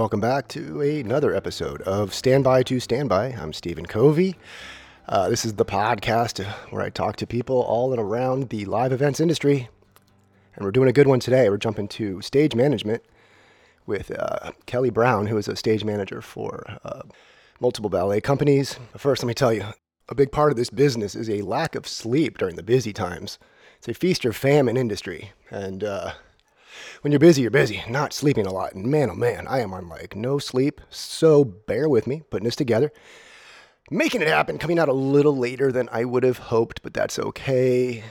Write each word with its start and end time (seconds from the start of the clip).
Welcome 0.00 0.20
back 0.20 0.48
to 0.48 0.80
another 0.80 1.34
episode 1.34 1.82
of 1.82 2.14
Standby 2.14 2.62
to 2.62 2.80
Standby. 2.80 3.36
I'm 3.38 3.52
Stephen 3.52 3.84
Covey. 3.84 4.34
Uh, 5.06 5.28
this 5.28 5.44
is 5.44 5.52
the 5.52 5.64
podcast 5.66 6.42
where 6.70 6.80
I 6.80 6.88
talk 6.88 7.16
to 7.16 7.26
people 7.26 7.60
all 7.60 7.92
and 7.92 8.00
around 8.00 8.48
the 8.48 8.64
live 8.64 8.92
events 8.94 9.20
industry. 9.20 9.68
And 10.56 10.64
we're 10.64 10.70
doing 10.70 10.88
a 10.88 10.92
good 10.94 11.06
one 11.06 11.20
today. 11.20 11.50
We're 11.50 11.58
jumping 11.58 11.86
to 11.88 12.22
stage 12.22 12.54
management 12.54 13.02
with 13.84 14.10
uh, 14.18 14.52
Kelly 14.64 14.88
Brown, 14.88 15.26
who 15.26 15.36
is 15.36 15.48
a 15.48 15.54
stage 15.54 15.84
manager 15.84 16.22
for 16.22 16.64
uh, 16.82 17.02
multiple 17.60 17.90
ballet 17.90 18.22
companies. 18.22 18.78
But 18.92 19.02
first, 19.02 19.22
let 19.22 19.28
me 19.28 19.34
tell 19.34 19.52
you 19.52 19.66
a 20.08 20.14
big 20.14 20.32
part 20.32 20.50
of 20.50 20.56
this 20.56 20.70
business 20.70 21.14
is 21.14 21.28
a 21.28 21.42
lack 21.42 21.74
of 21.74 21.86
sleep 21.86 22.38
during 22.38 22.56
the 22.56 22.62
busy 22.62 22.94
times. 22.94 23.38
It's 23.76 23.88
a 23.88 23.92
feast 23.92 24.24
or 24.24 24.32
famine 24.32 24.78
industry. 24.78 25.32
And 25.50 25.84
uh, 25.84 26.12
when 27.02 27.12
you're 27.12 27.18
busy, 27.18 27.42
you're 27.42 27.50
busy, 27.50 27.82
not 27.88 28.12
sleeping 28.12 28.46
a 28.46 28.52
lot. 28.52 28.74
And 28.74 28.86
man, 28.86 29.10
oh 29.10 29.14
man, 29.14 29.46
I 29.46 29.60
am 29.60 29.72
on 29.72 29.88
like 29.88 30.16
no 30.16 30.38
sleep. 30.38 30.80
So 30.90 31.44
bear 31.44 31.88
with 31.88 32.06
me 32.06 32.22
putting 32.30 32.44
this 32.44 32.56
together. 32.56 32.92
Making 33.90 34.22
it 34.22 34.28
happen, 34.28 34.58
coming 34.58 34.78
out 34.78 34.88
a 34.88 34.92
little 34.92 35.36
later 35.36 35.72
than 35.72 35.88
I 35.90 36.04
would 36.04 36.22
have 36.22 36.38
hoped, 36.38 36.82
but 36.82 36.94
that's 36.94 37.18
okay. 37.18 38.04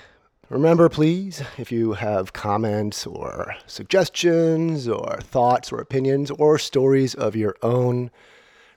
Remember, 0.50 0.90
please, 0.90 1.42
if 1.58 1.72
you 1.72 1.94
have 1.94 2.34
comments 2.34 3.06
or 3.06 3.56
suggestions 3.68 4.88
or 4.88 5.20
thoughts 5.22 5.72
or 5.72 5.80
opinions 5.80 6.32
or 6.32 6.58
stories 6.58 7.14
of 7.14 7.36
your 7.36 7.56
own, 7.62 8.10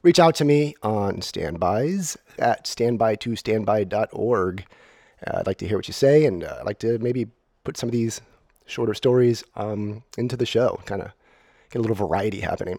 reach 0.02 0.20
out 0.20 0.34
to 0.34 0.44
me 0.44 0.74
on 0.82 1.22
standbys 1.22 2.18
at 2.38 2.66
standby2standby.org. 2.66 4.66
Uh, 5.26 5.38
I'd 5.38 5.46
like 5.46 5.56
to 5.58 5.66
hear 5.66 5.78
what 5.78 5.88
you 5.88 5.94
say, 5.94 6.26
and 6.26 6.44
uh, 6.44 6.56
I'd 6.60 6.66
like 6.66 6.78
to 6.80 6.98
maybe 6.98 7.28
put 7.64 7.78
some 7.78 7.88
of 7.88 7.92
these 7.92 8.20
shorter 8.66 8.94
stories 8.94 9.44
um, 9.56 10.02
into 10.16 10.36
the 10.36 10.46
show, 10.46 10.80
kind 10.86 11.02
of 11.02 11.12
get 11.70 11.78
a 11.78 11.82
little 11.82 11.96
variety 11.96 12.40
happening. 12.40 12.78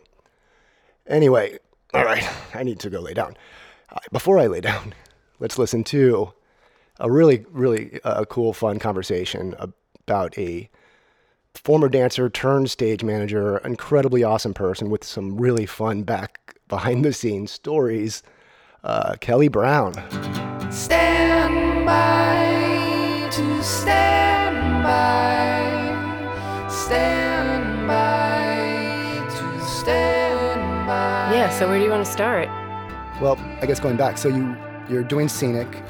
Anyway, 1.07 1.57
all 1.93 2.05
right, 2.05 2.27
I 2.53 2.63
need 2.63 2.79
to 2.79 2.89
go 2.89 2.99
lay 2.99 3.13
down. 3.13 3.35
Uh, 3.91 3.99
before 4.11 4.39
I 4.39 4.47
lay 4.47 4.61
down, 4.61 4.93
let's 5.39 5.57
listen 5.57 5.83
to 5.85 6.33
a 6.99 7.11
really, 7.11 7.45
really 7.51 7.99
uh, 8.03 8.25
cool, 8.25 8.53
fun 8.53 8.79
conversation 8.79 9.55
about 9.59 10.37
a 10.37 10.69
former 11.55 11.89
dancer 11.89 12.29
turned 12.29 12.69
stage 12.69 13.03
manager, 13.03 13.57
incredibly 13.59 14.23
awesome 14.23 14.53
person 14.53 14.89
with 14.89 15.03
some 15.03 15.37
really 15.37 15.65
fun 15.65 16.03
back 16.03 16.57
behind 16.67 17.05
the 17.05 17.13
scenes 17.13 17.51
stories. 17.51 18.23
Uh, 18.83 19.15
Kelly 19.21 19.47
Brown. 19.47 19.93
Stand 20.71 21.85
by 21.85 23.29
to 23.31 23.63
stand 23.63 24.83
by, 24.83 25.42
stand 26.94 27.88
by 27.88 29.25
to 29.36 29.66
stand 29.66 30.88
by. 30.88 31.33
Yeah, 31.33 31.50
so 31.50 31.67
where 31.67 31.80
do 31.80 31.83
you 31.83 31.89
want 31.89 32.05
to 32.05 32.11
start? 32.11 32.47
Well, 33.19 33.38
I 33.61 33.66
guess 33.66 33.80
going 33.80 33.97
back, 33.97 34.17
so 34.19 34.30
you 34.30 34.55
you're 34.89 35.03
doing 35.03 35.27
scenic, 35.27 35.81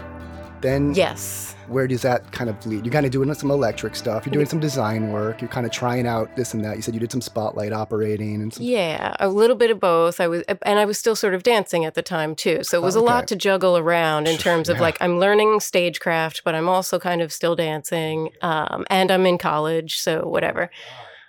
then 0.64 0.94
Yes. 0.96 1.56
where 1.68 1.88
does 1.88 2.02
that 2.02 2.32
kind 2.32 2.50
of 2.50 2.66
lead? 2.66 2.84
You're 2.86 2.92
kind 2.92 3.06
of 3.06 3.12
doing 3.12 3.32
some 3.36 3.52
electric 3.52 3.96
stuff. 3.96 4.26
You're 4.26 4.34
doing 4.34 4.48
some 4.48 4.60
design 4.60 5.12
work. 5.12 5.40
You're 5.42 5.50
kind 5.50 5.66
of 5.66 5.72
trying 5.72 6.08
out 6.08 6.36
this 6.36 6.54
and 6.56 6.64
that. 6.66 6.76
You 6.76 6.82
said 6.82 6.94
you 6.96 7.00
did 7.00 7.12
some 7.12 7.22
spotlight 7.22 7.72
operating 7.72 8.42
and 8.42 8.52
some. 8.52 8.64
Yeah, 8.66 9.16
a 9.20 9.30
little 9.30 9.56
bit 9.56 9.70
of 9.70 9.80
both. 9.80 10.20
I 10.20 10.28
was 10.28 10.42
and 10.48 10.80
I 10.80 10.86
was 10.86 10.98
still 10.98 11.16
sort 11.16 11.36
of 11.36 11.44
dancing 11.44 11.86
at 11.86 11.94
the 11.94 12.02
time 12.02 12.34
too. 12.36 12.64
So 12.64 12.80
it 12.80 12.82
was 12.84 12.96
a 12.96 13.00
Okay. 13.00 13.08
lot 13.08 13.28
to 13.28 13.36
juggle 13.36 13.78
around 13.78 14.28
in 14.28 14.38
terms 14.38 14.70
of 14.70 14.78
Yeah. 14.78 14.82
like 14.84 14.98
I'm 15.00 15.20
learning 15.20 15.60
stagecraft, 15.60 16.42
but 16.44 16.56
I'm 16.56 16.68
also 16.68 16.98
kind 17.00 17.22
of 17.22 17.32
still 17.32 17.56
dancing. 17.56 18.30
Um, 18.42 18.86
and 18.90 19.12
I'm 19.12 19.26
in 19.26 19.38
college, 19.38 20.00
so 20.00 20.22
whatever. 20.28 20.72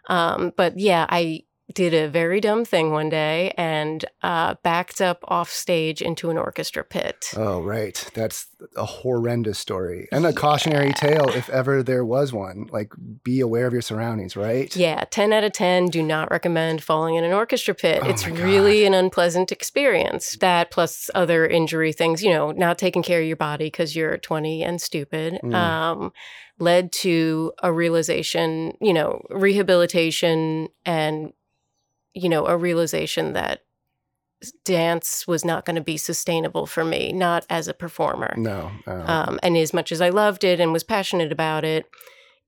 Um, 0.09 0.53
but 0.57 0.79
yeah, 0.79 1.07
I 1.09 1.43
did 1.75 1.93
a 1.93 2.09
very 2.09 2.41
dumb 2.41 2.65
thing 2.65 2.93
one 2.93 3.09
day 3.09 3.53
and 3.57 4.05
uh, 4.23 4.55
backed 4.63 5.01
up 5.01 5.19
off 5.29 5.51
stage 5.51 6.01
into 6.01 6.31
an 6.31 6.39
orchestra 6.39 6.85
pit. 6.85 7.27
Oh, 7.37 7.61
right. 7.63 8.09
That's 8.15 8.47
a 8.77 8.85
horrendous 8.85 9.59
story 9.59 10.09
and 10.13 10.25
a 10.25 10.33
cautionary 10.33 10.93
tale 10.93 11.29
if 11.31 11.51
ever 11.51 11.83
there 11.83 12.05
was 12.05 12.33
one. 12.33 12.69
Like, 12.71 12.93
be 13.25 13.41
aware 13.41 13.67
of 13.67 13.73
your 13.73 13.83
surroundings, 13.83 14.37
right? 14.37 14.75
Yeah, 14.77 15.05
10 15.11 15.33
out 15.33 15.43
of 15.45 15.53
10 15.53 15.87
do 15.89 16.03
not 16.03 16.31
recommend 16.31 16.83
falling 16.83 17.17
in 17.17 17.25
an 17.25 17.33
orchestra 17.33 17.75
pit. 17.75 18.01
Oh 18.03 18.09
it's 18.09 18.27
really 18.27 18.85
an 18.87 18.95
unpleasant 18.95 19.51
experience. 19.53 20.37
That 20.41 20.71
plus 20.71 21.11
other 21.15 21.47
injury 21.47 21.93
things, 21.93 22.23
you 22.23 22.31
know, 22.31 22.53
not 22.53 22.79
taking 22.79 23.03
care 23.03 23.21
of 23.21 23.27
your 23.27 23.37
body 23.37 23.67
because 23.67 23.97
you're 23.97 24.17
20 24.17 24.63
and 24.63 24.81
stupid, 24.81 25.41
Mm. 25.43 25.55
um, 25.55 26.13
led 26.61 26.93
to 26.93 27.53
a 27.65 27.73
realization, 27.73 28.77
you 28.81 28.93
know, 28.93 29.21
rehabilitation 29.31 30.69
and, 30.85 31.33
you 32.15 32.29
know, 32.29 32.47
a 32.47 32.57
realization 32.57 33.33
that 33.35 33.61
dance 34.65 35.27
was 35.27 35.45
not 35.45 35.65
going 35.65 35.77
to 35.77 35.83
be 35.83 35.97
sustainable 35.97 36.67
for 36.67 36.85
me, 36.85 37.13
not 37.13 37.47
as 37.49 37.69
a 37.69 37.75
performer. 37.75 38.35
No. 38.37 38.71
Um, 38.87 39.39
and 39.43 39.57
as 39.57 39.73
much 39.73 39.91
as 39.91 40.01
I 40.01 40.11
loved 40.11 40.45
it 40.45 40.61
and 40.61 40.73
was 40.73 40.85
passionate 40.85 41.33
about 41.33 41.65
it, 41.65 41.87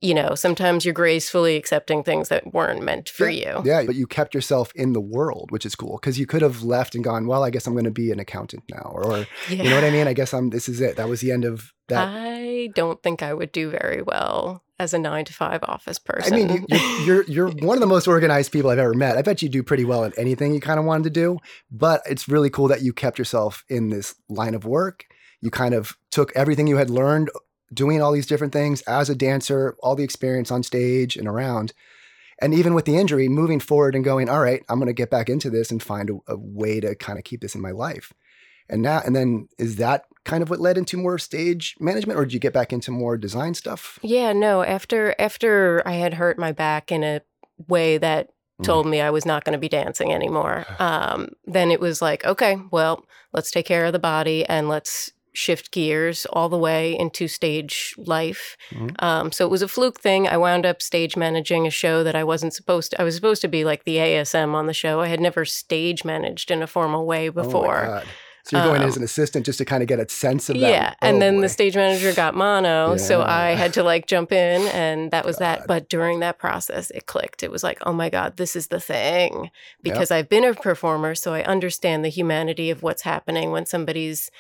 you 0.00 0.12
know, 0.12 0.34
sometimes 0.34 0.84
you're 0.84 0.93
gracefully 0.93 1.56
accepting 1.56 2.03
things 2.03 2.28
that 2.28 2.53
weren't 2.53 2.82
meant 2.82 3.09
for 3.09 3.31
you. 3.31 3.62
yeah, 3.65 3.82
but 3.84 3.94
you 3.94 4.06
kept 4.06 4.34
yourself 4.34 4.71
in 4.75 4.93
the 4.93 5.00
world, 5.00 5.50
which 5.50 5.65
is 5.65 5.75
cool 5.75 5.99
because 6.00 6.19
you 6.19 6.26
could 6.26 6.43
have 6.43 6.62
left 6.62 6.94
and 6.94 7.03
gone, 7.03 7.26
well, 7.26 7.43
I 7.43 7.50
guess 7.50 7.66
I'm 7.66 7.72
going 7.72 7.84
to 7.84 7.91
be 7.91 8.10
an 8.10 8.21
accountant 8.21 8.65
now. 8.71 8.93
Or, 8.93 9.05
or 9.05 9.26
you 9.49 9.65
know 9.65 9.75
what 9.75 9.84
I 9.84 9.91
mean? 9.91 10.06
I 10.06 10.12
guess 10.12 10.34
I'm, 10.34 10.50
this 10.50 10.69
is 10.69 10.81
it. 10.82 10.97
That 10.97 11.09
was 11.09 11.22
the 11.22 11.32
end 11.32 11.47
of 11.47 11.72
that. 11.89 12.09
I 12.09 12.71
don't 12.75 13.03
think 13.03 13.23
I 13.23 13.35
would 13.35 13.53
do 13.53 13.71
very 13.71 14.03
well 14.03 14.63
as 14.79 14.93
a 14.93 14.99
nine 14.99 15.25
to 15.25 15.33
five 15.33 15.63
office 15.65 15.99
person. 15.99 16.35
I 16.35 16.37
mean, 16.37 16.67
you, 16.69 16.79
you're, 16.79 17.05
you're 17.05 17.23
you're 17.29 17.49
one 17.49 17.77
of 17.77 17.81
the 17.81 17.87
most 17.87 18.07
organized 18.07 18.53
people 18.53 18.71
I've 18.71 18.79
ever 18.79 18.95
met. 18.95 19.17
I 19.17 19.23
bet 19.23 19.43
you 19.43 19.49
do 19.49 19.63
pretty 19.63 19.85
well 19.85 20.05
at 20.05 20.17
anything 20.19 20.55
you 20.55 20.61
kind 20.61 20.79
of 20.79 20.85
wanted 20.85 21.05
to 21.05 21.11
do. 21.11 21.39
But 21.71 22.03
it's 22.07 22.29
really 22.29 22.51
cool 22.51 22.69
that 22.69 22.83
you 22.83 22.93
kept 22.93 23.19
yourself 23.19 23.65
in 23.69 23.89
this 23.89 24.15
line 24.29 24.55
of 24.55 24.65
work. 24.65 25.07
You 25.41 25.51
kind 25.51 25.75
of 25.75 25.97
took 26.11 26.33
everything 26.35 26.67
you 26.67 26.77
had 26.77 26.91
learned 26.91 27.31
doing 27.73 28.01
all 28.01 28.13
these 28.13 28.27
different 28.27 28.53
things 28.53 28.81
as 28.83 29.11
a 29.11 29.15
dancer, 29.15 29.77
all 29.83 29.97
the 29.97 30.05
experience 30.05 30.51
on 30.51 30.63
stage 30.63 31.17
and 31.17 31.27
around, 31.27 31.73
and 32.41 32.53
even 32.53 32.75
with 32.75 32.85
the 32.85 32.97
injury, 32.97 33.29
moving 33.29 33.61
forward 33.61 33.95
and 33.95 34.05
going, 34.05 34.29
all 34.29 34.41
right, 34.41 34.63
I'm 34.69 34.79
going 34.79 34.89
to 34.89 34.93
get 34.93 35.11
back 35.11 35.29
into 35.29 35.51
this 35.51 35.71
and 35.71 35.83
find 35.83 36.11
a, 36.11 36.33
a 36.33 36.37
way 36.37 36.81
to 36.81 36.95
kind 36.95 37.19
of 37.19 37.25
keep 37.25 37.41
this 37.41 37.55
in 37.55 37.61
my 37.61 37.71
life. 37.71 38.13
And 38.69 38.83
now, 38.83 39.01
and 39.05 39.17
then, 39.17 39.49
is 39.59 39.77
that 39.77 40.05
kind 40.26 40.42
of 40.42 40.50
what 40.50 40.60
led 40.60 40.76
into 40.76 40.97
more 40.98 41.16
stage 41.19 41.75
management, 41.81 42.19
or 42.19 42.25
did 42.26 42.34
you 42.34 42.41
get 42.41 42.53
back 42.53 42.72
into 42.72 42.91
more 42.91 43.16
design 43.16 43.54
stuff? 43.54 43.98
yeah, 44.03 44.32
no, 44.34 44.62
after 44.62 45.14
after 45.19 45.82
I 45.87 45.92
had 45.92 46.14
hurt 46.14 46.38
my 46.38 46.53
back 46.53 46.92
in 46.92 47.03
a 47.03 47.20
way 47.69 47.97
that 47.98 48.28
Mm. 48.60 48.64
told 48.64 48.87
me 48.87 49.03
I 49.03 49.10
was 49.10 49.26
not 49.26 49.44
going 49.44 49.53
to 49.53 49.59
be 49.59 49.69
dancing 49.69 50.14
anymore, 50.14 50.64
um, 50.78 51.28
then 51.44 51.70
it 51.70 51.78
was 51.78 52.00
like, 52.00 52.25
okay, 52.25 52.56
well, 52.70 53.04
let's 53.34 53.50
take 53.50 53.66
care 53.66 53.84
of 53.84 53.92
the 53.92 53.98
body 53.98 54.47
and 54.47 54.66
let's 54.66 55.12
shift 55.34 55.70
gears 55.72 56.25
all 56.32 56.48
the 56.48 56.56
way 56.56 56.98
into 56.98 57.28
stage 57.28 57.94
life. 57.98 58.56
Mhm. 58.70 58.94
Um, 59.03 59.31
so 59.31 59.44
it 59.44 59.50
was 59.50 59.60
a 59.60 59.69
fluke 59.69 60.00
thing. 60.00 60.26
I 60.26 60.38
wound 60.38 60.64
up 60.64 60.81
stage 60.81 61.14
managing 61.19 61.66
a 61.66 61.70
show 61.70 62.03
that 62.03 62.16
I 62.16 62.25
wasn't 62.25 62.54
supposed 62.54 62.93
to. 62.93 63.00
I 63.03 63.04
was 63.04 63.14
supposed 63.14 63.43
to 63.43 63.48
be 63.48 63.62
like 63.62 63.84
the 63.84 63.98
ASM 63.98 64.54
on 64.54 64.64
the 64.66 64.72
show. 64.72 65.03
I 65.03 65.08
had 65.08 65.20
never 65.20 65.44
stage 65.44 66.06
managed 66.06 66.50
in 66.50 66.62
a 66.62 66.66
formal 66.66 67.04
way 67.04 67.28
Oh 67.28 67.32
before. 67.32 67.84
God. 67.84 68.06
So 68.47 68.57
you're 68.57 68.65
going 68.67 68.81
Um, 68.83 68.89
as 68.89 68.97
an 68.97 69.03
assistant 69.03 69.45
just 69.45 69.59
to 69.59 69.65
kind 69.65 69.83
of 69.83 69.89
get 69.89 69.99
a 69.99 70.09
sense 70.09 70.49
of 70.49 70.61
that. 70.61 70.71
Yeah, 70.71 70.95
and 71.03 71.17
Oh, 71.17 71.21
then 71.21 71.37
boy. 71.37 71.43
the 71.43 71.49
stage 71.49 71.75
manager 71.75 72.12
got 72.12 72.37
mono, 72.37 72.97
so 72.97 73.23
I 73.23 73.56
had 73.56 73.73
to 73.75 73.82
like 73.82 74.06
jump 74.06 74.31
in, 74.31 74.62
and 74.69 75.11
that 75.11 75.25
was 75.25 75.38
God. 75.38 75.59
that. 75.59 75.67
But 75.67 75.88
during 75.88 76.20
that 76.20 76.38
process, 76.38 76.91
it 76.93 77.06
clicked. 77.06 77.43
It 77.43 77.50
was 77.50 77.65
like, 77.65 77.79
oh 77.85 77.93
my 77.93 78.09
god, 78.09 78.37
this 78.37 78.55
is 78.55 78.69
the 78.69 78.79
thing, 78.79 79.50
because 79.82 80.12
I've 80.12 80.29
been 80.29 80.44
a 80.44 80.55
performer, 80.55 81.17
so 81.17 81.35
I 81.35 81.43
understand 81.43 82.05
the 82.05 82.09
humanity 82.09 82.70
of 82.70 82.85
what's 82.85 83.03
happening 83.03 83.50
when 83.50 83.67
somebody's 83.67 84.31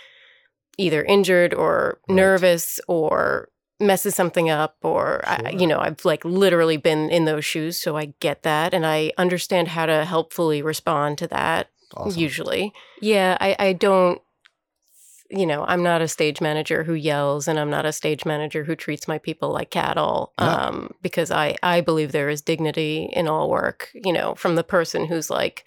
either 0.78 1.02
injured 1.02 1.52
or 1.52 1.98
Right. 2.08 2.14
nervous 2.16 2.78
or 2.86 3.48
messes 3.80 4.14
something 4.14 4.48
up 4.48 4.76
or 4.82 5.20
I, 5.26 5.50
you 5.50 5.66
know 5.66 5.78
i've 5.80 6.02
like 6.06 6.24
literally 6.24 6.78
been 6.78 7.10
in 7.10 7.26
those 7.26 7.44
shoes 7.44 7.78
so 7.78 7.94
i 7.94 8.14
get 8.20 8.42
that 8.42 8.72
and 8.72 8.86
i 8.86 9.12
understand 9.18 9.68
how 9.68 9.84
to 9.84 10.06
helpfully 10.06 10.62
respond 10.62 11.18
to 11.18 11.26
that 11.28 11.68
Awesome. 11.94 12.20
usually. 12.20 12.72
Yeah, 13.00 13.36
I, 13.40 13.56
I 13.58 13.72
don't, 13.72 14.20
you 15.30 15.46
know, 15.46 15.64
I'm 15.66 15.82
not 15.82 16.02
a 16.02 16.08
stage 16.08 16.40
manager 16.40 16.84
who 16.84 16.94
yells 16.94 17.48
and 17.48 17.58
I'm 17.58 17.70
not 17.70 17.84
a 17.86 17.92
stage 17.92 18.24
manager 18.24 18.64
who 18.64 18.76
treats 18.76 19.08
my 19.08 19.18
people 19.18 19.50
like 19.50 19.70
cattle 19.70 20.32
Yeah. 20.38 20.54
um, 20.54 20.94
because 21.02 21.30
I, 21.30 21.56
I 21.62 21.80
believe 21.80 22.12
there 22.12 22.28
is 22.28 22.42
dignity 22.42 23.10
in 23.12 23.26
all 23.26 23.50
work, 23.50 23.90
you 23.94 24.12
know, 24.12 24.34
from 24.34 24.54
the 24.54 24.64
person 24.64 25.06
who's 25.06 25.30
like 25.30 25.64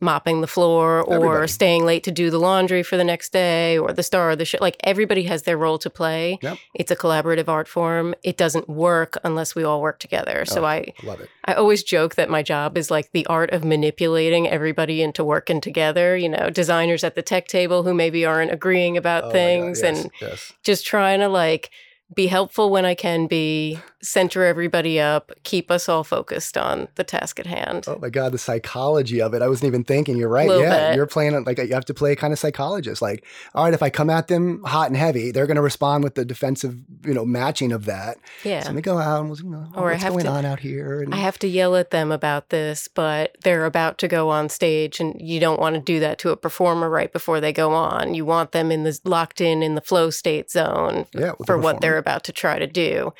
mopping 0.00 0.40
the 0.40 0.46
floor 0.46 1.02
or 1.02 1.14
Everybody. 1.14 1.48
staying 1.48 1.84
late 1.84 2.04
to 2.04 2.12
do 2.12 2.30
the 2.30 2.38
laundry 2.38 2.82
for 2.84 2.96
the 2.96 3.02
next 3.04 3.32
day 3.32 3.76
or 3.78 3.92
the 3.92 4.02
star 4.04 4.30
of 4.30 4.38
the 4.38 4.44
show. 4.44 4.58
Like 4.60 4.76
everybody 4.84 5.24
has 5.24 5.42
their 5.42 5.56
role 5.58 5.78
to 5.78 5.90
play. 5.90 6.38
Yep. 6.40 6.58
It's 6.74 6.90
a 6.92 6.96
collaborative 6.96 7.48
art 7.48 7.66
form. 7.66 8.14
It 8.22 8.36
doesn't 8.36 8.68
work 8.68 9.18
unless 9.24 9.56
we 9.56 9.64
all 9.64 9.80
work 9.82 9.98
together. 9.98 10.44
So 10.44 10.62
Oh. 10.62 10.66
I 10.66 10.92
Love 11.02 11.20
it. 11.20 11.28
I 11.44 11.54
always 11.54 11.82
joke 11.82 12.14
that 12.14 12.30
my 12.30 12.42
job 12.44 12.78
is 12.78 12.90
like 12.90 13.10
the 13.12 13.26
art 13.26 13.50
of 13.50 13.64
manipulating 13.64 14.48
everybody 14.48 15.02
into 15.02 15.24
working 15.24 15.60
together, 15.60 16.16
you 16.16 16.28
know, 16.28 16.48
designers 16.50 17.02
at 17.02 17.14
the 17.16 17.22
tech 17.22 17.48
table 17.48 17.82
who 17.82 17.92
maybe 17.94 18.24
aren't 18.24 18.52
agreeing 18.52 18.96
about 18.96 19.24
Oh 19.24 19.26
God, 19.26 19.32
things 19.32 19.82
yes, 19.82 20.02
and 20.04 20.10
yes. 20.20 20.52
just 20.62 20.86
trying 20.86 21.20
to 21.20 21.28
like 21.28 21.70
be 22.14 22.26
helpful 22.28 22.70
when 22.70 22.84
I 22.86 22.94
can 22.94 23.26
be, 23.26 23.78
center 24.02 24.44
everybody 24.44 25.00
up, 25.00 25.32
keep 25.42 25.70
us 25.70 25.88
all 25.88 26.04
focused 26.04 26.56
on 26.56 26.88
the 26.94 27.04
task 27.04 27.40
at 27.40 27.46
hand. 27.46 27.84
Oh 27.88 27.98
my 28.00 28.10
god, 28.10 28.32
the 28.32 28.38
psychology 28.38 29.20
of 29.20 29.34
it. 29.34 29.42
I 29.42 29.48
wasn't 29.48 29.68
even 29.68 29.84
thinking. 29.84 30.16
You're 30.16 30.28
right. 30.28 30.46
Little 30.48 30.62
Yeah, 30.62 30.88
bit. 30.90 30.96
you're 30.96 31.06
playing 31.06 31.42
like 31.44 31.58
you 31.58 31.74
have 31.74 31.84
to 31.86 31.94
play 31.94 32.14
kind 32.14 32.32
of 32.32 32.38
psychologist. 32.38 33.02
Like, 33.02 33.24
all 33.54 33.64
right, 33.64 33.74
if 33.74 33.82
I 33.82 33.90
come 33.90 34.10
at 34.10 34.28
them 34.28 34.62
hot 34.64 34.88
and 34.88 34.96
heavy, 34.96 35.30
they're 35.32 35.46
going 35.46 35.56
to 35.56 35.62
respond 35.62 36.04
with 36.04 36.14
the 36.14 36.24
defensive, 36.24 36.76
you 37.04 37.12
know, 37.14 37.24
matching 37.24 37.72
of 37.72 37.86
that. 37.86 38.18
Yeah. 38.44 38.60
So 38.62 38.68
let 38.68 38.76
me 38.76 38.82
go 38.82 38.98
out 38.98 39.24
and 39.24 39.38
you 39.38 39.50
know, 39.50 39.66
Or 39.74 39.88
I 39.88 39.92
what's 39.92 40.02
have 40.04 40.12
going 40.12 40.24
to- 40.26 40.30
on 40.30 40.44
out 40.44 40.60
here. 40.60 41.02
And 41.02 41.14
I 41.14 41.18
have 41.18 41.38
to 41.40 41.48
yell 41.48 41.74
at 41.76 41.90
them 41.90 42.12
about 42.12 42.50
this, 42.50 42.88
but 42.88 43.36
they're 43.42 43.64
about 43.66 43.98
to 43.98 44.08
go 44.08 44.28
on 44.30 44.48
stage, 44.48 45.00
and 45.00 45.20
you 45.20 45.40
don't 45.40 45.60
want 45.60 45.74
to 45.74 45.80
do 45.80 45.98
that 46.00 46.18
to 46.20 46.30
a 46.30 46.36
performer 46.36 46.88
right 46.88 47.12
before 47.12 47.40
they 47.40 47.52
go 47.52 47.72
on. 47.72 48.14
You 48.14 48.24
want 48.24 48.52
them 48.52 48.70
in 48.70 48.84
the 48.84 48.98
locked 49.04 49.40
in 49.40 49.62
in 49.62 49.74
the 49.74 49.80
flow 49.80 50.10
state 50.10 50.50
zone 50.50 51.06
yeah, 51.12 51.32
for 51.46 51.58
what 51.58 51.80
they're 51.80 51.98
about 51.98 52.24
to 52.24 52.32
try 52.32 52.58
to 52.58 52.66
do. 52.66 53.12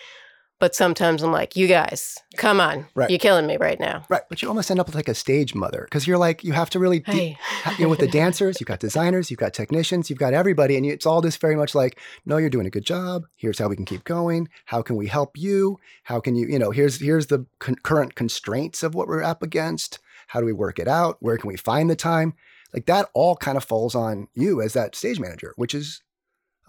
But 0.60 0.74
sometimes 0.74 1.22
I'm 1.22 1.30
like, 1.30 1.54
you 1.54 1.68
guys, 1.68 2.18
come 2.36 2.60
on, 2.60 2.86
Right. 2.96 3.08
you're 3.10 3.20
killing 3.20 3.46
me 3.46 3.56
right 3.58 3.78
now. 3.78 4.04
right. 4.08 4.22
But 4.28 4.42
you 4.42 4.48
almost 4.48 4.70
end 4.72 4.80
up 4.80 4.86
with 4.86 4.96
like 4.96 5.08
a 5.08 5.14
stage 5.14 5.54
mother 5.54 5.82
because 5.84 6.06
you're 6.06 6.18
like 6.18 6.42
you 6.42 6.52
have 6.52 6.68
to 6.70 6.78
really. 6.80 6.98
de- 7.00 7.12
Hey, 7.12 7.38
you 7.78 7.84
know, 7.84 7.88
with 7.90 8.00
the 8.00 8.08
dancers, 8.08 8.60
you've 8.60 8.66
got 8.66 8.80
designers, 8.80 9.30
you've 9.30 9.38
got 9.38 9.54
technicians, 9.54 10.10
you've 10.10 10.18
got 10.18 10.34
everybody, 10.34 10.76
and 10.76 10.84
it's 10.84 11.06
all 11.06 11.22
just 11.22 11.40
very 11.40 11.54
much 11.54 11.74
like, 11.76 12.00
no, 12.26 12.38
you're 12.38 12.50
doing 12.50 12.66
a 12.66 12.70
good 12.70 12.84
job. 12.84 13.24
Here's 13.36 13.58
how 13.60 13.68
we 13.68 13.76
can 13.76 13.84
keep 13.84 14.02
going. 14.02 14.48
How 14.64 14.82
can 14.82 14.96
we 14.96 15.06
help 15.06 15.36
you? 15.38 15.78
How 16.02 16.18
can 16.18 16.34
you, 16.34 16.48
you 16.48 16.58
know, 16.58 16.72
here's 16.72 17.00
here's 17.00 17.28
the 17.28 17.46
con- 17.60 17.76
current 17.84 18.16
constraints 18.16 18.82
of 18.82 18.94
what 18.96 19.06
we're 19.06 19.22
up 19.22 19.42
against. 19.44 20.00
How 20.28 20.40
do 20.40 20.46
we 20.46 20.52
work 20.52 20.78
it 20.80 20.88
out? 20.88 21.18
Where 21.20 21.38
can 21.38 21.48
we 21.48 21.56
find 21.56 21.88
the 21.88 21.96
time? 21.96 22.34
Like 22.74 22.86
that 22.86 23.08
all 23.14 23.36
kind 23.36 23.56
of 23.56 23.64
falls 23.64 23.94
on 23.94 24.28
you 24.34 24.60
as 24.60 24.72
that 24.74 24.94
stage 24.96 25.18
manager, 25.20 25.54
which 25.56 25.74
is 25.74 26.02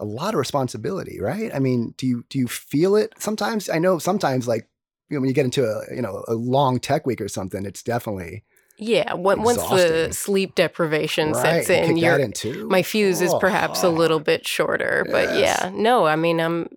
a 0.00 0.04
lot 0.04 0.34
of 0.34 0.38
responsibility, 0.38 1.20
right? 1.20 1.54
I 1.54 1.58
mean, 1.58 1.94
do 1.96 2.06
you 2.06 2.24
do 2.28 2.38
you 2.38 2.48
feel 2.48 2.96
it 2.96 3.14
sometimes? 3.18 3.68
I 3.68 3.78
know 3.78 3.98
sometimes 3.98 4.48
like 4.48 4.68
you 5.08 5.16
know 5.16 5.20
when 5.20 5.28
you 5.28 5.34
get 5.34 5.44
into 5.44 5.64
a 5.64 5.94
you 5.94 6.02
know 6.02 6.24
a 6.26 6.34
long 6.34 6.80
tech 6.80 7.06
week 7.06 7.20
or 7.20 7.28
something, 7.28 7.64
it's 7.64 7.82
definitely 7.82 8.44
yeah. 8.80 9.12
When, 9.12 9.42
once 9.42 9.62
the 9.62 10.08
sleep 10.10 10.54
deprivation 10.54 11.32
right. 11.32 11.64
sets 11.64 11.70
in, 11.70 11.98
you're 11.98 12.18
in 12.18 12.32
my 12.66 12.82
fuse 12.82 13.20
is 13.20 13.32
Oh, 13.32 13.38
perhaps 13.38 13.82
a 13.82 13.88
oh. 13.88 13.90
little 13.90 14.20
bit 14.20 14.46
shorter 14.46 15.06
but 15.10 15.38
yeah 15.38 15.70
no 15.74 16.06
i 16.06 16.16
mean 16.16 16.40
i'm 16.40 16.68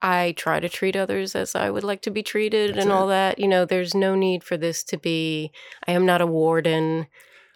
i 0.00 0.32
try 0.36 0.60
to 0.60 0.68
treat 0.68 0.94
others 0.94 1.34
as 1.34 1.54
i 1.54 1.68
would 1.68 1.84
like 1.84 2.02
to 2.02 2.10
be 2.10 2.22
treated 2.22 2.74
That's 2.74 2.84
and 2.84 2.92
all 2.92 3.08
that 3.08 3.38
you 3.38 3.48
know 3.48 3.64
there's 3.64 3.94
no 3.94 4.14
need 4.14 4.44
for 4.44 4.56
this 4.56 4.84
to 4.84 4.96
be 4.96 5.50
i 5.86 5.92
am 5.92 6.06
not 6.06 6.20
a 6.20 6.26
warden 6.26 7.06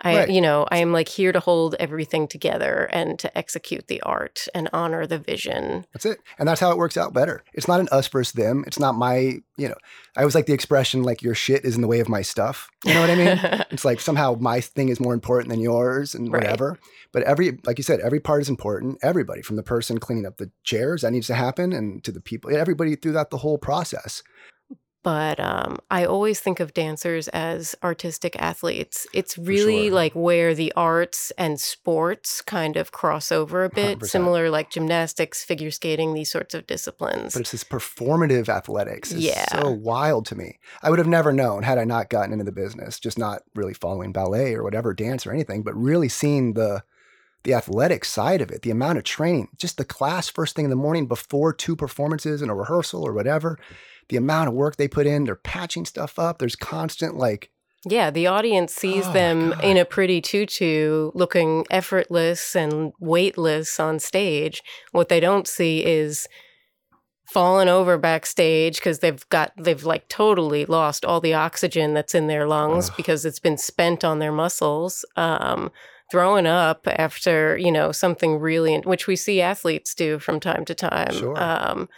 i 0.01 0.17
Right. 0.17 0.31
you 0.31 0.41
know 0.41 0.67
i 0.71 0.79
am 0.79 0.93
like 0.93 1.09
here 1.09 1.33
to 1.33 1.41
hold 1.41 1.75
everything 1.79 2.29
together 2.29 2.89
and 2.93 3.19
to 3.19 3.37
execute 3.37 3.87
the 3.89 4.01
art 4.03 4.47
and 4.55 4.69
honor 4.73 5.07
the 5.07 5.19
vision 5.19 5.85
That's 5.93 6.05
it. 6.07 6.19
And 6.39 6.47
that's 6.49 6.61
how 6.61 6.71
it 6.71 6.77
works 6.77 6.97
out 6.97 7.15
better. 7.15 7.43
It's 7.55 7.69
not 7.69 7.81
an 7.81 7.89
us 7.91 8.09
versus 8.09 8.33
them. 8.33 8.65
It's 8.67 8.79
not 8.79 8.95
my, 8.95 9.41
you 9.57 9.69
know, 9.69 9.75
I 10.17 10.21
always 10.21 10.35
like 10.35 10.47
the 10.47 10.53
expression 10.53 11.03
like 11.03 11.23
your 11.23 11.35
shit 11.35 11.65
is 11.65 11.75
in 11.75 11.81
the 11.81 11.89
way 11.89 12.01
of 12.01 12.09
my 12.09 12.23
stuff. 12.23 12.69
You 12.85 12.93
know 12.95 13.01
what 13.01 13.11
I 13.11 13.15
mean? 13.15 13.41
it's 13.71 13.85
like 13.85 14.01
somehow 14.01 14.37
my 14.39 14.61
thing 14.61 14.89
is 14.91 15.01
more 15.01 15.15
important 15.15 15.49
than 15.49 15.61
yours 15.61 16.15
and 16.15 16.31
Right. 16.31 16.43
whatever. 16.43 16.79
But 17.13 17.23
every, 17.23 17.59
like 17.65 17.79
you 17.79 17.85
said, 17.85 18.01
every 18.01 18.21
part 18.21 18.43
is 18.43 18.49
important. 18.51 18.99
Everybody 19.03 19.41
from 19.43 19.57
the 19.57 19.63
person 19.63 19.99
cleaning 19.99 20.27
up 20.27 20.37
the 20.37 20.51
chairs 20.65 21.03
that 21.03 21.13
needs 21.13 21.27
to 21.29 21.35
happen 21.35 21.73
and 21.73 22.05
to 22.05 22.13
the 22.13 22.21
people, 22.21 22.55
everybody 22.55 22.97
throughout 22.97 23.31
the 23.31 23.39
whole 23.39 23.59
process. 23.59 24.23
But 25.07 25.39
um, 25.39 25.79
I 25.89 26.05
always 26.05 26.41
think 26.41 26.59
of 26.59 26.75
dancers 26.75 27.29
as 27.29 27.77
artistic 27.85 28.35
athletes. 28.43 29.07
It's 29.15 29.39
really 29.39 29.87
sure. 29.87 29.95
like 29.95 30.13
where 30.15 30.53
the 30.53 30.73
arts 30.75 31.31
and 31.39 31.61
sports 31.61 32.43
kind 32.43 32.77
of 32.77 32.91
cross 32.91 33.31
over 33.31 33.63
a 33.63 33.69
bit, 33.71 34.01
100%. 34.01 34.07
similar 34.09 34.51
like 34.51 34.69
gymnastics, 34.69 35.45
figure 35.45 35.71
skating, 35.71 36.13
these 36.15 36.29
sorts 36.33 36.57
of 36.57 36.67
disciplines. 36.67 37.35
But 37.35 37.43
it's 37.43 37.53
this 37.53 37.63
performative 37.63 38.49
athletics. 38.49 39.13
It's 39.13 39.23
Yeah. 39.23 39.47
so 39.63 39.71
wild 39.71 40.27
to 40.27 40.35
me. 40.35 40.59
I 40.83 40.91
would 40.91 40.99
have 40.99 41.07
never 41.07 41.33
known 41.33 41.63
had 41.63 41.79
I 41.79 41.85
not 41.85 42.11
gotten 42.11 42.33
into 42.33 42.45
the 42.45 42.51
business, 42.51 42.99
just 42.99 43.17
not 43.17 43.43
really 43.55 43.75
following 43.75 44.11
ballet 44.11 44.55
or 44.55 44.65
whatever, 44.65 44.93
dance 44.93 45.25
or 45.25 45.31
anything, 45.33 45.63
but 45.63 45.77
really 45.77 46.09
seeing 46.09 46.55
the 46.55 46.83
the 47.45 47.55
athletic 47.55 48.05
side 48.05 48.41
of 48.41 48.51
it, 48.51 48.63
the 48.63 48.73
amount 48.73 48.99
of 48.99 49.05
training, 49.05 49.47
just 49.57 49.77
the 49.77 49.85
class 49.85 50.29
first 50.29 50.57
thing 50.57 50.65
in 50.65 50.71
the 50.71 50.75
morning 50.75 51.07
before 51.07 51.53
two 51.53 51.77
performances 51.77 52.43
and 52.43 52.51
a 52.51 52.55
rehearsal 52.55 53.07
or 53.07 53.13
whatever, 53.13 53.57
the 54.09 54.17
amount 54.17 54.49
of 54.49 54.55
work 54.55 54.77
they 54.77 54.89
put 54.89 55.07
in, 55.07 55.25
they're 55.25 55.35
patching 55.37 55.85
stuff 55.85 56.19
up. 56.19 56.39
There's 56.39 56.57
constant 56.57 57.17
like 57.17 57.51
yeah, 57.89 58.11
the 58.11 58.27
audience 58.27 58.75
sees 58.75 59.07
Oh, 59.07 59.13
them 59.13 59.51
God. 59.51 59.63
in 59.65 59.77
a 59.77 59.85
pretty 59.85 60.21
tutu 60.21 61.13
looking 61.15 61.65
effortless 61.71 62.57
and 62.57 62.93
weightless 62.99 63.79
on 63.79 64.01
stage. 64.01 64.63
What 64.91 65.09
they 65.09 65.21
don't 65.21 65.47
see 65.47 65.85
is 65.85 66.27
falling 67.29 67.69
over 67.69 67.99
backstage 67.99 68.77
because 68.77 69.01
they've 69.01 69.29
got 69.31 69.53
they've 69.59 69.83
like 69.85 70.09
totally 70.09 70.65
lost 70.65 71.05
all 71.05 71.21
the 71.21 71.35
oxygen 71.35 71.93
that's 71.93 72.15
in 72.15 72.29
their 72.29 72.47
lungs 72.47 72.89
Ugh. 72.91 72.95
because 72.97 73.25
it's 73.25 73.41
been 73.41 73.59
spent 73.59 74.05
on 74.05 74.21
their 74.21 74.31
muscles 74.31 75.05
um 75.17 75.73
throwing 76.13 76.47
up 76.47 76.87
after 76.87 77.59
you 77.59 77.73
know 77.73 77.91
something 77.91 78.39
really 78.39 78.79
which 78.79 79.09
we 79.09 79.17
see 79.17 79.41
athletes 79.41 79.93
do 79.93 80.21
from 80.21 80.39
time 80.39 80.65
to 80.65 80.75
time 80.75 81.13
Sure. 81.13 81.37
um 81.37 81.89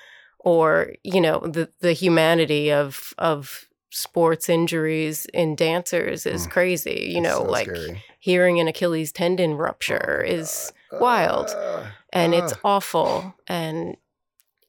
or 0.41 0.95
you 1.05 1.21
know 1.21 1.41
the 1.41 1.71
the 1.81 1.93
humanity 1.93 2.71
of 2.73 3.15
of 3.19 3.69
sports 3.91 4.49
injuries 4.49 5.27
in 5.33 5.57
dancers 5.57 6.27
is 6.27 6.47
Mm. 6.47 6.51
crazy 6.51 7.09
you 7.11 7.21
it's 7.21 7.29
know 7.29 7.39
so 7.39 7.51
like 7.51 7.67
scary. 7.67 8.03
hearing 8.21 8.61
an 8.61 8.69
achilles 8.69 9.13
tendon 9.13 9.53
Oh 9.53 9.57
rupture 9.57 10.23
my 10.27 10.33
is 10.35 10.73
God. 10.91 11.01
wild 11.01 11.47
Ah, 11.57 11.97
and 12.13 12.35
it's 12.35 12.53
ah. 12.53 12.61
awful 12.65 13.35
and 13.47 13.97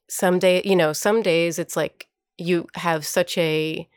some 0.09 0.39
day 0.39 0.61
you 0.63 0.75
know 0.75 0.93
some 0.93 1.21
days 1.21 1.59
it's 1.59 1.75
like 1.75 2.07
you 2.37 2.67
have 2.75 3.05
such 3.05 3.37
a 3.37 3.87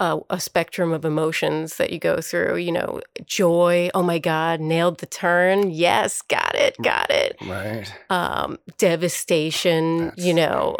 a, 0.00 0.18
a 0.30 0.40
spectrum 0.40 0.92
of 0.92 1.04
emotions 1.04 1.76
that 1.76 1.92
you 1.92 1.98
go 1.98 2.20
through 2.20 2.56
you 2.56 2.72
know 2.72 3.00
joy 3.26 3.90
oh 3.94 4.02
my 4.02 4.18
god 4.18 4.58
nailed 4.58 4.98
the 4.98 5.06
turn 5.06 5.70
yes 5.70 6.22
got 6.22 6.54
it 6.54 6.74
got 6.82 7.10
it 7.10 7.36
right. 7.42 7.94
um 8.08 8.58
devastation 8.78 10.06
That's 10.06 10.24
you 10.24 10.34
know 10.34 10.76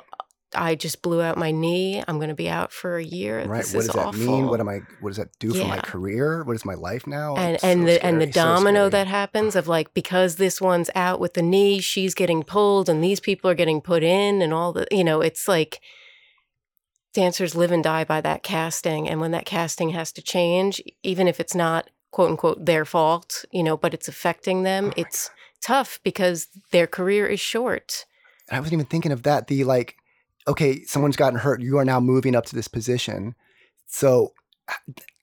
i 0.55 0.75
just 0.75 1.03
blew 1.03 1.23
out 1.23 1.37
my 1.37 1.51
knee 1.53 2.03
i'm 2.09 2.17
going 2.17 2.31
to 2.31 2.35
be 2.35 2.49
out 2.49 2.73
for 2.73 2.97
a 2.97 3.05
year 3.05 3.45
Right. 3.45 3.59
this 3.59 3.75
what 3.75 3.81
does 3.83 3.95
that 3.95 4.07
awful 4.09 4.19
mean? 4.19 4.49
What 4.49 4.59
am 4.61 4.69
I 4.69 4.81
what 4.99 5.11
does 5.11 5.19
that 5.19 5.29
do 5.39 5.53
for 5.53 5.67
my 5.67 5.79
career? 5.81 6.43
What 6.45 6.57
is 6.57 6.65
my 6.65 6.75
life 6.75 7.07
now? 7.07 7.37
and 7.37 7.55
It's 7.55 7.65
and 7.65 7.81
so 7.81 7.87
the 7.87 8.05
and 8.05 8.21
the 8.21 8.27
scary, 8.27 8.33
so 8.33 8.55
domino 8.55 8.89
that 8.89 9.07
happens 9.07 9.55
of 9.55 9.69
like 9.69 9.95
because 9.95 10.37
this 10.37 10.61
one's 10.61 10.91
out 10.95 11.21
with 11.21 11.35
the 11.35 11.43
knee 11.43 11.81
she's 11.81 12.15
getting 12.15 12.43
pulled 12.43 12.89
and 12.89 13.05
these 13.05 13.21
people 13.21 13.49
are 13.51 13.55
getting 13.55 13.81
put 13.81 14.03
in 14.03 14.43
and 14.43 14.53
all 14.53 14.73
the 14.73 14.87
you 14.91 15.05
know 15.05 15.21
it's 15.21 15.47
like 15.47 15.81
dancers 17.13 17.55
live 17.55 17.73
and 17.73 17.85
die 17.85 18.05
by 18.05 18.21
that 18.21 18.43
casting 18.43 19.09
and 19.09 19.21
when 19.21 19.31
that 19.31 19.45
casting 19.45 19.91
has 19.91 20.13
to 20.13 20.23
change 20.23 20.83
even 21.03 21.27
if 21.29 21.41
it's 21.41 21.55
not 21.55 21.91
quote 22.11 22.31
unquote 22.31 22.65
their 22.65 22.85
fault 22.85 23.45
you 23.51 23.63
know 23.63 23.77
but 23.77 23.95
it's 23.95 24.09
affecting 24.09 24.63
them 24.63 24.89
Oh 24.89 24.93
it's 24.97 25.31
tough 25.61 26.01
because 26.03 26.49
their 26.71 26.87
career 26.87 27.27
is 27.27 27.41
short 27.41 28.07
And 28.49 28.57
I 28.57 28.61
wasn't 28.61 28.75
even 28.75 28.87
thinking 28.87 29.13
of 29.13 29.23
that. 29.23 29.47
The 29.47 29.65
like, 29.65 29.97
okay, 30.49 30.83
someone's 30.85 31.17
gotten 31.17 31.39
hurt. 31.39 31.63
You 31.63 31.79
are 31.79 31.85
now 31.85 32.01
moving 32.01 32.35
up 32.35 32.45
to 32.47 32.57
this 32.57 32.67
position. 32.69 33.35
So 33.87 34.33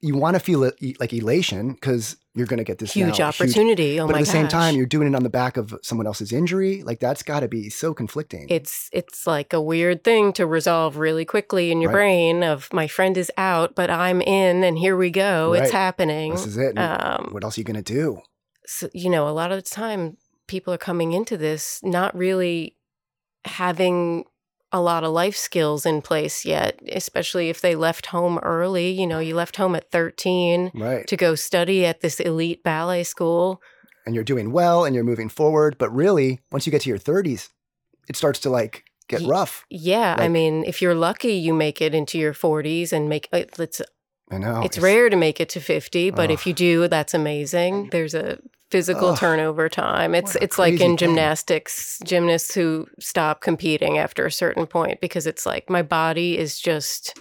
you 0.02 0.16
want 0.16 0.36
to 0.36 0.40
feel 0.40 0.72
like 1.00 1.14
elation 1.14 1.74
because 1.74 2.18
you're 2.36 2.46
going 2.46 2.60
to 2.60 2.64
get 2.64 2.78
this 2.78 2.94
huge 2.94 3.18
now 3.20 3.28
opportunity 3.30 4.00
oh 4.00 4.06
but 4.06 4.16
at 4.16 4.20
the 4.20 4.26
same 4.28 4.48
time, 4.48 4.76
you're 4.76 4.86
doing 4.86 5.08
it 5.08 5.16
on 5.16 5.24
the 5.24 5.30
back 5.30 5.58
of 5.58 5.74
someone 5.82 6.06
else's 6.06 6.32
injury. 6.32 6.84
Like 6.84 7.00
that's 7.00 7.24
got 7.24 7.40
to 7.40 7.48
be 7.48 7.70
so 7.70 7.94
conflicting. 7.94 8.46
it's 8.50 8.90
it's 8.94 9.26
like 9.26 9.54
a 9.54 9.62
weird 9.62 10.04
thing 10.04 10.34
to 10.34 10.46
resolve 10.46 10.98
really 10.98 11.26
quickly 11.26 11.72
in 11.72 11.82
your 11.82 11.90
Right. 11.92 11.96
brain 11.98 12.44
of 12.44 12.72
my 12.72 12.88
friend 12.88 13.18
is 13.18 13.32
out 13.38 13.74
but 13.76 13.90
i'm 13.90 14.22
in 14.22 14.64
and 14.64 14.78
here 14.78 14.96
we 14.96 15.10
go 15.10 15.54
Right. 15.54 15.64
it's 15.64 15.72
happening 15.72 16.32
this 16.32 16.46
is 16.46 16.58
it. 16.58 16.78
Um 16.78 17.30
what 17.32 17.44
else 17.44 17.58
are 17.58 17.62
you 17.62 17.66
going 17.66 17.84
to 17.84 17.94
do? 17.94 18.22
so, 18.66 18.90
you 18.94 19.10
know 19.10 19.28
a 19.28 19.32
lot 19.32 19.52
of 19.52 19.58
the 19.58 19.70
time 19.70 20.18
people 20.48 20.74
are 20.74 20.78
coming 20.78 21.12
into 21.14 21.38
this 21.38 21.80
not 21.84 22.16
really 22.16 22.76
having 23.46 24.26
a 24.72 24.82
lot 24.82 25.04
of 25.04 25.12
life 25.12 25.36
skills 25.38 25.86
in 25.86 26.02
place 26.02 26.44
yet 26.46 26.80
especially 26.92 27.50
if 27.50 27.62
they 27.62 27.74
left 27.76 28.08
home 28.08 28.38
early 28.40 28.90
you 28.92 29.08
know 29.08 29.20
you 29.20 29.34
left 29.36 29.56
home 29.56 29.76
at 29.76 29.90
13 29.92 30.72
Right. 30.76 31.08
to 31.08 31.16
go 31.16 31.36
study 31.36 31.86
at 31.86 32.02
this 32.02 32.20
elite 32.20 32.64
ballet 32.64 33.04
school 33.04 33.62
and 34.06 34.16
you're 34.16 34.24
doing 34.24 34.52
well 34.52 34.86
and 34.86 34.96
you're 34.96 35.04
moving 35.04 35.28
forward. 35.28 35.78
But 35.78 35.94
really, 35.94 36.40
once 36.50 36.66
you 36.66 36.72
get 36.72 36.82
to 36.84 36.90
your 36.90 36.98
30s, 36.98 37.50
it 38.08 38.16
starts 38.16 38.40
to 38.40 38.50
like 38.50 38.86
get 39.10 39.20
Ye- 39.20 39.28
rough. 39.30 39.66
Yeah, 39.70 40.16
I 40.18 40.30
mean, 40.30 40.64
if 40.64 40.82
you're 40.82 40.96
lucky, 40.96 41.34
you 41.34 41.54
make 41.54 41.82
it 41.82 41.94
into 41.94 42.18
your 42.18 42.34
40s 42.34 42.94
and 42.94 43.10
make 43.10 43.28
uh, 43.34 43.44
let's 43.58 43.82
I 44.32 44.38
know. 44.38 44.62
it's 44.64 44.78
rare 44.78 45.10
to 45.10 45.18
make 45.18 45.42
it 45.42 45.50
to 45.50 45.60
50, 45.60 46.12
but 46.12 46.32
if 46.32 46.48
you 46.48 46.54
do, 46.54 46.88
that's 46.88 47.14
amazing. 47.14 47.90
There's 47.92 48.14
a 48.14 48.40
physical 48.70 49.10
Ugh. 49.10 49.18
turnover 49.18 49.70
time. 49.70 50.14
It's 50.14 50.34
What 50.34 50.44
it's 50.44 50.60
like 50.60 50.74
in 50.74 50.80
thing. 50.80 50.98
gymnastics, 50.98 52.00
gymnasts 52.04 52.54
who 52.54 52.88
stop 53.00 53.42
competing 53.42 53.98
after 53.98 54.26
a 54.26 54.32
certain 54.32 54.68
point 54.68 55.02
because 55.02 55.28
it's 55.28 55.46
like 55.46 55.70
my 55.70 55.82
body 55.82 56.38
is 56.38 56.60
just 56.60 57.20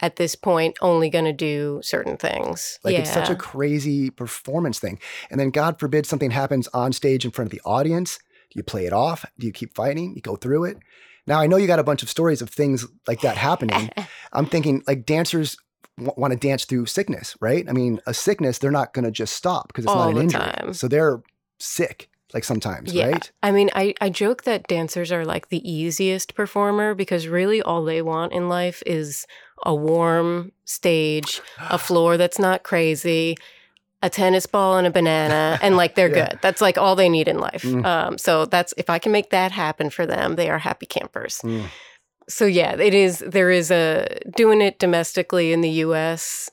at 0.00 0.16
this 0.16 0.34
point 0.34 0.76
only 0.80 1.10
going 1.10 1.24
to 1.24 1.32
do 1.32 1.80
certain 1.82 2.16
things. 2.16 2.78
Like 2.84 2.92
yeah. 2.92 3.00
it's 3.00 3.12
such 3.12 3.30
a 3.30 3.36
crazy 3.36 4.10
performance 4.10 4.78
thing. 4.78 4.98
And 5.30 5.40
then 5.40 5.50
God 5.50 5.78
forbid 5.78 6.06
something 6.06 6.30
happens 6.30 6.68
on 6.68 6.92
stage 6.92 7.24
in 7.24 7.30
front 7.30 7.46
of 7.46 7.52
the 7.52 7.62
audience. 7.64 8.18
Do 8.50 8.58
you 8.58 8.62
play 8.62 8.86
it 8.86 8.92
off? 8.92 9.24
Do 9.38 9.46
you 9.46 9.52
keep 9.52 9.74
fighting? 9.74 10.14
You 10.14 10.22
go 10.22 10.36
through 10.36 10.64
it? 10.64 10.78
Now 11.26 11.40
I 11.40 11.46
know 11.46 11.56
you 11.56 11.66
got 11.66 11.78
a 11.78 11.84
bunch 11.84 12.02
of 12.02 12.08
stories 12.08 12.40
of 12.40 12.48
things 12.48 12.86
like 13.06 13.20
that 13.20 13.36
happening. 13.36 13.90
I'm 14.32 14.46
thinking 14.46 14.82
like 14.86 15.04
dancers 15.04 15.56
w- 15.98 16.14
want 16.16 16.32
to 16.32 16.38
dance 16.38 16.64
through 16.64 16.86
sickness, 16.86 17.36
right? 17.40 17.68
I 17.68 17.72
mean, 17.72 18.00
a 18.06 18.14
sickness 18.14 18.58
they're 18.58 18.70
not 18.70 18.94
going 18.94 19.04
to 19.04 19.10
just 19.10 19.34
stop 19.34 19.68
because 19.68 19.84
it's 19.84 19.92
All 19.92 20.06
not 20.06 20.16
an 20.16 20.22
injury. 20.22 20.40
time. 20.40 20.72
So 20.72 20.88
they're 20.88 21.20
sick 21.58 22.08
like 22.34 22.44
sometimes, 22.44 22.92
Yeah. 22.92 23.06
right? 23.08 23.30
I 23.42 23.50
mean, 23.52 23.70
I, 23.74 23.94
I 24.02 24.10
joke 24.10 24.42
that 24.44 24.68
dancers 24.68 25.10
are 25.12 25.24
like 25.24 25.48
the 25.48 25.66
easiest 25.70 26.34
performer 26.34 26.94
because 26.94 27.26
really 27.26 27.62
all 27.62 27.84
they 27.84 28.02
want 28.02 28.32
in 28.32 28.48
life 28.50 28.82
is 28.84 29.26
a 29.64 29.74
warm 29.74 30.52
stage, 30.66 31.40
a 31.58 31.78
floor 31.86 32.16
that's 32.18 32.38
not 32.38 32.64
crazy, 32.64 33.34
a 34.02 34.10
tennis 34.10 34.44
ball 34.46 34.76
and 34.76 34.86
a 34.86 34.90
banana, 34.90 35.58
and 35.62 35.76
like 35.76 35.94
they're 35.94 36.10
Yeah. 36.16 36.28
good. 36.28 36.38
That's 36.42 36.60
like 36.60 36.76
all 36.76 36.94
they 36.96 37.08
need 37.08 37.28
in 37.28 37.38
life. 37.38 37.62
Mm. 37.62 37.84
Um, 37.86 38.18
so 38.18 38.44
that's 38.44 38.74
if 38.76 38.90
I 38.90 38.98
can 38.98 39.10
make 39.10 39.30
that 39.30 39.50
happen 39.50 39.88
for 39.88 40.04
them, 40.04 40.36
they 40.36 40.50
are 40.50 40.58
happy 40.58 40.84
campers. 40.86 41.40
Mm. 41.42 41.64
So 42.28 42.44
yeah, 42.44 42.76
it 42.78 42.94
is. 42.94 43.18
There 43.26 43.50
is 43.50 43.70
a 43.70 44.06
doing 44.36 44.60
it 44.60 44.78
domestically 44.78 45.52
in 45.52 45.60
the 45.62 45.70
U.S. 45.86 46.50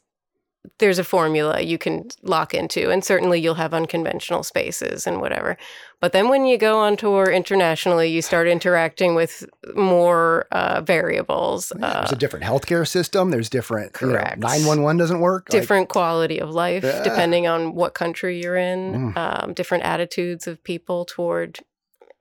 There's 0.80 0.98
a 0.98 1.04
formula 1.04 1.62
you 1.62 1.78
can 1.78 2.08
lock 2.24 2.54
into, 2.54 2.90
and 2.90 3.04
certainly 3.04 3.40
you'll 3.40 3.54
have 3.56 3.74
unconventional 3.74 4.42
spaces 4.44 5.06
and 5.06 5.22
whatever. 5.22 5.58
But 6.02 6.12
then 6.12 6.28
when 6.28 6.46
you 6.46 6.58
go 6.58 6.80
on 6.80 6.98
tour 6.98 7.26
internationally, 7.32 8.08
you 8.10 8.22
start 8.24 8.48
interacting 8.48 9.14
with 9.16 9.46
more 9.76 10.48
uh, 10.52 10.82
variables, 10.82 11.72
Yeah, 11.80 11.86
uh, 11.86 11.94
there's 12.00 12.12
a 12.14 12.16
different 12.16 12.46
healthcare 12.46 12.88
system. 12.88 13.30
There's 13.30 13.50
different. 13.50 13.94
Correct. 13.94 14.40
Nine 14.40 14.66
one 14.66 14.82
one 14.82 14.98
doesn't 14.98 15.20
work. 15.20 15.48
Like, 15.52 15.62
different 15.62 15.90
quality 15.90 16.40
of 16.40 16.50
life 16.50 16.84
Yeah. 16.84 17.04
depending 17.04 17.46
on 17.48 17.76
what 17.76 17.94
country 17.94 18.42
you're 18.42 18.58
in, 18.58 19.14
Mm. 19.14 19.18
um, 19.18 19.54
different 19.54 19.84
attitudes 19.84 20.48
of 20.48 20.64
people 20.64 21.06
toward. 21.06 21.60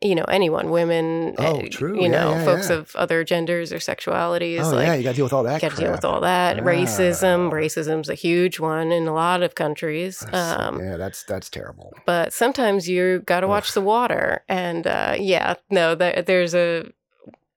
You 0.05 0.15
know, 0.15 0.25
anyone, 0.25 0.69
women, 0.71 1.35
Oh, 1.39 1.61
eh, 1.61 1.69
true. 1.71 1.97
you 1.97 2.03
Yeah, 2.03 2.09
know, 2.17 2.31
yeah, 2.33 2.45
folks 2.45 2.69
yeah. 2.69 2.77
of 2.77 2.95
other 2.95 3.25
genders 3.25 3.73
or 3.73 3.79
sexualities. 3.79 4.61
oh 4.63 4.75
like, 4.77 4.87
yeah, 4.87 4.95
you 4.97 5.03
got 5.03 5.11
to 5.13 5.17
deal 5.17 5.25
with 5.25 5.33
all 5.33 5.45
that. 5.45 5.63
got 5.63 5.71
to 5.71 5.77
deal 5.79 5.91
with 5.93 6.05
all 6.05 6.21
that 6.21 6.59
racism 6.59 7.49
Ah. 7.49 7.51
racism's 7.55 8.11
a 8.11 8.15
huge 8.15 8.61
one 8.61 8.93
in 8.93 9.09
a 9.09 9.15
lot 9.15 9.43
of 9.43 9.55
countries 9.55 10.23
um, 10.33 10.79
yeah, 10.79 10.97
that's 10.99 11.25
that's 11.25 11.49
terrible. 11.49 11.91
but 12.05 12.35
sometimes 12.35 12.87
you 12.87 13.21
got 13.21 13.41
to 13.41 13.49
watch 13.49 13.73
the 13.73 13.81
water 13.81 14.45
and 14.49 14.87
uh, 14.87 15.17
yeah 15.19 15.55
no 15.71 15.95
there, 15.95 16.21
there's 16.23 16.55
a 16.55 16.93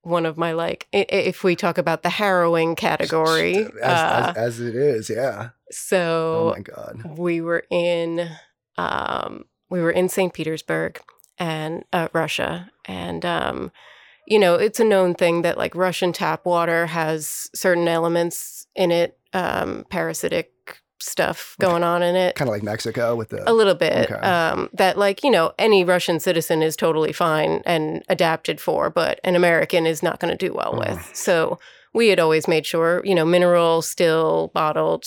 one 0.02 0.24
of 0.24 0.38
my 0.38 0.52
like 0.52 0.86
if 0.92 1.44
we 1.44 1.54
talk 1.54 1.76
about 1.76 2.02
the 2.02 2.08
harrowing 2.08 2.74
category 2.76 3.56
as, 3.56 3.68
uh, 3.82 4.32
as, 4.36 4.58
as 4.58 4.60
it 4.60 4.74
is, 4.74 5.10
yeah. 5.10 5.50
so 5.70 6.52
Oh 6.54 6.56
my 6.56 6.62
god. 6.62 7.18
we 7.18 7.42
were 7.42 7.64
in 7.70 8.26
um, 8.78 9.44
we 9.68 9.82
were 9.82 9.90
in 9.90 10.08
st 10.08 10.32
petersburg 10.32 11.00
and 11.38 11.84
uh, 11.92 12.08
russia 12.12 12.70
and 12.86 13.24
um, 13.24 13.70
you 14.26 14.38
know 14.38 14.54
it's 14.54 14.80
a 14.80 14.84
known 14.84 15.14
thing 15.14 15.42
that 15.42 15.56
like 15.58 15.74
russian 15.74 16.12
tap 16.12 16.44
water 16.44 16.86
has 16.86 17.48
certain 17.54 17.88
elements 17.88 18.66
in 18.74 18.90
it 18.90 19.18
um, 19.32 19.84
parasitic 19.90 20.50
stuff 21.00 21.54
going 21.60 21.84
on 21.84 22.02
in 22.02 22.16
it 22.16 22.34
Kind 22.34 22.48
of 22.48 22.52
like 22.52 22.62
Mexico 22.64 23.14
with 23.14 23.28
the 23.28 23.48
a 23.48 23.52
little 23.54 23.76
bit 23.76 24.10
Okay. 24.10 24.20
um, 24.20 24.68
that 24.72 24.98
like 24.98 25.22
you 25.22 25.30
know 25.30 25.52
any 25.58 25.84
russian 25.84 26.18
citizen 26.18 26.60
is 26.62 26.74
totally 26.76 27.12
fine 27.12 27.62
and 27.64 28.02
adapted 28.08 28.60
for 28.60 28.90
but 28.90 29.20
an 29.22 29.36
american 29.36 29.86
is 29.86 30.02
not 30.02 30.18
going 30.18 30.36
to 30.36 30.46
do 30.46 30.52
well 30.52 30.72
Mm. 30.72 30.78
with 30.88 31.10
so 31.14 31.58
we 31.94 32.08
had 32.08 32.18
always 32.18 32.48
made 32.48 32.66
sure 32.66 33.00
you 33.04 33.14
know 33.14 33.24
mineral 33.24 33.80
still 33.80 34.50
bottled 34.54 35.06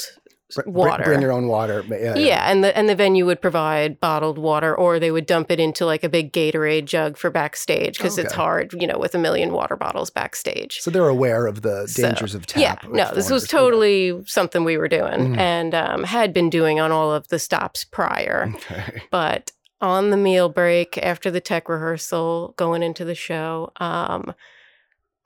water 0.66 1.04
Bring 1.04 1.22
your 1.22 1.32
own 1.32 1.48
water. 1.48 1.84
but 1.88 2.02
Yeah, 2.02 2.16
yeah, 2.16 2.52
and 2.52 2.64
the 2.64 2.76
and 2.78 2.88
the 2.90 2.96
venue 2.96 3.26
would 3.26 3.42
provide 3.42 4.00
bottled 4.00 4.38
water, 4.38 4.76
or 4.76 5.00
they 5.00 5.12
would 5.12 5.26
dump 5.26 5.52
it 5.52 5.60
into 5.60 5.86
like 5.86 6.04
a 6.04 6.10
big 6.10 6.32
Gatorade 6.34 6.86
jug 6.86 7.18
for 7.18 7.30
backstage 7.30 7.98
because 7.98 8.18
it's 8.18 8.34
hard, 8.34 8.74
you 8.74 8.88
know, 8.88 8.98
with 8.98 9.16
a 9.16 9.18
million 9.18 9.52
water 9.54 9.76
bottles 9.76 10.10
backstage. 10.10 10.80
So 10.80 10.92
they're 10.92 11.08
aware 11.08 11.46
of 11.48 11.62
the 11.62 11.88
So, 11.88 12.04
dangers 12.04 12.36
of 12.36 12.46
tap. 12.46 12.62
yeah, 12.84 12.90
no, 12.90 13.12
this 13.14 13.30
was 13.30 13.48
totally 13.48 14.22
something 14.26 14.64
we 14.64 14.78
were 14.78 14.88
doing 14.88 15.36
Mhm. 15.36 15.38
and 15.38 15.76
um, 15.76 16.04
had 16.04 16.34
been 16.34 16.50
doing 16.50 16.80
on 16.80 16.92
all 16.92 17.12
of 17.12 17.28
the 17.30 17.40
stops 17.40 17.84
prior. 17.84 18.52
Okay. 18.56 19.02
But 19.12 19.52
on 19.82 20.10
the 20.12 20.18
meal 20.18 20.48
break 20.50 20.98
after 21.00 21.32
the 21.32 21.42
tech 21.42 21.68
rehearsal, 21.68 22.54
going 22.56 22.84
into 22.84 23.04
the 23.04 23.16
show, 23.16 23.72
um, 23.80 24.34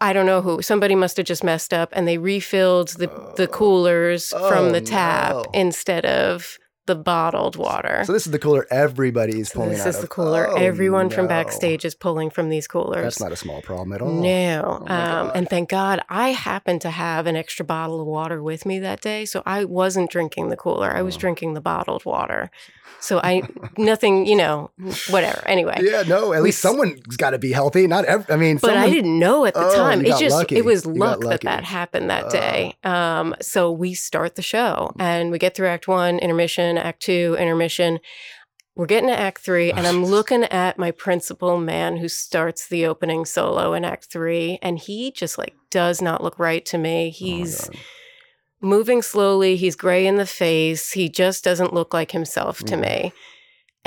I 0.01 0.11
don't 0.13 0.25
know 0.25 0.41
who. 0.41 0.61
Somebody 0.61 0.93
must 0.95 1.17
have 1.17 1.25
just 1.25 1.43
messed 1.43 1.73
up, 1.73 1.89
and 1.93 2.07
they 2.07 2.17
refilled 2.17 2.89
the 2.89 3.07
the 3.37 3.43
Oh. 3.43 3.47
coolers 3.47 4.29
from 4.29 4.65
Oh, 4.65 4.71
the 4.71 4.81
tap 4.81 5.33
no. 5.33 5.45
instead 5.53 6.05
of 6.05 6.57
the 6.87 6.95
bottled 6.95 7.55
water. 7.55 8.03
So 8.05 8.13
this 8.13 8.25
is 8.25 8.31
the 8.31 8.39
cooler 8.39 8.67
everybody's 8.69 9.49
So 9.49 9.55
pulling 9.59 9.69
this 9.71 9.85
is 9.85 9.99
the 9.99 10.07
cooler. 10.07 10.47
Oh, 10.49 10.55
Everyone 10.55 11.09
from 11.09 11.27
backstage 11.27 11.83
is 11.85 11.95
pulling 11.95 12.29
from 12.29 12.49
these 12.49 12.67
coolers. 12.67 13.03
That's 13.03 13.19
not 13.19 13.31
a 13.31 13.35
small 13.35 13.61
problem 13.61 13.93
at 13.93 14.01
all. 14.01 14.11
No. 14.21 14.85
Oh 14.87 14.93
um, 14.93 15.31
and 15.33 15.49
thank 15.49 15.69
God 15.69 16.01
I 16.09 16.29
happened 16.29 16.81
to 16.81 16.89
have 16.91 17.25
an 17.27 17.35
extra 17.35 17.65
bottle 17.65 17.99
of 18.01 18.07
water 18.07 18.41
with 18.43 18.65
me 18.65 18.79
that 18.79 19.01
day. 19.01 19.25
So 19.25 19.41
I 19.45 19.65
wasn't 19.65 20.09
drinking 20.11 20.49
the 20.49 20.57
cooler. 20.57 20.91
I 20.91 21.01
was 21.01 21.15
Oh. 21.15 21.19
drinking 21.19 21.53
the 21.55 21.61
bottled 21.61 22.05
water. 22.05 22.51
So 22.99 23.19
I, 23.23 23.43
nothing, 23.77 24.25
you 24.25 24.35
know, 24.35 24.71
whatever. 25.09 25.41
Anyway. 25.47 25.79
Yeah, 25.81 26.03
no. 26.07 26.33
At 26.33 26.39
We 26.41 26.45
least 26.49 26.59
someone's 26.61 27.17
got 27.17 27.31
to 27.31 27.37
be 27.39 27.51
healthy. 27.51 27.87
Not 27.87 28.05
every. 28.05 28.33
I 28.33 28.37
mean, 28.37 28.55
But 28.57 28.69
someone, 28.69 28.83
I 28.83 28.89
didn't 28.89 29.19
know 29.19 29.45
at 29.45 29.53
the 29.53 29.65
Oh, 29.67 29.75
time. 29.75 30.01
It 30.05 30.17
just 30.17 30.35
lucky. 30.35 30.55
it 30.57 30.65
was 30.65 30.85
luck 30.85 31.21
that 31.21 31.41
that 31.41 31.63
happened 31.63 32.09
that 32.09 32.25
Oh. 32.25 32.29
day. 32.29 32.75
Um, 32.83 33.35
so 33.41 33.71
we 33.71 33.93
start 33.93 34.35
the 34.35 34.41
show 34.41 34.91
and 34.99 35.29
we 35.31 35.37
get 35.37 35.55
through 35.55 35.67
Act 35.67 35.87
One, 35.87 36.19
intermission, 36.19 36.74
Act 36.81 37.01
Two, 37.01 37.35
intermission. 37.39 37.99
We're 38.75 38.87
getting 38.87 39.07
to 39.09 39.17
Act 39.17 39.39
Three, 39.41 39.71
and 39.71 39.87
I'm 39.87 40.05
looking 40.05 40.43
at 40.45 40.77
my 40.77 40.91
principal 40.91 41.57
man 41.57 41.97
who 41.97 42.09
starts 42.09 42.67
the 42.67 42.85
opening 42.85 43.23
solo 43.25 43.73
in 43.73 43.85
Act 43.85 44.05
Three, 44.11 44.59
and 44.61 44.77
he 44.77 45.11
just 45.11 45.37
like 45.37 45.53
does 45.71 46.01
not 46.01 46.21
look 46.23 46.37
right 46.39 46.65
to 46.65 46.77
me. 46.77 47.07
Oh 47.07 47.15
He's 47.17 47.61
God. 47.69 47.77
moving 48.61 49.01
slowly. 49.01 49.55
He's 49.55 49.75
gray 49.75 50.05
in 50.05 50.15
the 50.17 50.25
face. 50.25 50.91
He 50.91 51.07
just 51.07 51.43
doesn't 51.43 51.73
look 51.73 51.93
like 51.93 52.11
himself 52.11 52.59
to 52.65 52.75
Mhm. 52.75 52.81
me. 52.81 53.13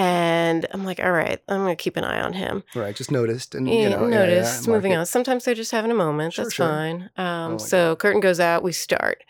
And 0.00 0.64
I'm 0.70 0.84
like, 0.84 1.00
all 1.00 1.10
right, 1.10 1.40
I'm 1.48 1.58
gonna 1.62 1.74
keep 1.74 1.96
an 1.96 2.04
eye 2.04 2.20
on 2.20 2.32
him. 2.34 2.62
right. 2.76 2.94
Just 2.94 3.10
noticed 3.10 3.54
and 3.54 3.68
you 3.68 3.88
know, 3.90 4.06
yeah, 4.08 4.26
yeah, 4.26 4.60
moving 4.68 4.94
on. 4.94 5.04
Sometimes 5.06 5.44
they're 5.44 5.54
just 5.54 5.72
having 5.72 5.90
a 5.90 5.94
moment. 5.94 6.34
Sure, 6.34 6.44
That's 6.44 6.54
sure. 6.54 6.66
fine. 6.66 7.10
Um, 7.16 7.54
Oh 7.54 7.58
so 7.58 7.96
curtain 7.96 8.20
goes 8.20 8.38
out. 8.40 8.62
We 8.62 8.72
start. 8.72 9.24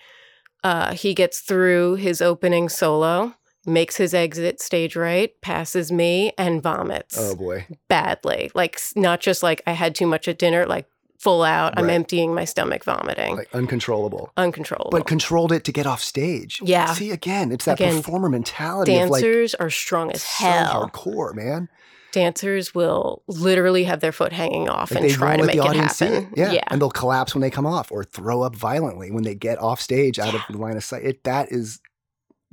Uh, 0.63 0.93
he 0.93 1.15
gets 1.15 1.41
through 1.41 1.95
his 1.95 2.21
opening 2.21 2.69
solo, 2.69 3.35
makes 3.69 3.97
his 3.97 4.15
exit 4.15 4.61
stage 4.61 4.97
right, 4.97 5.39
passes 5.43 5.93
me, 5.93 6.33
and 6.39 6.63
vomits 6.63 7.17
Oh 7.19 7.37
boy. 7.37 7.67
badly. 7.89 8.51
Like 8.55 8.81
not 8.97 9.21
just 9.21 9.43
like 9.43 9.63
I 9.67 9.73
had 9.73 9.95
too 9.95 10.07
much 10.07 10.27
at 10.29 10.39
dinner. 10.39 10.67
Like 10.67 10.87
full 11.19 11.43
out. 11.43 11.75
I'm 11.77 11.91
emptying 11.91 12.33
my 12.33 12.45
stomach, 12.45 12.85
vomiting, 12.85 13.37
Like 13.37 13.49
uncontrollable. 13.53 14.31
uncontrollable. 14.37 14.91
But 14.91 15.07
controlled 15.07 15.51
it 15.51 15.65
to 15.65 15.73
get 15.73 15.85
off 15.87 16.01
stage. 16.03 16.61
Yeah. 16.63 16.93
See 16.95 17.11
again, 17.11 17.51
it's 17.51 17.65
that 17.65 17.75
Again, 17.81 17.97
performer 17.97 18.29
mentality 18.29 18.97
of 18.97 19.11
like 19.11 19.23
Dancers 19.23 19.55
are 19.57 19.69
strong 19.71 20.13
as 20.13 20.23
so 20.23 20.45
hell. 20.47 20.89
hardcore, 20.91 21.35
man. 21.35 21.69
Dancers 22.13 22.75
will 22.75 23.23
literally 23.27 23.85
have 23.85 24.01
their 24.01 24.13
foot 24.13 24.33
hanging 24.33 24.69
off 24.69 24.91
Like 24.93 25.05
and 25.05 25.13
try 25.13 25.37
to 25.37 25.45
make 25.45 25.57
the 25.57 25.63
it 25.63 25.69
audience 25.69 25.97
see 25.97 26.07
happen. 26.07 26.25
it. 26.33 26.39
Yeah. 26.39 26.53
yeah. 26.53 26.65
And 26.69 26.81
they'll 26.81 26.89
collapse 26.91 27.35
when 27.35 27.43
they 27.43 27.51
come 27.51 27.67
off 27.67 27.93
or 27.93 28.03
throw 28.03 28.41
up 28.43 28.55
violently 28.57 29.11
when 29.11 29.25
they 29.25 29.35
get 29.35 29.59
off 29.59 29.81
stage 29.81 30.19
out 30.19 30.35
of 30.35 30.41
the 30.49 30.57
line 30.57 30.77
of 30.77 30.85
sight. 30.85 31.05
It 31.05 31.25
that 31.25 31.53
is 31.53 31.81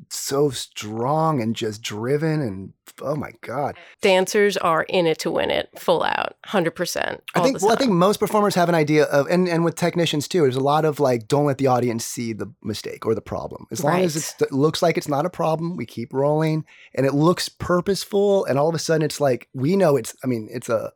so 0.09 0.49
strong 0.49 1.41
and 1.41 1.55
just 1.55 1.81
driven 1.81 2.41
and 2.41 2.73
oh 3.01 3.15
my 3.15 3.31
god. 3.41 3.77
dancers 4.01 4.57
are 4.57 4.83
in 4.83 5.05
it 5.07 5.17
to 5.19 5.31
win 5.31 5.49
it, 5.49 5.69
full 5.77 6.03
out, 6.03 6.35
hundred 6.45 6.71
percent. 6.71 7.23
I 7.33 7.41
think 7.41 7.61
well, 7.61 7.71
I 7.71 7.75
think 7.75 7.91
most 7.91 8.17
performers 8.19 8.55
have 8.55 8.69
an 8.69 8.75
idea 8.75 9.05
of 9.05 9.27
and, 9.27 9.47
and 9.47 9.63
with 9.63 9.75
technicians 9.75 10.27
too, 10.27 10.41
there's 10.41 10.55
a 10.55 10.61
lot 10.61 10.85
of 10.85 10.99
like 10.99 11.27
don't 11.27 11.45
let 11.45 11.57
the 11.57 11.67
audience 11.67 12.05
see 12.05 12.33
the 12.33 12.53
mistake 12.61 13.05
or 13.05 13.15
the 13.15 13.21
problem. 13.21 13.67
As 13.71 13.83
long 13.83 14.01
as 14.01 14.15
Right. 14.15 14.23
it's, 14.23 14.41
it 14.41 14.51
looks 14.51 14.81
like 14.81 14.97
it's 14.97 15.07
not 15.07 15.25
a 15.25 15.29
problem, 15.29 15.75
we 15.75 15.85
keep 15.85 16.13
rolling 16.13 16.65
and 16.93 17.05
it 17.05 17.13
looks 17.13 17.49
purposeful 17.49 18.45
and 18.45 18.59
all 18.59 18.69
of 18.69 18.75
a 18.75 18.79
sudden 18.79 19.03
it's 19.03 19.19
like 19.21 19.47
we 19.53 19.75
know 19.75 19.95
it's 19.95 20.15
I 20.23 20.27
mean, 20.27 20.49
it's 20.51 20.69
a 20.69 20.91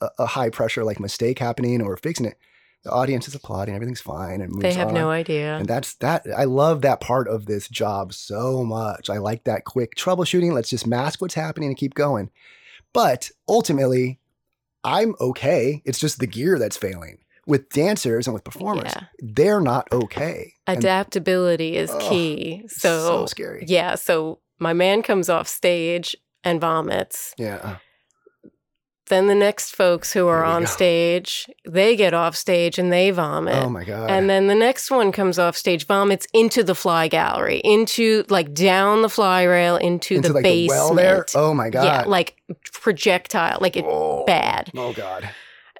a, 0.00 0.08
a 0.20 0.26
high 0.26 0.50
pressure 0.50 0.84
like 0.84 1.00
mistake 1.00 1.38
happening 1.38 1.82
or 1.82 1.96
fixing 1.96 2.26
it. 2.26 2.36
The 2.82 2.90
audience 2.90 3.28
is 3.28 3.34
applauding, 3.34 3.74
everything's 3.74 4.00
fine 4.00 4.40
and 4.40 4.60
they 4.60 4.72
have 4.72 4.88
on. 4.88 4.94
no 4.94 5.10
idea. 5.10 5.56
And 5.58 5.68
that's 5.68 5.94
that. 5.96 6.24
I 6.34 6.44
love 6.44 6.80
that 6.82 7.00
part 7.00 7.28
of 7.28 7.44
this 7.46 7.68
job 7.68 8.14
so 8.14 8.64
much. 8.64 9.10
I 9.10 9.18
like 9.18 9.44
that 9.44 9.64
quick 9.66 9.96
troubleshooting. 9.96 10.52
Let's 10.52 10.70
just 10.70 10.86
mask 10.86 11.20
what's 11.20 11.34
happening 11.34 11.68
and 11.68 11.76
keep 11.76 11.92
going. 11.94 12.30
But 12.94 13.30
ultimately, 13.48 14.18
I'm 14.82 15.14
okay. 15.20 15.82
It's 15.84 15.98
just 16.00 16.20
the 16.20 16.26
gear 16.26 16.58
that's 16.58 16.76
failing. 16.76 17.18
with 17.46 17.68
dancers 17.70 18.28
and 18.28 18.34
with 18.34 18.44
performers, 18.44 18.92
Yeah. 18.94 19.04
they're 19.18 19.60
not 19.60 19.88
okay. 19.92 20.52
And 20.68 20.78
Adaptability 20.78 21.76
is 21.76 21.90
Ugh, 21.90 22.00
key. 22.00 22.64
so 22.68 23.00
So, 23.00 23.26
scary. 23.26 23.64
yeah, 23.66 23.96
so 23.96 24.38
my 24.60 24.72
man 24.72 25.02
comes 25.02 25.28
off 25.28 25.48
stage 25.48 26.14
and 26.44 26.60
vomits. 26.60 27.34
Yeah. 27.38 27.76
Then 29.10 29.26
the 29.26 29.34
next 29.34 29.74
folks 29.74 30.12
who 30.12 30.28
are 30.28 30.44
on 30.44 30.62
go. 30.62 30.66
stage, 30.66 31.50
they 31.68 31.96
get 31.96 32.14
off 32.14 32.36
stage 32.36 32.78
and 32.78 32.92
they 32.92 33.10
vomit. 33.10 33.56
Oh 33.56 33.68
my 33.68 33.82
god. 33.82 34.08
And 34.08 34.30
then 34.30 34.46
the 34.46 34.54
next 34.54 34.88
one 34.88 35.10
comes 35.10 35.36
off 35.36 35.56
stage, 35.56 35.84
vomits 35.86 36.28
into 36.32 36.62
the 36.62 36.76
fly 36.76 37.08
gallery, 37.08 37.60
into 37.64 38.24
like 38.28 38.54
down 38.54 39.02
the 39.02 39.08
fly 39.08 39.42
rail 39.42 39.76
into, 39.76 40.14
into 40.14 40.28
the 40.28 40.34
like 40.34 40.44
basement. 40.44 40.68
the 40.68 40.72
well 40.72 40.94
there. 40.94 41.26
Oh 41.34 41.52
my 41.52 41.70
god. 41.70 41.84
Yeah, 41.84 42.04
like 42.06 42.36
projectile, 42.72 43.58
like 43.60 43.76
it 43.76 43.84
oh. 43.84 44.24
bad. 44.26 44.70
Oh 44.76 44.92
god. 44.92 45.28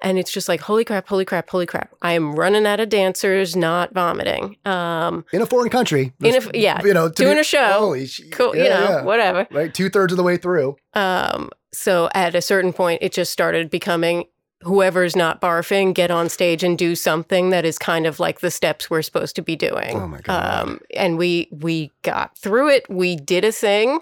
And 0.01 0.17
it's 0.17 0.31
just 0.31 0.47
like, 0.49 0.61
holy 0.61 0.83
crap, 0.83 1.07
holy 1.07 1.25
crap, 1.25 1.49
holy 1.49 1.65
crap. 1.65 1.91
I 2.01 2.13
am 2.13 2.33
running 2.33 2.65
out 2.65 2.79
of 2.79 2.89
dancers, 2.89 3.55
not 3.55 3.93
vomiting. 3.93 4.57
Um, 4.65 5.25
In 5.31 5.41
a 5.41 5.45
foreign 5.45 5.69
country. 5.69 6.11
In 6.21 6.35
a 6.35 6.57
yeah, 6.57 6.81
You 6.83 6.93
know, 6.93 7.09
doing 7.09 7.35
be- 7.35 7.41
a 7.41 7.43
show. 7.43 7.73
Holy 7.79 8.07
cool, 8.31 8.55
yeah, 8.55 8.63
you 8.63 8.69
know, 8.69 8.89
yeah. 8.89 9.03
whatever. 9.03 9.47
Right, 9.51 9.73
two 9.73 9.89
thirds 9.89 10.11
of 10.13 10.17
the 10.17 10.23
way 10.23 10.37
through. 10.37 10.75
Um, 10.93 11.49
so 11.71 12.09
at 12.15 12.33
a 12.35 12.41
certain 12.41 12.73
point, 12.73 13.01
it 13.01 13.13
just 13.13 13.31
started 13.31 13.69
becoming 13.69 14.25
whoever's 14.63 15.15
not 15.15 15.41
barfing, 15.41 15.93
get 15.93 16.11
on 16.11 16.29
stage 16.29 16.63
and 16.63 16.77
do 16.77 16.95
something 16.95 17.49
that 17.49 17.65
is 17.65 17.77
kind 17.79 18.05
of 18.05 18.19
like 18.19 18.41
the 18.41 18.51
steps 18.51 18.89
we're 18.89 19.01
supposed 19.01 19.35
to 19.35 19.41
be 19.41 19.55
doing. 19.55 19.95
Oh 19.99 20.07
my 20.07 20.19
God. 20.21 20.63
Um, 20.63 20.79
and 20.95 21.17
we 21.17 21.47
we 21.51 21.91
got 22.03 22.37
through 22.37 22.69
it. 22.69 22.85
We 22.89 23.15
did 23.15 23.43
a 23.45 23.51
thing. 23.51 23.99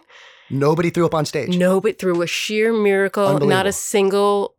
Nobody 0.50 0.90
threw 0.90 1.06
up 1.06 1.14
on 1.14 1.26
stage. 1.26 1.58
No, 1.58 1.80
but 1.80 2.00
through 2.00 2.22
a 2.24 2.28
sheer 2.28 2.74
miracle, 2.74 3.40
not 3.40 3.68
a 3.68 3.72
single 3.72 4.56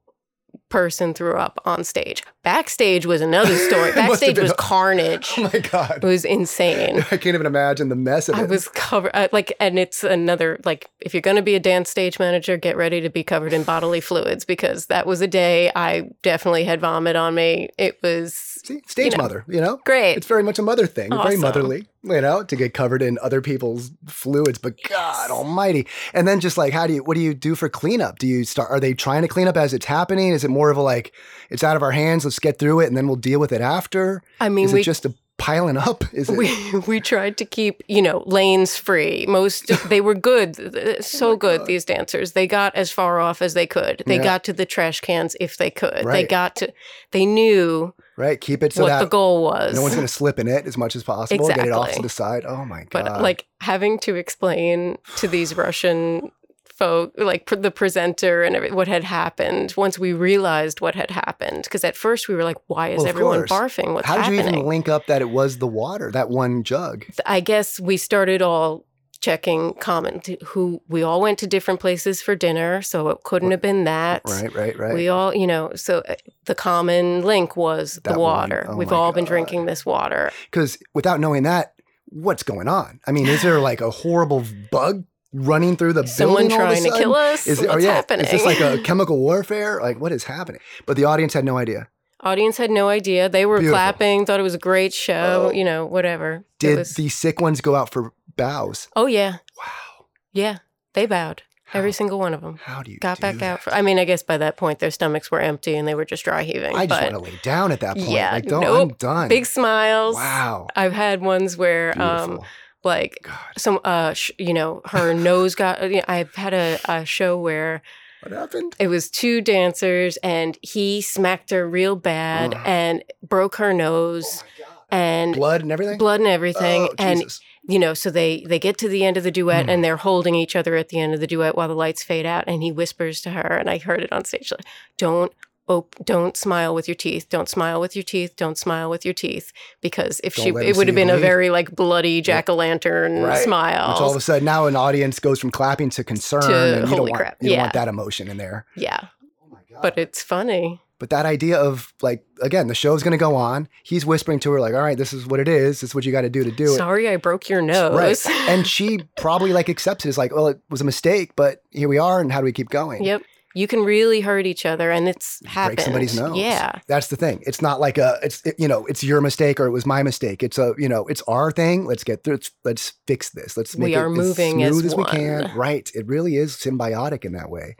person 0.71 1.13
threw 1.13 1.35
up 1.37 1.61
on 1.65 1.85
stage. 1.85 2.23
Backstage 2.43 3.05
was 3.05 3.21
another 3.21 3.55
story. 3.57 3.91
It 3.91 3.97
must 3.97 4.23
have 4.23 4.35
Backstage 4.35 4.39
was 4.39 4.53
carnage. 4.55 5.33
Oh 5.39 5.43
my 5.53 5.59
god, 5.59 5.99
It 6.03 6.07
was 6.07 6.25
insane. 6.25 6.99
I 7.11 7.17
can't 7.17 7.35
even 7.35 7.45
imagine 7.47 7.89
the 7.91 7.97
mess 7.97 8.29
of 8.29 8.37
it. 8.37 8.43
I 8.43 8.45
was 8.45 8.69
covered 8.69 9.11
uh, 9.15 9.29
like, 9.33 9.53
and 9.61 9.79
it's 9.79 10.03
another 10.05 10.59
like, 10.65 10.89
if 11.01 11.13
you're 11.13 11.21
going 11.21 11.37
to 11.37 11.43
be 11.43 11.55
a 11.55 11.61
dance 11.61 11.91
stage 11.91 12.19
manager, 12.19 12.57
get 12.57 12.77
ready 12.77 13.01
to 13.01 13.11
be 13.11 13.23
covered 13.23 13.53
in 13.53 13.65
bodily 13.65 14.01
fluids 14.01 14.45
because 14.45 14.87
that 14.87 15.07
was 15.07 15.21
a 15.21 15.27
day 15.27 15.71
I 15.75 16.11
definitely 16.23 16.65
had 16.65 16.81
vomit 16.81 17.17
on 17.17 17.35
me. 17.35 17.69
It 17.77 17.99
was 18.03 18.35
See, 18.35 18.81
stage 18.87 19.13
you 19.13 19.19
know. 19.19 19.25
mother, 19.25 19.45
you 19.49 19.61
know? 19.61 19.81
great. 19.85 20.15
It's 20.17 20.27
very 20.27 20.43
much 20.43 20.59
a 20.59 20.63
mother 20.63 20.87
thing, 20.87 21.11
very 21.11 21.37
motherly, 21.37 21.89
you 22.03 22.21
know, 22.21 22.43
to 22.43 22.57
get 22.57 22.75
covered 22.75 23.03
in 23.03 23.19
other 23.23 23.41
people's 23.41 23.91
fluids. 24.07 24.59
But 24.59 24.81
God 24.89 25.31
Almighty! 25.31 25.87
And 26.15 26.27
then 26.27 26.41
just 26.41 26.57
like, 26.57 26.73
how 26.73 26.87
do 26.87 26.95
you? 26.95 27.03
What 27.03 27.15
do 27.15 27.21
you 27.21 27.35
do 27.35 27.55
for 27.55 27.69
cleanup? 27.69 28.19
Do 28.19 28.27
you 28.27 28.45
start? 28.45 28.71
Are 28.71 28.81
they 28.81 28.95
trying 28.95 29.23
to 29.23 29.29
clean 29.29 29.49
up 29.49 29.57
as 29.57 29.75
it's 29.75 29.87
happening? 29.87 30.29
Is 30.31 30.45
it 30.45 30.51
more 30.51 30.71
of 30.71 30.77
a 30.77 30.83
like, 30.83 31.13
it's 31.51 31.63
out 31.65 31.77
of 31.77 31.83
our 31.83 31.93
hands, 31.93 32.25
let's 32.25 32.39
get 32.39 32.59
through 32.59 32.81
it, 32.81 32.87
and 32.87 32.97
then 32.97 33.07
we'll 33.07 33.17
deal 33.17 33.41
with 33.41 33.53
it 33.53 33.61
after? 33.61 34.23
I 34.41 34.49
mean, 34.49 34.67
Is 34.67 34.73
we 34.73 34.81
it 34.81 34.85
just 34.85 35.05
a 35.05 35.15
piling 35.39 35.77
up? 35.79 36.05
Is 36.13 36.29
it? 36.29 36.37
we 36.37 36.55
we 36.87 37.01
tried 37.01 37.37
to 37.39 37.45
keep 37.45 37.83
you 37.89 38.03
know 38.03 38.23
lanes 38.27 38.77
free. 38.77 39.25
Most 39.27 39.67
they 39.89 40.01
were 40.01 40.15
good, 40.15 40.57
oh 40.77 41.01
so 41.01 41.37
good. 41.37 41.67
These 41.67 41.85
dancers 41.85 42.33
they 42.33 42.47
got 42.47 42.75
as 42.75 42.91
far 42.91 43.21
off 43.21 43.43
as 43.43 43.55
they 43.55 43.67
could. 43.67 44.03
They 44.07 44.17
Yeah. 44.17 44.25
got 44.25 44.45
to 44.45 44.53
the 44.53 44.67
trash 44.67 45.01
cans 45.01 45.37
if 45.41 45.57
they 45.57 45.71
could. 45.71 46.07
They 46.07 46.25
got 46.25 46.57
to. 46.57 46.73
They 47.13 47.27
knew 47.27 47.95
right, 48.21 48.41
keep 48.41 48.63
it 48.63 48.73
so 48.73 48.83
what 48.83 48.89
that 48.89 49.01
the 49.01 49.09
goal 49.09 49.43
was. 49.43 49.75
no 49.75 49.83
one's 49.83 49.95
going 49.95 50.07
to 50.07 50.13
slip 50.13 50.39
in 50.39 50.47
it 50.49 50.67
as 50.67 50.77
much 50.77 50.95
as 50.95 51.03
possible. 51.03 51.49
Get 51.49 51.59
it 51.59 51.73
off 51.73 51.93
to 51.93 52.03
the 52.03 52.09
side. 52.09 52.45
Oh 52.45 52.65
my 52.65 52.85
god! 52.85 53.05
but 53.05 53.23
like 53.23 53.47
having 53.61 53.99
to 54.01 54.15
explain 54.15 54.99
to 55.17 55.27
these 55.29 55.57
Russian 55.57 56.31
folk, 56.65 57.13
like 57.19 57.45
pr- 57.47 57.57
the 57.57 57.71
presenter 57.71 58.43
and 58.43 58.57
every, 58.57 58.71
what 58.73 58.89
had 58.89 59.05
happened. 59.05 59.75
Once 59.77 59.99
we 59.99 60.13
realized 60.13 60.81
what 60.81 60.95
had 60.95 61.11
happened, 61.11 61.65
because 61.65 61.85
at 61.85 61.97
first 61.97 62.29
we 62.29 62.35
were 62.35 62.45
like, 62.45 62.57
"Why 62.69 62.89
is 62.89 62.99
Well, 62.99 63.09
everyone 63.09 63.47
course. 63.47 63.51
barfing? 63.51 63.95
What's 63.95 64.07
how 64.07 64.17
did 64.17 64.33
you 64.33 64.41
even 64.41 64.65
link 64.67 64.89
up 64.89 65.07
that 65.07 65.21
it 65.21 65.31
was 65.31 65.59
the 65.59 65.67
water, 65.67 66.11
that 66.13 66.31
one 66.31 66.63
jug? 66.63 67.05
I 67.27 67.41
guess 67.41 67.79
we 67.81 67.97
started 67.97 68.41
all 68.43 68.85
checking 69.21 69.75
comment 69.75 70.29
who 70.47 70.81
we 70.89 71.03
all 71.03 71.21
went 71.21 71.39
to 71.39 71.47
different 71.47 71.79
places 71.81 72.23
for 72.23 72.35
dinner 72.35 72.81
so 72.81 73.09
it 73.09 73.19
couldn't 73.25 73.51
have 73.51 73.61
been 73.61 73.85
that 73.85 74.23
Right, 74.27 74.55
right, 74.55 74.79
right. 74.79 74.95
we 74.95 75.09
all 75.09 75.35
you 75.35 75.47
know 75.47 75.73
so 75.75 75.99
uh, 76.09 76.15
the 76.47 76.55
common 76.55 77.23
link 77.23 77.57
was 77.57 78.01
That 78.05 78.15
the 78.15 78.19
water 78.19 78.67
Oh 78.69 78.77
we've 78.77 78.93
all 78.93 79.13
been 79.13 79.25
drinking 79.27 79.67
this 79.67 79.85
water 79.85 80.31
Because 80.51 80.79
without 80.95 81.21
knowing 81.21 81.43
that, 81.45 81.75
what's 82.07 82.43
going 82.43 82.67
on? 82.69 83.01
I 83.07 83.13
mean, 83.13 83.27
is 83.27 83.43
there 83.43 83.61
like 83.71 83.81
a 83.81 83.91
horrible 83.91 84.45
bug 84.71 85.05
running 85.33 85.77
through 85.77 85.93
the 85.93 86.07
someone 86.07 86.49
building 86.49 86.61
all 86.61 86.67
of 86.67 86.73
a 86.73 86.81
trying 86.81 86.91
to 86.93 86.99
kill 86.99 87.15
us 87.15 87.47
Is 87.47 87.61
it, 87.61 87.69
what's 87.69 87.85
oh 87.85 87.87
yeah, 87.87 87.95
happening 87.95 88.27
is 88.27 88.33
this 88.33 88.45
like 88.45 88.61
a 88.61 88.79
chemical 88.85 89.19
warfare? 89.19 89.81
Like 89.81 90.01
what 90.01 90.13
is 90.13 90.25
happening? 90.25 90.61
But 90.87 90.97
the 90.97 91.05
audience 91.05 91.35
had 91.35 91.45
no 91.45 91.57
idea. 91.57 91.89
Audience 92.23 92.57
had 92.59 92.71
no 92.71 92.89
idea 92.89 93.29
they 93.29 93.47
were 93.47 93.59
Beautiful. 93.59 93.75
clapping 93.77 94.27
thought 94.27 94.41
it 94.41 94.45
was 94.45 94.55
a 94.55 94.59
great 94.59 94.93
show 94.93 95.49
Oh. 95.49 95.53
you 95.53 95.65
know 95.65 95.87
whatever 95.87 96.45
Did 96.59 96.79
was- 96.79 96.95
the 96.95 97.09
sick 97.09 97.41
ones 97.41 97.61
go 97.61 97.75
out 97.75 97.91
for 97.93 98.13
bows? 98.37 98.89
oh 98.97 99.07
yeah 99.07 99.39
Wow. 99.59 100.07
yeah 100.33 100.59
they 100.95 101.07
bowed 101.07 101.43
every 101.73 101.93
single 101.93 102.19
one 102.19 102.35
of 102.35 102.41
them 102.41 102.59
How 102.65 102.83
do 102.83 102.91
you 102.91 102.99
got 102.99 103.19
do 103.19 103.23
back 103.23 103.37
that? 103.37 103.45
out 103.53 103.61
for, 103.63 103.73
i 103.73 103.81
mean 103.83 103.99
i 103.99 104.05
guess 104.05 104.23
by 104.23 104.37
that 104.39 104.57
point 104.57 104.81
their 104.81 104.91
stomachs 104.91 105.31
were 105.31 105.41
empty 105.41 105.77
and 105.77 105.87
they 105.87 105.95
were 105.95 106.05
just 106.05 106.25
dry 106.25 106.43
heaving 106.43 106.75
I 106.77 106.87
just 106.87 107.01
want 107.01 107.15
to 107.15 107.19
lay 107.21 107.39
down 107.43 107.71
at 107.73 107.81
that 107.81 107.97
point. 107.97 108.09
Yeah, 108.11 108.33
like, 108.33 108.47
don't, 108.47 108.63
nope. 108.63 108.91
I'm 108.91 108.97
done. 108.97 109.29
big 109.29 109.47
smiles 109.47 110.17
Wow. 110.17 110.67
I've 110.77 110.93
had 110.93 111.21
ones 111.23 111.57
where 111.57 112.01
um 112.01 112.41
like 112.83 113.19
God, 113.23 113.37
some 113.59 113.79
uh 113.85 114.15
sh- 114.15 114.33
you 114.39 114.53
know 114.55 114.81
her 114.87 115.13
nose 115.15 115.55
got 115.55 115.83
you 115.83 115.97
know, 115.99 116.05
I've 116.09 116.35
had 116.35 116.55
a, 116.55 116.79
a 116.87 117.05
show 117.05 117.39
where 117.39 117.83
what 118.23 118.33
happened? 118.33 118.75
it 118.79 118.89
was 118.89 119.11
two 119.11 119.41
dancers 119.41 120.17
and 120.19 120.59
he 120.63 121.01
smacked 121.01 121.51
her 121.51 121.69
real 121.69 121.97
bad 121.97 122.55
Ugh. 122.55 122.61
and 122.65 123.05
broke 123.27 123.57
her 123.57 123.73
nose 123.73 124.43
and 124.91 125.35
Blood 125.37 125.63
and 125.63 125.71
everything. 125.73 125.99
blood 125.99 126.21
and 126.21 126.29
everything 126.29 126.83
Oh, 126.83 126.95
and 126.99 127.21
Jesus. 127.21 127.41
you 127.69 127.79
know 127.79 127.95
so 127.95 128.11
they 128.11 128.45
they 128.47 128.59
get 128.59 128.77
to 128.79 128.89
the 128.89 129.05
end 129.05 129.17
of 129.17 129.23
the 129.23 129.31
duet 129.31 129.67
Mm. 129.67 129.69
and 129.71 129.85
they're 129.85 129.97
holding 129.99 130.35
each 130.35 130.57
other 130.57 130.75
at 130.77 130.89
the 130.89 130.99
end 130.99 131.15
of 131.15 131.21
the 131.21 131.27
duet 131.27 131.57
while 131.57 131.69
the 131.69 131.75
lights 131.75 132.03
fade 132.03 132.27
out 132.27 132.45
and 132.47 132.63
he 132.63 132.73
whispers 132.73 133.21
to 133.23 133.31
her 133.31 133.57
and 133.57 133.71
I 133.71 133.79
heard 133.79 134.03
it 134.03 134.13
on 134.13 134.25
stage 134.25 134.51
like 134.51 134.65
don't 134.97 135.33
op- 135.71 135.95
don't 136.05 136.37
smile 136.37 136.75
with 136.75 136.87
your 136.89 136.95
teeth 136.95 137.29
don't 137.31 137.49
smile 137.49 137.81
with 137.81 137.95
your 137.97 138.03
teeth 138.03 138.35
don't 138.37 138.59
smile 138.59 138.91
with 138.91 139.05
your 139.05 139.15
teeth 139.15 139.53
because 139.81 140.21
if 140.25 140.35
Don't 140.37 140.45
she 140.45 140.69
it 140.69 140.77
would 140.77 140.89
have 140.89 140.95
been 140.97 141.09
a 141.11 141.17
very 141.17 141.49
like 141.51 141.75
bloody 141.75 142.21
jack-o'-lantern 142.21 143.27
Right. 143.27 143.39
smile 143.43 143.93
Which 143.93 144.01
all 144.01 144.11
of 144.11 144.17
a 144.17 144.21
sudden 144.21 144.45
now 144.45 144.67
an 144.67 144.77
audience 144.77 145.19
goes 145.19 145.39
from 145.39 145.51
clapping 145.51 145.91
to 145.91 146.05
concern, 146.05 146.43
To 146.43 146.49
and 146.55 146.75
you 146.75 146.81
don't 146.81 146.89
holy 146.89 147.11
want 147.13 147.21
crap, 147.21 147.37
you 147.41 147.53
yeah. 147.53 147.63
want 147.63 147.73
that 147.75 147.89
emotion 147.89 148.29
in 148.29 148.37
there. 148.37 148.67
yeah 148.77 149.01
Oh 149.43 149.49
my 149.51 149.61
god! 149.71 149.83
but 149.83 149.99
it's 149.99 150.23
funny 150.23 150.81
But 150.99 151.11
that 151.11 151.25
idea 151.27 151.59
of 151.59 151.95
like 152.03 152.25
again, 152.43 152.67
the 152.69 152.75
show's 152.75 153.03
going 153.03 153.13
to 153.13 153.25
go 153.29 153.35
on. 153.35 153.69
He's 153.85 154.05
whispering 154.05 154.39
to 154.41 154.51
her 154.53 154.61
like, 154.61 154.75
"All 154.75 154.83
right, 154.83 154.99
this 154.99 155.13
is 155.15 155.27
what 155.27 155.41
it 155.41 155.49
is. 155.49 155.81
This 155.81 155.91
is 155.91 155.95
what 155.95 156.05
you 156.05 156.13
got 156.13 156.23
to 156.23 156.29
do 156.31 156.45
to 156.45 156.51
do 156.51 156.65
it." 156.75 156.77
sorry 156.77 157.09
I 157.09 157.17
broke 157.17 157.49
your 157.49 157.63
nose 157.63 157.95
Right. 158.27 158.49
and 158.51 158.67
she 158.67 159.01
probably 159.17 159.53
like 159.55 159.69
accepts 159.71 160.05
it 160.05 160.11
as 160.11 160.19
like, 160.19 160.35
"Well, 160.35 160.49
it 160.49 160.59
was 160.69 160.81
a 160.83 160.85
mistake, 160.85 161.33
but 161.37 161.63
here 161.71 161.89
we 161.89 161.97
are, 161.99 162.21
and 162.21 162.31
how 162.33 162.41
do 162.41 162.45
we 162.45 162.53
keep 162.53 162.69
going?" 162.69 163.03
yep 163.05 163.23
you 163.55 163.67
can 163.67 163.81
really 163.85 164.21
hurt 164.21 164.47
each 164.47 164.65
other 164.65 164.91
and 164.93 165.09
it's 165.09 165.45
happened 165.47 165.77
Break 165.79 165.85
somebody's 165.85 166.19
nose. 166.19 166.37
yeah 166.39 166.73
That's 166.87 167.09
the 167.09 167.17
thing. 167.17 167.43
It's 167.47 167.61
not 167.61 167.81
like 167.81 167.99
a 167.99 168.19
it's 168.23 168.45
it- 168.47 168.55
you 168.59 168.69
know, 168.69 168.87
it's 168.87 169.03
your 169.03 169.21
mistake 169.21 169.59
or 169.59 169.67
it 169.67 169.71
was 169.71 169.85
my 169.85 170.03
mistake. 170.03 170.43
It's 170.43 170.57
a, 170.59 170.73
you 170.79 170.89
know, 170.89 171.07
it's 171.07 171.23
our 171.29 171.51
thing. 171.51 171.85
Let's 171.85 172.05
get 172.05 172.23
through 172.23 172.35
let's, 172.35 172.51
let's 172.65 172.93
fix 173.07 173.31
this. 173.31 173.57
Let's 173.57 173.77
make 173.77 173.95
We 173.95 174.01
it 174.01 174.09
moving 174.09 174.63
as 174.63 174.71
as 174.71 174.75
smooth 174.77 174.87
as, 174.87 174.95
we 174.97 175.03
one. 175.03 175.11
can. 175.11 175.57
Right. 175.57 175.91
It 175.95 176.07
really 176.07 176.37
is 176.37 176.57
symbiotic 176.57 177.25
in 177.25 177.33
that 177.33 177.51
way. 177.51 177.77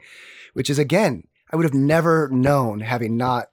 Which 0.53 0.69
is 0.69 0.77
again, 0.77 1.23
I 1.51 1.55
would 1.55 1.65
have 1.65 1.73
never 1.73 2.27
known 2.29 2.81
having 2.81 3.15
not 3.15 3.47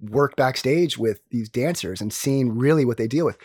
worked 0.00 0.36
backstage 0.36 0.96
with 0.98 1.20
these 1.30 1.48
dancers 1.48 2.00
and 2.00 2.12
seen 2.12 2.50
really 2.50 2.84
what 2.84 2.98
they 2.98 3.08
deal 3.08 3.24
with. 3.26 3.36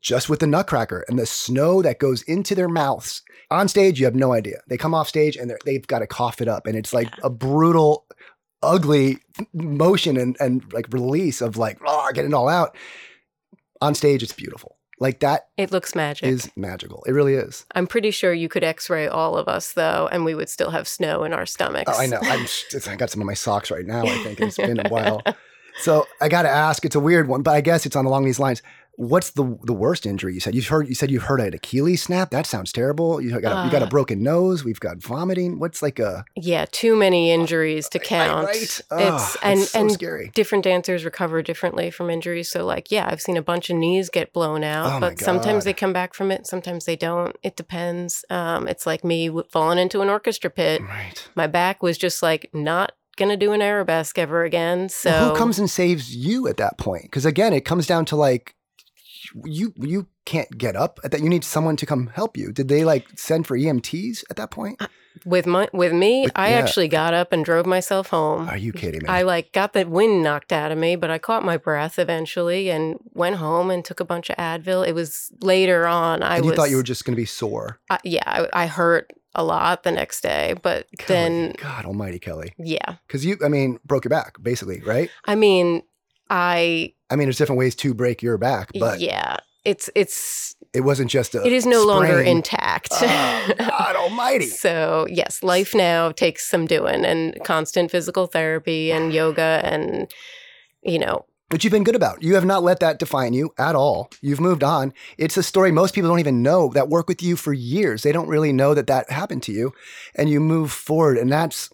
Just 0.00 0.28
with 0.28 0.40
the 0.40 0.46
nutcracker 0.46 1.04
and 1.08 1.18
the 1.18 1.26
snow 1.26 1.82
that 1.82 1.98
goes 1.98 2.22
into 2.22 2.54
their 2.54 2.68
mouths. 2.68 3.22
On 3.50 3.68
stage, 3.68 3.98
you 3.98 4.06
have 4.06 4.14
no 4.14 4.32
idea. 4.32 4.60
They 4.68 4.76
come 4.76 4.94
off 4.94 5.08
stage 5.08 5.36
and 5.36 5.50
they're, 5.50 5.58
they've 5.64 5.86
got 5.86 5.98
to 5.98 6.06
cough 6.06 6.40
it 6.40 6.48
up. 6.48 6.66
And 6.66 6.76
it's 6.76 6.92
like 6.92 7.08
a 7.22 7.28
brutal, 7.30 8.06
ugly 8.62 9.18
motion 9.52 10.16
and, 10.16 10.36
and 10.40 10.72
like 10.72 10.86
release 10.90 11.40
of 11.40 11.56
like, 11.56 11.78
oh, 11.84 12.10
getting 12.14 12.30
it 12.30 12.34
all 12.34 12.48
out. 12.48 12.76
On 13.82 13.94
stage, 13.94 14.22
it's 14.22 14.32
beautiful. 14.32 14.76
Like 15.00 15.20
that 15.20 15.48
it 15.56 15.72
looks 15.72 15.94
magic 15.94 16.28
is 16.28 16.50
magical. 16.56 17.02
It 17.06 17.12
really 17.12 17.32
is. 17.34 17.64
I'm 17.74 17.86
pretty 17.86 18.10
sure 18.10 18.34
you 18.34 18.50
could 18.50 18.62
x-ray 18.62 19.08
all 19.08 19.34
of 19.34 19.48
us 19.48 19.72
though 19.72 20.10
and 20.12 20.26
we 20.26 20.34
would 20.34 20.50
still 20.50 20.70
have 20.70 20.86
snow 20.86 21.24
in 21.24 21.32
our 21.32 21.46
stomachs 21.46 21.90
Oh, 21.92 21.98
I 21.98 22.04
know. 22.04 22.18
I'm, 22.22 22.46
I 22.86 22.96
got 22.96 23.08
some 23.08 23.22
of 23.22 23.26
my 23.26 23.32
socks 23.32 23.70
right 23.70 23.86
now. 23.86 24.02
I 24.02 24.22
think 24.22 24.40
it's 24.42 24.58
been 24.58 24.78
a 24.78 24.88
while. 24.90 25.22
So 25.78 26.06
I 26.20 26.28
got 26.28 26.42
to 26.42 26.50
ask. 26.50 26.84
It's 26.84 26.96
a 26.96 27.00
weird 27.00 27.28
one, 27.28 27.40
but 27.42 27.52
I 27.52 27.62
guess 27.62 27.86
it's 27.86 27.96
on 27.96 28.04
along 28.04 28.24
these 28.24 28.38
lines. 28.38 28.60
What's 29.00 29.30
the 29.30 29.58
the 29.64 29.72
worst 29.72 30.04
injury 30.04 30.34
you 30.34 30.40
said? 30.40 30.54
You've 30.54 30.66
heard. 30.66 30.86
You 30.86 30.94
said 30.94 31.10
you've 31.10 31.22
heard 31.22 31.40
an 31.40 31.54
Achilles 31.54 32.02
snap. 32.02 32.30
That 32.32 32.44
sounds 32.44 32.70
terrible. 32.70 33.18
You 33.18 33.30
got 33.40 33.62
a, 33.62 33.64
you 33.64 33.72
got 33.72 33.80
a 33.80 33.86
Uh. 33.86 33.88
broken 33.88 34.22
nose. 34.22 34.62
We've 34.62 34.78
got 34.78 34.98
vomiting. 35.02 35.58
What's 35.58 35.80
like 35.80 35.98
a 35.98 36.24
Yeah, 36.36 36.66
too 36.70 36.94
many 36.96 37.30
injuries 37.30 37.88
to 37.88 37.98
count. 37.98 38.46
right? 38.48 38.56
It's 38.56 38.82
Ugh, 38.90 39.36
and 39.42 39.60
so 39.60 39.80
and 39.80 39.90
scary. 39.90 40.30
different 40.34 40.64
dancers 40.64 41.06
recover 41.06 41.40
differently 41.40 41.90
from 41.90 42.10
injuries. 42.10 42.50
So 42.50 42.66
like, 42.66 42.90
yeah, 42.90 43.08
I've 43.10 43.22
seen 43.22 43.38
a 43.38 43.42
bunch 43.42 43.70
of 43.70 43.76
knees 43.78 44.10
get 44.10 44.34
blown 44.34 44.62
out, 44.62 44.92
Oh 44.96 45.00
but 45.00 45.18
sometimes 45.18 45.64
they 45.64 45.72
come 45.72 45.94
back 45.94 46.12
from 46.12 46.30
it, 46.30 46.46
sometimes 46.46 46.84
they 46.84 46.96
don't. 46.96 47.34
It 47.42 47.56
depends. 47.56 48.22
Um, 48.28 48.68
it's 48.68 48.84
like 48.84 49.02
me 49.02 49.30
falling 49.50 49.78
into 49.78 50.02
an 50.02 50.10
orchestra 50.10 50.50
pit. 50.50 50.82
Right. 50.82 51.26
My 51.34 51.46
back 51.46 51.82
was 51.82 51.96
just 51.96 52.22
like 52.22 52.50
not 52.52 52.92
gonna 53.16 53.36
do 53.38 53.52
an 53.52 53.62
arabesque 53.62 54.18
ever 54.18 54.44
again. 54.44 54.88
So 54.90 55.10
Well, 55.10 55.30
who 55.30 55.36
comes 55.36 55.58
and 55.58 55.70
saves 55.70 56.14
you 56.14 56.48
at 56.48 56.58
that 56.58 56.76
point? 56.76 57.04
Because 57.04 57.24
again, 57.24 57.52
it 57.54 57.64
comes 57.64 57.86
down 57.86 58.04
to 58.06 58.16
like 58.16 58.54
you 59.44 59.72
you 59.76 60.06
can't 60.24 60.56
get 60.56 60.76
up 60.76 61.00
at 61.04 61.10
that. 61.10 61.20
You 61.20 61.28
need 61.28 61.44
someone 61.44 61.76
to 61.76 61.86
come 61.86 62.08
help 62.08 62.36
you. 62.36 62.52
Did 62.52 62.68
they 62.68 62.84
like 62.84 63.06
send 63.16 63.46
for 63.46 63.56
EMTs 63.58 64.24
at 64.30 64.36
that 64.36 64.50
point? 64.50 64.80
Uh, 64.80 64.86
with 65.24 65.46
my 65.46 65.68
with 65.72 65.92
me, 65.92 66.22
With- 66.22 66.32
I 66.36 66.50
yeah. 66.50 66.56
actually 66.58 66.88
got 66.88 67.14
up 67.14 67.32
and 67.32 67.44
drove 67.44 67.66
myself 67.66 68.08
home. 68.08 68.48
Are 68.48 68.56
you 68.56 68.72
kidding 68.72 69.02
me? 69.02 69.08
I 69.08 69.22
like 69.22 69.52
got 69.52 69.72
the 69.72 69.84
wind 69.84 70.22
knocked 70.22 70.52
out 70.52 70.70
of 70.70 70.78
me, 70.78 70.96
but 70.96 71.10
I 71.10 71.18
caught 71.18 71.44
my 71.44 71.56
breath 71.56 71.98
eventually 71.98 72.70
and 72.70 72.98
went 73.12 73.36
home 73.36 73.70
and 73.70 73.84
took 73.84 74.00
a 74.00 74.04
bunch 74.04 74.30
of 74.30 74.36
Advil. 74.36 74.86
It 74.86 74.94
was 74.94 75.32
later 75.40 75.86
on. 75.86 76.22
I 76.22 76.36
and 76.36 76.44
you 76.44 76.50
was 76.50 76.56
thought 76.56 76.70
you 76.70 76.76
were 76.76 76.82
just 76.82 77.04
going 77.04 77.14
to 77.14 77.20
be 77.20 77.26
sore. 77.26 77.80
I, 77.90 77.98
yeah, 78.04 78.22
I, 78.26 78.64
I 78.64 78.66
hurt 78.66 79.12
a 79.34 79.44
lot 79.44 79.84
the 79.84 79.92
next 79.92 80.22
day, 80.22 80.54
but 80.60 80.86
then 81.06 81.54
God 81.56 81.84
Almighty, 81.84 82.18
Kelly, 82.18 82.54
yeah, 82.58 82.96
because 83.06 83.24
you, 83.24 83.36
I 83.44 83.48
mean, 83.48 83.78
broke 83.84 84.04
your 84.04 84.10
back 84.10 84.42
basically, 84.42 84.80
right? 84.80 85.10
I 85.24 85.34
mean, 85.34 85.82
I 86.30 86.94
I 87.10 87.16
mean, 87.16 87.26
there's 87.26 87.38
different 87.38 87.58
ways 87.58 87.74
to 87.76 87.92
break 87.92 88.22
your 88.22 88.38
back, 88.38 88.70
but 88.78 89.00
yeah, 89.00 89.36
it's 89.64 89.90
it's 89.94 90.54
it 90.72 90.82
wasn't 90.82 91.10
just 91.10 91.34
a. 91.34 91.44
it 91.44 91.52
is 91.52 91.66
no 91.66 91.84
longer 91.84 92.20
sprain. 92.20 92.36
intact. 92.36 92.90
Oh, 92.92 93.54
God 93.58 93.96
Almighty! 93.96 94.46
So, 94.60 95.06
yes, 95.10 95.42
life 95.42 95.74
now 95.74 96.12
takes 96.12 96.48
some 96.48 96.66
doing 96.66 97.04
and 97.04 97.36
constant 97.44 97.90
physical 97.90 98.26
therapy 98.28 98.92
and 98.92 99.12
yoga 99.12 99.60
and, 99.64 100.08
you 100.82 100.98
know, 100.98 101.24
But 101.48 101.64
you've 101.64 101.72
been 101.72 101.82
good 101.82 101.96
about. 101.96 102.22
You 102.22 102.36
have 102.36 102.44
not 102.44 102.62
let 102.62 102.78
that 102.80 103.00
define 103.00 103.32
you 103.32 103.50
at 103.58 103.74
all. 103.74 104.10
You've 104.22 104.40
moved 104.40 104.62
on. 104.62 104.92
It's 105.18 105.36
a 105.36 105.42
story 105.42 105.72
most 105.72 105.94
people 105.94 106.08
don't 106.10 106.20
even 106.20 106.42
know 106.42 106.68
that 106.74 106.88
work 106.88 107.08
with 107.08 107.20
you 107.20 107.34
for 107.34 107.52
years. 107.52 108.02
They 108.04 108.12
don't 108.12 108.28
really 108.28 108.52
know 108.52 108.72
that 108.74 108.86
that 108.86 109.10
happened 109.10 109.42
to 109.44 109.52
you, 109.52 109.72
and 110.14 110.30
you 110.30 110.38
move 110.38 110.70
forward. 110.70 111.18
And 111.18 111.32
that's 111.32 111.68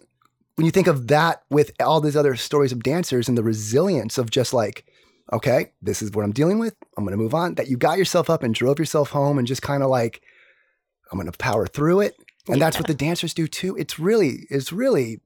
when 0.57 0.65
you 0.65 0.71
think 0.71 0.87
of 0.87 1.07
that 1.07 1.43
with 1.49 1.71
all 1.79 2.01
these 2.01 2.17
other 2.17 2.35
stories 2.35 2.71
of 2.71 2.81
dancers 2.81 3.29
and 3.29 3.37
the 3.37 3.43
resilience 3.43 4.17
of 4.17 4.31
just 4.31 4.53
like, 4.53 4.85
okay, 5.31 5.71
this 5.83 6.01
is 6.01 6.11
what 6.11 6.25
I'm 6.25 6.31
dealing 6.31 6.57
with. 6.57 6.75
I'm 6.97 7.03
going 7.03 7.15
to 7.15 7.23
move 7.23 7.35
on. 7.35 7.55
That 7.55 7.67
you 7.67 7.77
got 7.77 7.99
yourself 7.99 8.27
up 8.27 8.41
and 8.41 8.55
drove 8.55 8.79
yourself 8.79 9.11
home 9.11 9.37
and 9.37 9.47
just 9.47 9.61
kind 9.61 9.83
of 9.83 9.89
like, 9.89 10.21
I'm 11.11 11.19
going 11.19 11.31
to 11.31 11.37
power 11.37 11.67
through 11.67 12.01
it. 12.01 12.15
And 12.49 12.59
that's 12.59 12.77
what 12.77 12.87
the 12.87 12.95
dancers 12.95 13.35
do 13.35 13.47
too. 13.47 13.75
It's 13.77 13.99
really, 13.99 14.47
it's 14.49 14.73
really 14.73 15.21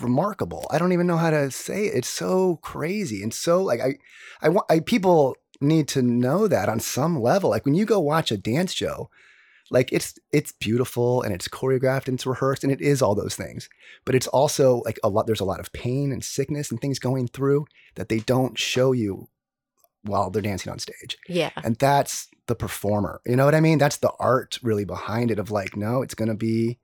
remarkable. 0.00 0.66
I 0.70 0.78
don't 0.78 0.92
even 0.92 1.06
know 1.06 1.18
how 1.18 1.30
to 1.30 1.50
say 1.50 1.86
it. 1.86 1.94
It's 1.96 2.08
so 2.08 2.56
crazy 2.62 3.22
and 3.22 3.34
so 3.34 3.62
like 3.62 3.80
I, 3.80 3.98
I 4.40 4.48
want 4.48 4.66
I, 4.70 4.80
people 4.80 5.36
need 5.60 5.88
to 5.88 6.02
know 6.02 6.48
that 6.48 6.68
on 6.68 6.80
some 6.80 7.20
level. 7.20 7.50
Like 7.50 7.64
when 7.64 7.74
you 7.74 7.84
go 7.84 8.00
watch 8.00 8.32
a 8.32 8.36
dance 8.36 8.72
show, 8.72 9.10
like 9.70 9.92
it's 9.92 10.14
it's 10.32 10.52
beautiful 10.52 11.22
and 11.22 11.34
it's 11.34 11.48
choreographed 11.48 12.06
and 12.06 12.16
it's 12.16 12.26
rehearsed 12.26 12.64
and 12.64 12.72
it 12.72 12.80
is 12.80 13.02
all 13.02 13.14
those 13.14 13.34
things. 13.34 13.68
But 14.04 14.14
it's 14.14 14.26
also 14.26 14.82
like 14.84 14.98
a 15.02 15.08
lot. 15.08 15.26
There's 15.26 15.40
a 15.40 15.44
lot 15.44 15.60
of 15.60 15.72
pain 15.72 16.12
and 16.12 16.22
sickness 16.22 16.70
and 16.70 16.80
things 16.80 16.98
going 16.98 17.28
through 17.28 17.66
that 17.94 18.08
they 18.08 18.18
don't 18.20 18.58
show 18.58 18.92
you 18.92 19.28
while 20.02 20.30
they're 20.30 20.42
dancing 20.42 20.70
on 20.70 20.78
stage. 20.78 21.16
yeah. 21.28 21.50
And 21.62 21.76
that's 21.76 22.28
the 22.46 22.54
performer. 22.54 23.20
You 23.24 23.36
know 23.36 23.46
what 23.46 23.54
I 23.54 23.60
mean? 23.60 23.78
That's 23.78 23.96
the 23.96 24.12
art 24.20 24.58
really 24.62 24.84
behind 24.84 25.30
it 25.30 25.38
of 25.38 25.50
like, 25.50 25.76
no, 25.76 26.02
it's 26.02 26.14
going 26.14 26.28
to 26.28 26.34
be 26.34 26.78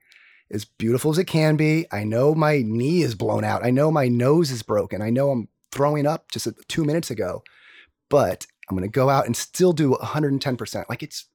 as 0.50 0.64
beautiful 0.64 1.10
as 1.10 1.18
it 1.18 1.26
can 1.26 1.56
be. 1.56 1.86
I 1.92 2.04
know 2.04 2.34
my 2.34 2.62
knee 2.64 3.02
is 3.02 3.14
blown 3.14 3.44
out. 3.44 3.64
I 3.64 3.70
know 3.70 3.90
my 3.90 4.08
nose 4.08 4.50
is 4.50 4.62
broken. 4.62 5.02
I 5.02 5.10
know 5.10 5.30
I'm 5.30 5.48
throwing 5.70 6.06
up 6.06 6.30
just 6.30 6.48
two 6.68 6.84
minutes 6.84 7.10
ago, 7.10 7.42
but 8.08 8.46
I'm 8.68 8.76
going 8.76 8.88
to 8.88 8.92
go 8.92 9.10
out 9.10 9.26
and 9.26 9.36
still 9.36 9.72
do 9.72 9.96
110%. 10.00 10.84
Like 10.88 11.02
it's 11.02 11.26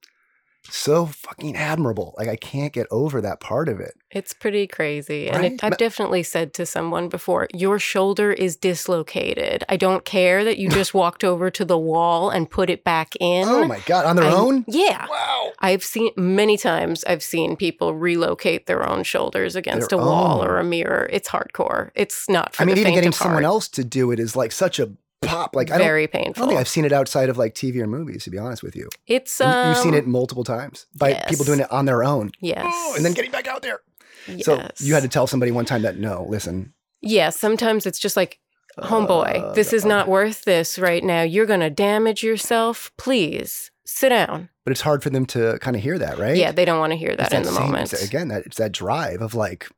so 0.70 1.06
fucking 1.06 1.56
admirable. 1.56 2.14
Like 2.18 2.28
I 2.28 2.36
can't 2.36 2.72
get 2.72 2.86
over 2.90 3.20
that 3.20 3.40
part 3.40 3.68
of 3.68 3.80
it. 3.80 3.94
It's 4.10 4.32
pretty 4.32 4.66
crazy. 4.66 5.28
And 5.28 5.44
it, 5.44 5.64
I've 5.64 5.76
definitely 5.76 6.22
said 6.22 6.54
to 6.54 6.64
someone 6.64 7.08
before, 7.08 7.48
your 7.54 7.78
shoulder 7.78 8.32
is 8.32 8.56
dislocated. 8.56 9.64
I 9.68 9.76
don't 9.76 10.04
care 10.04 10.44
that 10.44 10.58
you 10.58 10.68
just 10.70 10.94
walked 10.94 11.24
over 11.24 11.50
to 11.50 11.64
the 11.64 11.76
wall 11.78 12.30
and 12.30 12.48
put 12.50 12.70
it 12.70 12.84
back 12.84 13.14
in. 13.20 13.46
Oh 13.48 13.66
my 13.66 13.80
God. 13.86 14.06
On 14.06 14.16
their 14.16 14.24
I- 14.26 14.32
own? 14.32 14.64
Yeah. 14.68 15.06
Wow. 15.08 15.52
I've 15.58 15.84
seen 15.84 16.10
many 16.16 16.56
times 16.56 17.04
I've 17.04 17.22
seen 17.22 17.56
people 17.56 17.94
relocate 17.94 18.66
their 18.66 18.88
own 18.88 19.02
shoulders 19.02 19.56
against 19.56 19.90
Their 19.90 19.98
a 19.98 20.02
wall 20.02 20.40
own. 20.40 20.46
or 20.46 20.58
a 20.58 20.64
mirror. 20.64 21.08
It's 21.12 21.28
hardcore. 21.28 21.90
It's 21.94 22.28
not 22.28 22.54
for 22.54 22.62
I 22.62 22.66
mean, 22.66 22.78
even 22.78 22.94
getting 22.94 23.12
someone 23.12 23.44
else 23.44 23.68
to 23.70 23.84
do 23.84 24.10
it 24.12 24.20
is 24.20 24.36
like 24.36 24.52
such 24.52 24.78
a 24.78 24.90
pop. 25.22 25.54
Like 25.56 25.70
I 25.70 25.78
don't, 25.78 25.86
very 25.86 26.04
I 26.04 26.06
painful. 26.06 26.34
don't 26.42 26.48
think 26.48 26.60
I've 26.60 26.68
seen 26.68 26.84
it 26.84 26.92
outside 26.92 27.28
of 27.28 27.36
like 27.38 27.54
TV 27.54 27.80
or 27.80 27.86
movies, 27.86 28.24
to 28.24 28.30
be 28.30 28.38
honest 28.38 28.62
with 28.62 28.76
you. 28.76 28.88
it's 29.06 29.40
um, 29.40 29.68
You've 29.68 29.78
seen 29.78 29.94
it 29.94 30.06
multiple 30.06 30.44
times 30.44 30.86
by 30.96 31.14
people 31.28 31.44
doing 31.44 31.60
it 31.60 31.70
on 31.72 31.84
their 31.86 32.04
own. 32.04 32.30
Yes. 32.40 32.64
Oh, 32.66 32.94
and 32.96 33.04
then 33.04 33.12
getting 33.12 33.30
back 33.30 33.46
out 33.46 33.62
there. 33.62 33.80
yes. 34.28 34.44
So 34.44 34.68
you 34.78 34.94
had 34.94 35.02
to 35.02 35.08
tell 35.08 35.26
somebody 35.26 35.52
one 35.52 35.64
time 35.64 35.82
that 35.82 35.98
no, 35.98 36.26
listen. 36.28 36.72
Yeah, 37.02 37.30
sometimes 37.30 37.86
it's 37.86 37.98
just 37.98 38.16
like, 38.16 38.40
homeboy, 38.78 39.40
uh, 39.42 39.52
this 39.52 39.72
is 39.72 39.82
God. 39.82 39.88
not 39.88 40.08
worth 40.08 40.44
this 40.44 40.78
right 40.78 41.02
now. 41.04 41.22
You're 41.22 41.46
going 41.46 41.60
to 41.60 41.70
damage 41.70 42.22
yourself. 42.22 42.90
Please 42.96 43.70
sit 43.84 44.08
down. 44.08 44.48
But 44.64 44.72
it's 44.72 44.80
hard 44.80 45.02
for 45.02 45.10
them 45.10 45.26
to 45.26 45.58
kind 45.60 45.76
of 45.76 45.82
hear 45.82 45.98
that, 45.98 46.18
right? 46.18 46.36
Yeah, 46.36 46.50
they 46.52 46.64
don't 46.64 46.80
want 46.80 46.90
to 46.92 46.96
hear 46.96 47.10
It's 47.10 47.22
that 47.22 47.32
in 47.32 47.42
the 47.44 47.52
same- 47.52 47.62
moment. 47.66 47.92
it's- 47.92 48.06
again, 48.08 48.28
that 48.28 48.46
it's 48.46 48.56
that 48.56 48.72
drive 48.72 49.20
of 49.22 49.34
like, 49.34 49.68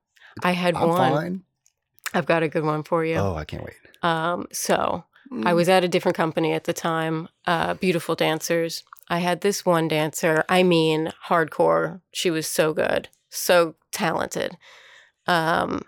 I 0.42 0.52
had 0.52 0.74
I'm 0.76 0.88
one. 0.88 0.96
fine. 1.12 1.42
I've 2.14 2.24
got 2.26 2.42
a 2.42 2.48
good 2.48 2.64
one 2.64 2.82
for 2.84 3.04
you. 3.04 3.16
Oh, 3.16 3.34
I 3.34 3.44
can't 3.44 3.62
wait. 3.64 3.74
Um, 4.02 4.46
so 4.52 5.04
I 5.30 5.52
Mm. 5.52 5.54
was 5.56 5.68
at 5.68 5.84
a 5.84 5.88
different 5.88 6.16
company 6.16 6.52
at 6.52 6.64
the 6.64 6.72
time. 6.72 7.28
Uh, 7.46 7.74
beautiful 7.74 8.14
dancers. 8.14 8.82
I 9.08 9.18
had 9.18 9.40
this 9.40 9.64
one 9.66 9.88
dancer. 9.88 10.44
I 10.48 10.62
mean, 10.62 11.12
hardcore. 11.28 12.00
She 12.12 12.30
was 12.30 12.46
so 12.46 12.72
good, 12.72 13.08
so 13.30 13.74
talented. 13.92 14.56
Um, 15.26 15.82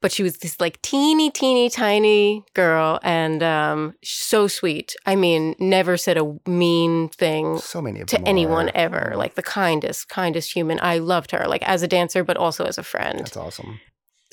but 0.00 0.10
she 0.12 0.22
was 0.24 0.38
this 0.38 0.60
like 0.60 0.82
teeny, 0.82 1.30
teeny, 1.30 1.70
tiny 1.70 2.44
girl, 2.54 2.98
and 3.04 3.40
um, 3.42 3.94
so 4.02 4.48
sweet. 4.48 4.96
I 5.06 5.14
mean, 5.16 5.54
never 5.60 5.96
said 5.96 6.18
a 6.18 6.34
mean 6.46 7.08
thing 7.08 7.58
so 7.58 7.80
many 7.80 8.04
to 8.04 8.20
anyone 8.28 8.68
are. 8.70 8.72
ever. 8.76 9.12
Like 9.16 9.36
the 9.36 9.42
kindest, 9.44 10.08
kindest 10.08 10.52
human. 10.52 10.78
I 10.82 10.98
loved 10.98 11.30
her, 11.30 11.44
like 11.46 11.62
as 11.68 11.82
a 11.82 11.88
dancer, 11.88 12.24
but 12.24 12.36
also 12.36 12.64
as 12.64 12.78
a 12.78 12.82
friend. 12.82 13.20
That's 13.20 13.36
awesome. 13.36 13.80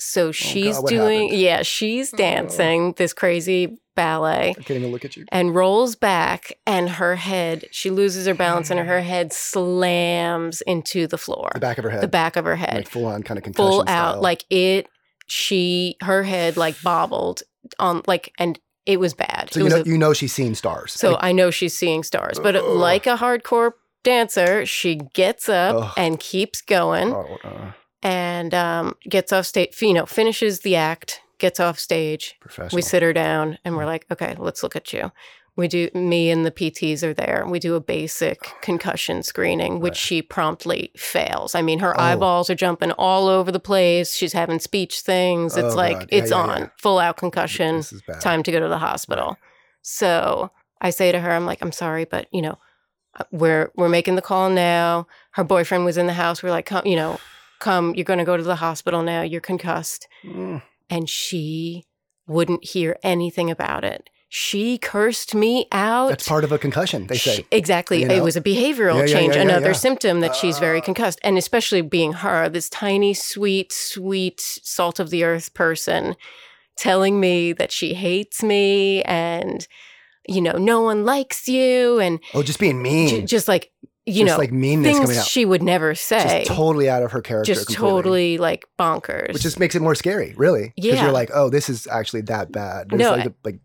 So 0.00 0.32
she's 0.32 0.76
Oh, 0.78 0.82
what 0.82 0.90
doing, 0.90 1.22
happened? 1.28 1.40
yeah, 1.40 1.62
she's 1.62 2.12
Oh. 2.12 2.16
dancing 2.16 2.94
this 2.96 3.12
crazy 3.12 3.78
ballet 3.96 4.50
I 4.58 4.62
can't 4.62 4.78
even 4.80 4.92
look 4.92 5.04
at 5.04 5.16
you. 5.16 5.26
and 5.30 5.54
rolls 5.54 5.94
back, 5.96 6.52
and 6.66 6.88
her 6.90 7.16
head, 7.16 7.66
she 7.70 7.90
loses 7.90 8.26
her 8.26 8.34
balance, 8.34 8.70
and 8.70 8.80
her 8.80 9.00
head 9.12 9.32
slams 9.32 10.60
into 10.62 11.06
the 11.06 11.18
floor, 11.18 11.50
The 11.54 11.60
back 11.60 11.78
of 11.78 11.84
her 11.84 11.90
head. 11.90 12.00
the 12.02 12.08
back 12.08 12.36
of 12.36 12.44
her 12.44 12.56
head, 12.56 12.74
Like 12.76 12.88
full 12.88 13.06
on 13.06 13.22
kind 13.22 13.36
of 13.38 13.44
concussion 13.44 13.70
full 13.70 13.82
style. 13.82 14.14
out, 14.16 14.22
like 14.22 14.44
it. 14.50 14.88
She, 15.26 15.96
her 16.02 16.22
head, 16.24 16.56
like 16.56 16.80
bobbled 16.82 17.42
on, 17.78 18.02
like, 18.08 18.32
and 18.38 18.58
it 18.86 18.98
was 18.98 19.14
bad. 19.14 19.50
so 19.52 19.60
it 19.60 19.62
you 19.64 19.68
know, 19.68 19.76
a- 19.76 19.84
you 19.84 19.98
know 19.98 20.12
she's 20.12 20.32
seen 20.32 20.54
stars. 20.56 20.92
so 20.92 21.12
Like, 21.12 21.24
I 21.24 21.32
know 21.32 21.50
she's 21.52 21.76
seeing 21.76 22.02
stars, 22.02 22.40
but 22.42 22.56
Ugh. 22.56 22.64
like 22.64 23.06
a 23.06 23.16
hardcore 23.16 23.72
dancer, 24.02 24.66
she 24.66 24.96
gets 25.14 25.48
up 25.48 25.76
Ugh. 25.76 25.92
and 25.96 26.18
keeps 26.18 26.62
going 26.62 27.12
oh, 27.12 27.38
uh, 27.44 27.72
and 28.02 28.54
um, 28.54 28.94
gets 29.08 29.32
off 29.32 29.46
stage, 29.46 29.80
you 29.82 29.92
know, 29.94 30.06
finishes 30.06 30.60
the 30.60 30.76
act, 30.76 31.20
gets 31.38 31.60
off 31.60 31.78
stage. 31.78 32.36
We 32.72 32.82
sit 32.82 33.02
her 33.02 33.12
down 33.12 33.58
and 33.64 33.76
we're 33.76 33.86
like, 33.86 34.06
okay, 34.10 34.34
let's 34.38 34.62
look 34.62 34.76
at 34.76 34.92
you. 34.92 35.12
We 35.56 35.68
do, 35.68 35.90
me 35.94 36.30
and 36.30 36.46
the 36.46 36.50
PTs 36.52 37.02
are 37.02 37.12
there. 37.12 37.44
We 37.46 37.58
do 37.58 37.74
a 37.74 37.80
basic 37.80 38.40
concussion 38.62 39.22
screening, 39.22 39.80
which 39.80 39.90
Right. 39.92 39.96
she 39.96 40.22
promptly 40.22 40.90
fails. 40.96 41.54
I 41.54 41.60
mean, 41.60 41.80
her 41.80 41.94
Oh. 42.00 42.02
eyeballs 42.02 42.48
are 42.48 42.54
jumping 42.54 42.92
all 42.92 43.28
over 43.28 43.52
the 43.52 43.60
place. 43.60 44.14
She's 44.14 44.32
having 44.32 44.60
speech 44.60 45.00
things. 45.00 45.56
It's 45.58 45.74
Oh, 45.74 45.76
like, 45.76 46.00
Yeah, 46.02 46.06
it's 46.18 46.30
yeah, 46.30 46.36
on 46.38 46.58
yeah. 46.60 46.68
full 46.78 46.98
out 46.98 47.18
concussion 47.18 47.76
This 47.78 47.92
is 47.92 48.02
bad. 48.06 48.20
time 48.22 48.42
to 48.44 48.52
go 48.52 48.60
to 48.60 48.68
the 48.68 48.78
hospital. 48.78 49.36
So 49.82 50.50
I 50.80 50.90
say 50.90 51.12
to 51.12 51.20
her, 51.20 51.30
I'm 51.32 51.46
like, 51.46 51.60
I'm 51.62 51.72
sorry, 51.72 52.04
but 52.04 52.26
you 52.32 52.42
know, 52.42 52.58
uh, 53.18 53.24
we're 53.32 53.70
we're 53.76 53.88
making 53.88 54.14
the 54.16 54.22
call 54.22 54.48
now. 54.50 55.06
Her 55.32 55.44
boyfriend 55.44 55.84
was 55.84 55.98
in 55.98 56.06
the 56.06 56.12
house. 56.14 56.42
We're 56.42 56.50
like, 56.50 56.70
you 56.84 56.96
know, 56.96 57.18
come. 57.60 57.94
You're 57.94 58.04
going 58.04 58.18
to 58.18 58.24
go 58.24 58.36
to 58.36 58.42
the 58.42 58.56
hospital 58.56 59.02
now. 59.02 59.22
You're 59.22 59.40
concussed, 59.40 60.08
Mm. 60.24 60.62
and 60.88 61.08
she 61.08 61.84
wouldn't 62.26 62.64
hear 62.64 62.96
anything 63.02 63.50
about 63.50 63.84
it. 63.84 64.08
She 64.32 64.78
cursed 64.78 65.34
me 65.34 65.66
out. 65.72 66.10
That's 66.10 66.28
part 66.28 66.44
of 66.44 66.52
a 66.52 66.58
concussion, 66.58 67.08
they 67.08 67.16
say. 67.16 67.36
She- 67.38 67.46
exactly. 67.50 68.02
You 68.02 68.06
know? 68.08 68.14
It 68.14 68.22
was 68.22 68.36
a 68.36 68.40
behavioral 68.40 69.00
Yeah, 69.00 69.06
change, 69.12 69.34
yeah, 69.34 69.42
yeah, 69.42 69.48
another 69.48 69.74
symptom 69.74 70.20
that 70.20 70.36
she's 70.36 70.58
very 70.60 70.78
Ah. 70.78 70.84
concussed. 70.84 71.18
And 71.24 71.36
especially 71.36 71.80
being 71.82 72.12
her, 72.12 72.48
this 72.48 72.68
tiny, 72.68 73.12
sweet, 73.12 73.72
sweet, 73.72 74.40
salt 74.40 75.00
of 75.00 75.10
the 75.10 75.24
earth 75.24 75.52
person 75.54 76.14
telling 76.76 77.18
me 77.18 77.52
that 77.54 77.72
she 77.72 77.94
hates 77.94 78.40
me 78.42 79.02
and, 79.02 79.66
you 80.28 80.40
know, 80.40 80.52
no 80.52 80.80
one 80.80 81.04
likes 81.04 81.48
you. 81.48 81.98
And 81.98 82.20
Oh, 82.32 82.44
just 82.44 82.60
being 82.60 82.80
mean. 82.80 83.08
j- 83.08 83.22
just 83.22 83.48
like, 83.48 83.72
you 84.10 84.24
just 84.24 84.36
know, 84.36 84.38
like 84.38 84.52
meanness 84.52 84.92
coming 84.94 85.06
things 85.06 85.18
out. 85.18 85.26
she 85.26 85.44
would 85.44 85.62
never 85.62 85.94
say. 85.94 86.44
just 86.44 86.50
totally 86.56 86.88
out 86.88 87.02
of 87.02 87.12
her 87.12 87.20
character. 87.22 87.52
Just 87.54 87.66
completely. 87.68 87.90
totally 87.90 88.38
like 88.38 88.66
bonkers. 88.78 89.32
Which 89.32 89.42
just 89.42 89.58
makes 89.58 89.74
it 89.74 89.82
more 89.82 89.94
scary, 89.94 90.34
really. 90.36 90.72
Because 90.76 90.94
Yeah. 90.94 91.02
you're 91.04 91.12
like, 91.12 91.30
oh, 91.34 91.48
this 91.50 91.68
is 91.68 91.86
actually 91.86 92.22
that 92.22 92.52
bad. 92.52 92.90
There's 92.90 93.00
No, 93.00 93.12
like, 93.12 93.32
like 93.44 93.58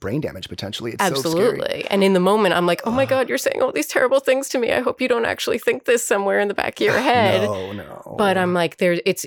brain 0.00 0.20
damage 0.20 0.48
potentially. 0.48 0.92
It's 0.92 1.02
so 1.04 1.10
Absolutely. 1.10 1.58
scary. 1.66 1.84
and 1.90 2.04
in 2.04 2.12
the 2.12 2.20
moment, 2.20 2.54
I'm 2.54 2.66
like, 2.66 2.82
oh 2.84 2.90
my 2.92 3.04
God, 3.04 3.28
you're 3.28 3.36
saying 3.38 3.60
all 3.62 3.72
these 3.72 3.88
terrible 3.88 4.20
things 4.20 4.48
to 4.50 4.58
me. 4.58 4.72
I 4.72 4.80
hope 4.80 5.00
you 5.00 5.08
don't 5.08 5.24
actually 5.26 5.58
think 5.58 5.86
this 5.86 6.06
somewhere 6.06 6.38
in 6.38 6.48
the 6.48 6.54
back 6.54 6.80
of 6.80 6.84
your 6.86 6.98
head. 7.00 7.42
No, 7.42 7.72
no. 7.72 8.14
But 8.16 8.38
I'm 8.38 8.54
like, 8.54 8.76
there, 8.76 9.00
it's 9.04 9.26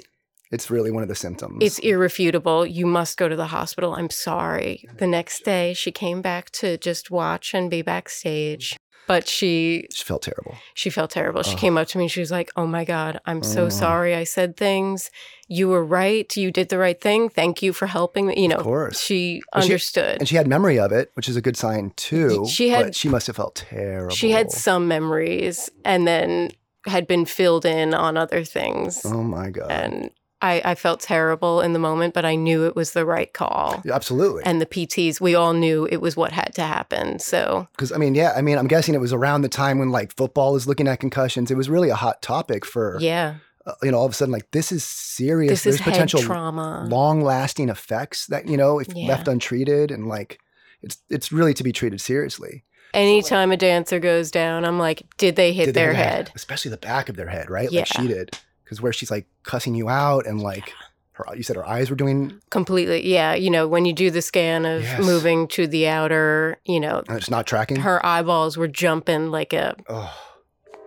It's 0.51 0.69
really 0.71 0.89
one 0.91 1.03
of 1.03 1.09
the 1.09 1.15
symptoms. 1.15 1.57
It's 1.61 1.79
irrefutable. 1.79 2.65
You 2.65 2.85
must 2.85 3.17
go 3.17 3.27
to 3.27 3.35
the 3.35 3.47
hospital. 3.47 3.95
I'm 3.95 4.09
sorry. 4.09 4.85
The 4.97 5.07
next 5.07 5.43
day, 5.43 5.73
she 5.73 5.91
came 5.91 6.21
back 6.21 6.51
to 6.51 6.77
just 6.77 7.11
watch 7.11 7.53
and 7.53 7.69
be 7.69 7.81
backstage. 7.81 8.77
But 9.07 9.27
she 9.27 9.87
she 9.91 10.03
felt 10.05 10.21
terrible. 10.21 10.55
she 10.73 10.89
felt 10.89 11.11
terrible. 11.11 11.43
She 11.43 11.53
Ugh. 11.53 11.59
came 11.59 11.77
up 11.77 11.87
to 11.89 11.97
me 11.97 12.05
and 12.05 12.11
she 12.11 12.19
was 12.21 12.31
like, 12.31 12.49
"Oh 12.55 12.65
my 12.67 12.85
god, 12.85 13.19
I'm 13.25 13.43
so 13.43 13.65
Oh. 13.65 13.69
sorry. 13.69 14.15
I 14.15 14.23
said 14.23 14.55
things. 14.55 15.09
You 15.49 15.67
were 15.67 15.83
right. 15.83 16.35
You 16.37 16.49
did 16.51 16.69
the 16.69 16.77
right 16.77 16.99
thing. 17.01 17.27
Thank 17.27 17.61
you 17.61 17.73
for 17.73 17.87
helping 17.87 18.27
me." 18.27 18.39
You 18.41 18.47
know, 18.49 18.57
Of 18.57 18.63
course. 18.63 19.01
she 19.01 19.41
And 19.53 19.63
she- 19.63 19.71
understood. 19.71 20.17
And 20.19 20.29
she 20.29 20.35
had 20.37 20.47
memory 20.47 20.79
of 20.79 20.91
it, 20.93 21.11
which 21.15 21.27
is 21.27 21.35
a 21.35 21.41
good 21.41 21.57
sign 21.57 21.91
too. 21.97 22.45
She 22.47 22.69
had- 22.69 22.85
but 22.87 22.95
she 22.95 23.09
must 23.09 23.27
have 23.27 23.35
felt 23.35 23.55
terrible. 23.55 24.15
She 24.15 24.31
had 24.31 24.51
some 24.51 24.87
memories 24.87 25.69
and 25.83 26.07
then 26.07 26.51
had 26.87 27.05
been 27.05 27.25
filled 27.25 27.65
in 27.65 27.93
on 27.93 28.17
other 28.17 28.43
things. 28.43 29.01
Oh 29.05 29.23
my 29.23 29.49
god. 29.49 29.69
And 29.71 30.09
I, 30.41 30.61
I 30.65 30.75
felt 30.75 30.99
terrible 31.01 31.61
in 31.61 31.73
the 31.73 31.79
moment, 31.79 32.13
but 32.13 32.25
I 32.25 32.35
knew 32.35 32.65
it 32.65 32.75
was 32.75 32.93
the 32.93 33.05
right 33.05 33.31
call. 33.31 33.81
Yeah, 33.85 33.93
Absolutely. 33.93 34.43
And 34.45 34.59
the 34.59 34.65
PTs, 34.65 35.21
we 35.21 35.35
all 35.35 35.53
knew 35.53 35.85
it 35.91 35.97
was 36.01 36.17
what 36.17 36.31
had 36.31 36.53
to 36.55 36.63
happen. 36.63 37.19
So, 37.19 37.67
Because 37.73 37.91
I 37.91 37.97
mean, 37.97 38.15
yeah, 38.15 38.33
I 38.35 38.41
mean, 38.41 38.57
I'm 38.57 38.67
guessing 38.67 38.95
it 38.95 39.01
was 39.01 39.13
around 39.13 39.41
the 39.41 39.49
time 39.49 39.77
when 39.79 39.89
like 39.91 40.15
football 40.15 40.55
is 40.55 40.67
looking 40.67 40.87
at 40.87 40.99
concussions. 40.99 41.51
It 41.51 41.57
was 41.57 41.69
really 41.69 41.89
a 41.89 41.95
hot 41.95 42.21
topic 42.21 42.65
for 42.65 42.97
yeah, 42.99 43.35
uh, 43.67 43.73
you 43.83 43.91
know 43.91 43.97
all 43.99 44.05
of 44.05 44.11
a 44.11 44.15
sudden 44.15 44.31
like 44.31 44.49
this 44.51 44.71
is 44.71 44.83
serious. 44.83 45.51
this 45.51 45.63
There's 45.63 45.75
is 45.75 45.81
potential 45.81 46.19
trauma. 46.21 46.87
long-lasting 46.89 47.69
effects 47.69 48.25
that 48.27 48.47
you 48.47 48.57
know 48.57 48.79
if 48.79 48.87
Yeah. 48.95 49.07
left 49.07 49.27
untreated 49.27 49.91
and 49.91 50.07
like 50.07 50.39
it's 50.81 50.97
it's 51.09 51.31
really 51.31 51.53
to 51.53 51.63
be 51.63 51.71
treated 51.71 52.01
seriously. 52.01 52.63
Anytime 52.93 53.51
a 53.51 53.57
dancer 53.57 53.99
goes 53.99 54.31
down, 54.31 54.65
I'm 54.65 54.77
like, 54.77 55.03
did 55.17 55.35
they 55.37 55.53
hit 55.53 55.67
Did 55.67 55.75
they 55.75 55.81
their 55.81 55.93
have- 55.93 56.05
head? 56.05 56.31
especially 56.35 56.71
the 56.71 56.77
back 56.77 57.07
of 57.07 57.15
their 57.15 57.29
head, 57.29 57.49
right? 57.49 57.71
Yeah. 57.71 57.81
Like 57.81 57.87
she 57.87 58.07
did, 58.07 58.37
because 58.71 58.81
where 58.81 58.93
she's 58.93 59.11
like 59.11 59.27
cussing 59.43 59.75
you 59.75 59.89
out 59.89 60.25
and 60.25 60.39
like 60.41 60.71
her, 61.11 61.25
you 61.35 61.43
said 61.43 61.57
her 61.57 61.67
eyes 61.67 61.89
were 61.89 61.95
doing, 61.97 62.39
Completely. 62.51 63.05
Yeah. 63.05 63.33
You 63.33 63.49
know, 63.49 63.67
when 63.67 63.83
you 63.83 63.91
do 63.91 64.09
the 64.09 64.21
scan 64.21 64.63
of 64.65 64.81
Yes. 64.83 65.05
moving 65.05 65.49
to 65.49 65.67
the 65.67 65.89
outer, 65.89 66.57
you 66.63 66.79
know, 66.79 67.03
and 67.09 67.17
it's 67.17 67.29
not 67.29 67.45
tracking. 67.45 67.81
her 67.81 68.03
eyeballs 68.05 68.55
were 68.55 68.69
jumping 68.69 69.29
like 69.29 69.51
a 69.51 69.75
oh, 69.89 70.17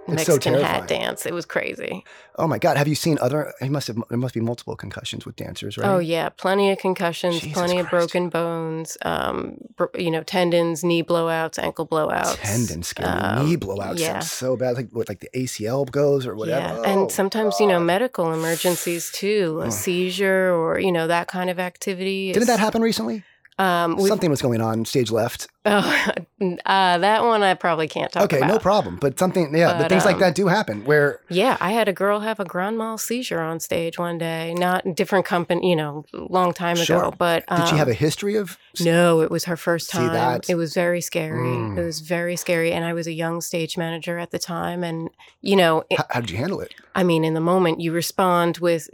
It's 0.07 0.25
so 0.27 0.33
Mexican 0.35 0.53
terrifying. 0.55 0.81
hat 0.81 0.88
dance. 0.88 1.25
It 1.27 1.33
was 1.33 1.47
crazy. 1.47 2.05
oh 2.37 2.47
my 2.47 2.59
god! 2.59 2.77
Have 2.77 2.87
you 2.88 2.95
seen 2.95 3.19
other? 3.23 3.53
It 3.61 3.71
must 3.71 3.87
have. 3.88 3.97
There 4.11 4.19
must 4.19 4.35
be 4.35 4.40
multiple 4.40 4.77
concussions 4.77 5.25
with 5.25 5.35
dancers, 5.37 5.79
right? 5.79 5.87
Oh 5.88 5.99
yeah, 5.99 6.29
plenty 6.29 6.71
of 6.71 6.79
concussions, 6.79 7.40
Jesus 7.40 7.53
plenty 7.55 7.79
of 7.79 7.88
broken 7.88 8.29
bones, 8.29 8.99
um, 9.03 9.57
you 9.97 10.11
know, 10.11 10.23
tendons, 10.23 10.85
knee 10.85 11.03
blowouts, 11.03 11.59
ankle 11.59 11.87
blowouts, 11.87 12.37
Tendon 12.43 12.83
skin, 12.83 13.07
um, 13.07 13.47
knee 13.47 13.57
blowouts 13.57 13.99
yeah. 13.99 14.19
so 14.21 14.57
bad. 14.57 14.77
Like 14.77 14.90
what, 14.90 15.09
like 15.09 15.21
the 15.21 15.31
ACL 15.35 15.90
goes 15.90 16.27
or 16.27 16.35
whatever. 16.37 16.61
Yeah, 16.61 16.77
Oh, 16.81 16.83
and 17.03 17.11
sometimes 17.11 17.59
you 17.59 17.67
know 17.67 17.81
medical 17.81 18.33
emergencies 18.33 19.11
too, 19.11 19.61
a 19.62 19.67
Oh. 19.67 19.71
seizure 19.71 20.53
or 20.55 20.79
you 20.79 20.93
know 20.93 21.07
that 21.07 21.29
kind 21.29 21.49
of 21.49 21.59
activity. 21.59 22.31
Didn't 22.33 22.49
that 22.49 22.61
happen 22.61 22.83
recently? 22.83 23.23
Um, 23.59 23.99
Something 24.01 24.31
was 24.31 24.43
going 24.43 24.61
on 24.61 24.85
stage 24.85 25.11
left. 25.12 25.49
Oh, 25.66 26.11
uh, 26.66 26.98
that 26.98 27.22
one 27.24 27.42
I 27.42 27.55
probably 27.55 27.88
can't 27.88 28.12
talk 28.12 28.22
about. 28.24 28.33
okay, 28.33 28.38
about. 28.44 28.48
no 28.55 28.59
problem. 28.59 28.96
But 29.00 29.18
something, 29.18 29.55
yeah, 29.57 29.72
but, 29.72 29.79
But, 29.83 29.88
things 29.88 30.05
like 30.05 30.14
um, 30.16 30.20
that 30.20 30.35
do 30.35 30.46
happen. 30.48 30.85
Where 30.85 31.20
Yeah, 31.29 31.57
I 31.61 31.72
had 31.72 31.88
a 31.88 31.92
girl 31.92 32.20
have 32.20 32.40
a 32.40 32.44
grand 32.44 32.79
mal 32.79 32.98
seizure 32.98 33.40
on 33.40 33.61
stage 33.61 33.98
one 33.98 34.18
day. 34.18 34.55
Not 34.55 34.94
different 34.94 35.24
company, 35.27 35.70
you 35.70 35.77
know, 35.77 36.05
long 36.12 36.53
time 36.53 36.77
Sure. 36.77 36.98
ago. 36.98 37.14
But 37.16 37.44
did 37.48 37.68
she 37.68 37.77
have 37.77 37.88
um, 37.88 37.92
a 37.92 37.94
history 37.94 38.37
of? 38.37 38.59
No, 38.81 39.20
it 39.20 39.31
was 39.31 39.44
her 39.44 39.57
first 39.57 39.90
See, 39.90 39.98
time. 39.98 40.12
that's- 40.12 40.48
It 40.50 40.57
was 40.57 40.74
very 40.74 41.00
scary. 41.00 41.38
Mm. 41.46 41.79
It 41.79 41.85
was 41.85 42.00
very 42.00 42.37
scary. 42.37 42.72
And 42.72 42.85
I 42.85 42.92
was 42.92 43.07
a 43.07 43.12
young 43.12 43.40
stage 43.40 43.77
manager 43.79 44.18
at 44.18 44.31
the 44.33 44.38
time. 44.38 44.83
And, 44.83 45.11
you 45.42 45.55
know, 45.57 45.85
it, 45.90 45.98
How, 45.98 46.07
how 46.11 46.20
did 46.20 46.31
you 46.31 46.37
handle 46.38 46.61
it? 46.61 46.74
I 46.96 47.03
mean, 47.05 47.24
in 47.24 47.35
the 47.35 47.40
moment, 47.40 47.81
you 47.81 47.92
respond 47.92 48.59
with, 48.59 48.88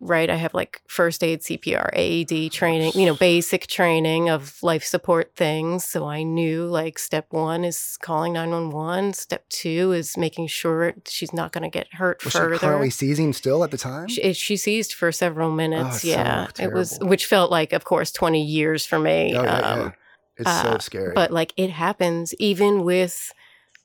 right? 0.00 0.28
I 0.30 0.36
have 0.36 0.54
like 0.54 0.80
first 0.88 1.22
aid, 1.22 1.40
CPR, 1.40 1.90
AED 1.94 2.50
training, 2.52 2.92
you 2.94 3.06
know, 3.06 3.14
basic 3.14 3.66
training 3.66 4.28
of 4.30 4.62
life 4.62 4.84
support 4.84 5.32
things. 5.36 5.84
So 5.84 6.06
I 6.06 6.15
knew 6.22 6.66
like 6.66 6.98
step 6.98 7.26
one 7.30 7.64
is 7.64 7.98
calling 8.00 8.32
911, 8.34 9.14
step 9.14 9.48
two 9.48 9.92
is 9.92 10.16
making 10.16 10.46
sure 10.48 10.94
she's 11.06 11.32
not 11.32 11.52
going 11.52 11.62
to 11.62 11.70
get 11.70 11.86
hurt 11.92 12.22
further 12.22 12.50
Was 12.50 12.60
she 12.60 12.66
currently 12.66 12.90
seizing 12.90 13.32
still 13.32 13.64
at 13.64 13.70
the 13.70 13.78
time? 13.78 14.08
She, 14.08 14.32
she 14.32 14.56
seized 14.56 14.94
for 14.94 15.12
several 15.12 15.50
minutes. 15.50 15.84
Oh, 15.84 15.88
it's 15.88 16.02
so 16.02 16.08
yeah, 16.08 16.46
it 16.58 16.72
was, 16.72 16.98
which 17.00 17.26
felt 17.26 17.50
like, 17.50 17.72
of 17.72 17.84
course, 17.84 18.12
twenty 18.12 18.44
years 18.44 18.86
for 18.86 18.98
me. 18.98 19.36
Oh, 19.36 19.42
yeah, 19.42 19.58
um, 19.58 19.78
yeah. 19.80 19.90
It's 20.38 20.62
so 20.62 20.68
uh, 20.68 20.78
scary. 20.78 21.12
But 21.14 21.30
like, 21.30 21.52
it 21.56 21.70
happens 21.70 22.34
even 22.38 22.84
with 22.84 23.32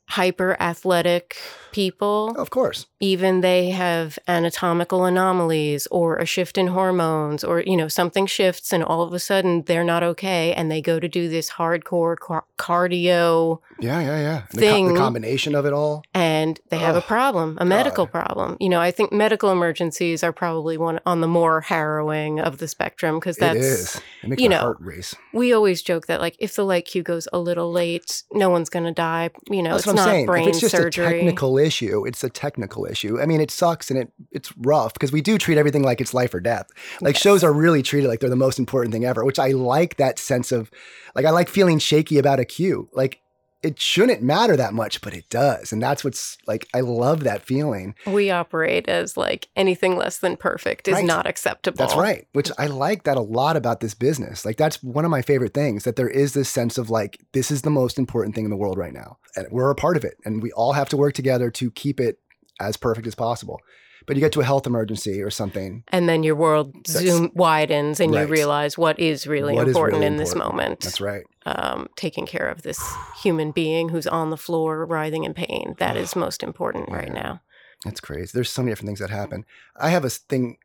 hyper 0.09 0.57
athletic 0.59 1.37
people. 1.71 2.35
of 2.37 2.49
course, 2.49 2.85
Even 3.01 3.41
they 3.41 3.71
have 3.71 4.17
anatomical 4.27 5.05
anomalies 5.05 5.87
or 5.87 6.17
a 6.17 6.25
shift 6.25 6.57
in 6.57 6.67
hormones, 6.67 7.43
or 7.43 7.61
you 7.61 7.75
know, 7.75 7.87
something 7.87 8.25
shifts, 8.27 8.71
and 8.71 8.83
all 8.83 9.01
of 9.01 9.11
a 9.13 9.19
sudden 9.19 9.63
they're 9.63 9.83
not 9.83 10.03
okay, 10.03 10.53
and 10.53 10.71
they 10.71 10.81
go 10.81 10.99
to 10.99 11.09
do 11.09 11.27
this 11.27 11.51
hardcore 11.51 12.17
car- 12.17 12.45
cardio 12.57 13.59
yeah, 13.79 13.99
yeah, 13.99 14.19
yeah. 14.21 14.41
The, 14.51 14.57
co- 14.57 14.59
Thing- 14.61 14.93
the 14.93 14.99
combination 14.99 15.55
of 15.55 15.65
it 15.65 15.73
all. 15.73 16.03
and 16.13 16.59
they 16.69 16.77
have 16.77 16.95
a 16.95 17.01
problem, 17.01 17.57
a 17.59 17.65
medical 17.65 18.05
problem. 18.05 18.57
You 18.59 18.69
know, 18.69 18.79
I 18.79 18.91
think 18.91 19.11
medical 19.11 19.51
emergencies 19.51 20.23
are 20.23 20.31
probably 20.31 20.77
one 20.77 20.99
on 21.05 21.21
the 21.21 21.27
more 21.27 21.61
harrowing 21.61 22.39
of 22.39 22.59
the 22.59 22.67
spectrum 22.67 23.19
because 23.19 23.37
that's 23.37 23.55
it 23.57 23.61
is. 23.61 24.01
It 24.21 24.29
makes 24.29 24.41
you 24.41 24.49
know, 24.49 24.59
heart 24.59 24.77
race. 24.79 25.15
we 25.33 25.51
always 25.51 25.81
joke 25.81 26.05
that 26.07 26.21
like 26.21 26.35
if 26.39 26.55
the 26.55 26.63
light 26.63 26.85
cue 26.85 27.01
goes 27.01 27.27
a 27.33 27.39
little 27.39 27.71
late, 27.71 28.23
no 28.31 28.49
one's 28.51 28.69
gonna 28.69 28.93
die. 28.93 29.31
You 29.49 29.63
know, 29.63 29.71
That's 29.71 29.87
it's 29.87 29.95
not 29.95 30.05
saying. 30.05 30.25
brain 30.27 30.43
if 30.43 30.49
it's 30.49 30.59
just 30.61 30.75
surgery. 30.75 31.05
a 31.05 31.09
technical 31.09 31.57
issue, 31.57 32.05
it's 32.05 32.23
a 32.23 32.29
technical 32.29 32.85
issue. 32.85 32.90
I 33.21 33.25
mean, 33.25 33.41
it 33.41 33.51
sucks 33.51 33.89
and 33.89 33.99
it 33.99 34.11
it's 34.31 34.51
rough 34.57 34.93
because 34.93 35.11
we 35.11 35.21
do 35.21 35.37
treat 35.37 35.57
everything 35.57 35.83
like 35.83 36.01
it's 36.01 36.13
life 36.13 36.33
or 36.33 36.39
death. 36.39 36.67
Like 37.01 37.15
Yes. 37.15 37.21
shows 37.21 37.43
are 37.43 37.53
really 37.53 37.81
treated 37.83 38.07
like 38.07 38.19
they're 38.19 38.29
the 38.29 38.35
most 38.35 38.59
important 38.59 38.93
thing 38.93 39.05
ever, 39.05 39.23
which 39.25 39.39
I 39.39 39.49
like 39.51 39.97
that 39.97 40.19
sense 40.19 40.51
of 40.51 40.69
like 41.15 41.25
I 41.25 41.29
like 41.31 41.49
feeling 41.49 41.79
shaky 41.79 42.17
about 42.17 42.39
a 42.39 42.45
cue. 42.45 42.89
Like 42.93 43.19
it 43.63 43.79
shouldn't 43.79 44.23
matter 44.23 44.57
that 44.57 44.73
much, 44.73 45.01
but 45.01 45.13
it 45.13 45.29
does. 45.29 45.71
And 45.71 45.83
that's 45.83 46.03
what's 46.03 46.35
like 46.47 46.67
I 46.73 46.79
love 46.79 47.23
that 47.25 47.43
feeling. 47.45 47.93
we 48.07 48.31
operate 48.31 48.89
as 48.89 49.15
like 49.17 49.49
anything 49.55 49.95
less 49.97 50.17
than 50.17 50.35
perfect 50.35 50.87
is 50.87 50.95
Right. 50.95 51.05
not 51.05 51.27
acceptable. 51.27 51.77
That's 51.77 51.95
right. 51.95 52.25
Which 52.33 52.49
I 52.57 52.65
like 52.65 53.03
that 53.03 53.17
a 53.17 53.21
lot 53.21 53.55
about 53.55 53.79
this 53.79 53.93
business. 53.93 54.45
Like 54.45 54.57
that's 54.57 54.81
one 54.81 55.05
of 55.05 55.11
my 55.11 55.21
favorite 55.21 55.53
things 55.53 55.83
that 55.83 55.95
there 55.95 56.09
is 56.09 56.33
this 56.33 56.49
sense 56.49 56.79
of 56.79 56.89
like 56.89 57.19
this 57.33 57.51
is 57.51 57.61
the 57.61 57.69
most 57.69 57.99
important 57.99 58.33
thing 58.33 58.45
in 58.45 58.49
the 58.49 58.57
world 58.57 58.79
right 58.79 58.93
now. 58.93 59.19
And 59.35 59.45
we're 59.51 59.69
a 59.69 59.75
part 59.75 59.95
of 59.95 60.03
it 60.03 60.15
and 60.25 60.41
we 60.41 60.51
all 60.53 60.73
have 60.73 60.89
to 60.89 60.97
work 60.97 61.13
together 61.13 61.51
to 61.51 61.69
keep 61.69 61.99
it 61.99 62.17
as 62.59 62.77
perfect 62.77 63.07
as 63.07 63.15
possible. 63.15 63.59
But 64.07 64.15
you 64.15 64.19
get 64.19 64.31
to 64.33 64.41
a 64.41 64.43
health 64.43 64.65
emergency 64.65 65.21
or 65.21 65.29
something. 65.29 65.83
And 65.89 66.09
then 66.09 66.23
your 66.23 66.33
world 66.35 66.73
That's- 66.87 67.03
zoom 67.03 67.31
widens 67.35 67.99
and 67.99 68.11
Right. 68.11 68.21
you 68.21 68.27
realize 68.27 68.75
what 68.75 68.99
is 68.99 69.27
really 69.27 69.53
What 69.53 69.67
is 69.67 69.75
important 69.75 69.99
really 69.99 70.07
in 70.07 70.17
this 70.17 70.33
important. 70.33 70.55
moment. 70.57 70.79
That's 70.81 70.99
right. 70.99 71.23
Um, 71.45 71.87
taking 71.95 72.25
care 72.25 72.47
of 72.47 72.63
this 72.63 72.79
human 73.21 73.51
being 73.51 73.89
who's 73.89 74.07
on 74.07 74.31
the 74.31 74.37
floor 74.37 74.85
writhing 74.87 75.23
in 75.23 75.35
pain. 75.35 75.75
That 75.77 75.97
is 75.97 76.15
most 76.15 76.41
important 76.41 76.89
right 76.89 77.13
now. 77.13 77.41
That's 77.85 77.99
crazy. 77.99 78.31
There's 78.33 78.51
so 78.51 78.63
many 78.63 78.71
different 78.71 78.87
things 78.87 78.99
that 78.99 79.11
happen. 79.11 79.45
I 79.79 79.89
have 79.89 80.03
a 80.05 80.09
thing 80.09 80.57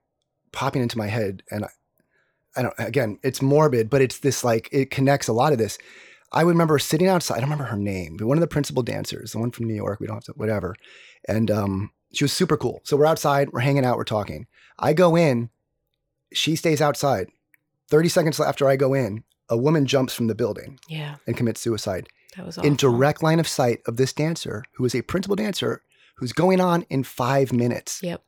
popping 0.52 0.80
into 0.82 0.96
my 0.98 1.06
head, 1.08 1.42
and 1.50 1.64
I, 1.66 1.68
I 2.56 2.62
don't. 2.62 2.74
Again, 2.78 3.18
it's 3.22 3.42
morbid, 3.42 3.90
but 3.90 4.00
it's 4.00 4.18
this 4.20 4.42
like 4.44 4.68
it 4.72 4.90
connects 4.90 5.28
a 5.28 5.32
lot 5.34 5.52
of 5.52 5.58
this. 5.58 5.76
I 6.32 6.42
remember 6.42 6.78
sitting 6.78 7.08
outside. 7.08 7.36
I 7.36 7.40
don't 7.40 7.50
remember 7.50 7.70
her 7.70 7.76
name, 7.76 8.16
but 8.16 8.26
one 8.26 8.36
of 8.36 8.40
the 8.40 8.46
principal 8.48 8.82
dancers, 8.82 9.32
the 9.32 9.38
one 9.38 9.50
from 9.50 9.66
New 9.66 9.74
York. 9.74 10.00
We 10.00 10.06
don't 10.06 10.16
have 10.16 10.24
to, 10.24 10.32
whatever. 10.32 10.74
And 11.28 11.50
um, 11.50 11.90
she 12.12 12.24
was 12.24 12.32
super 12.32 12.56
cool. 12.56 12.80
So 12.84 12.96
we're 12.96 13.06
outside, 13.06 13.50
we're 13.52 13.60
hanging 13.60 13.84
out, 13.84 13.96
we're 13.96 14.04
talking. 14.04 14.46
I 14.78 14.92
go 14.92 15.16
in, 15.16 15.50
she 16.32 16.56
stays 16.56 16.80
outside. 16.80 17.28
Thirty 17.88 18.08
seconds 18.08 18.40
after 18.40 18.68
I 18.68 18.76
go 18.76 18.94
in, 18.94 19.22
a 19.48 19.56
woman 19.56 19.86
jumps 19.86 20.12
from 20.12 20.26
the 20.26 20.34
building 20.34 20.78
Yeah, 20.88 21.16
and 21.26 21.36
commits 21.36 21.60
suicide 21.60 22.08
that 22.36 22.44
was 22.44 22.58
awful. 22.58 22.68
in 22.68 22.76
direct 22.76 23.22
line 23.22 23.38
of 23.38 23.46
sight 23.46 23.78
of 23.86 23.96
this 23.96 24.12
dancer 24.12 24.64
who 24.74 24.84
is 24.84 24.94
a 24.94 25.02
principal 25.02 25.36
dancer 25.36 25.82
who's 26.16 26.32
going 26.32 26.60
on 26.60 26.84
in 26.90 27.04
five 27.04 27.52
minutes. 27.52 28.00
Yep. 28.02 28.22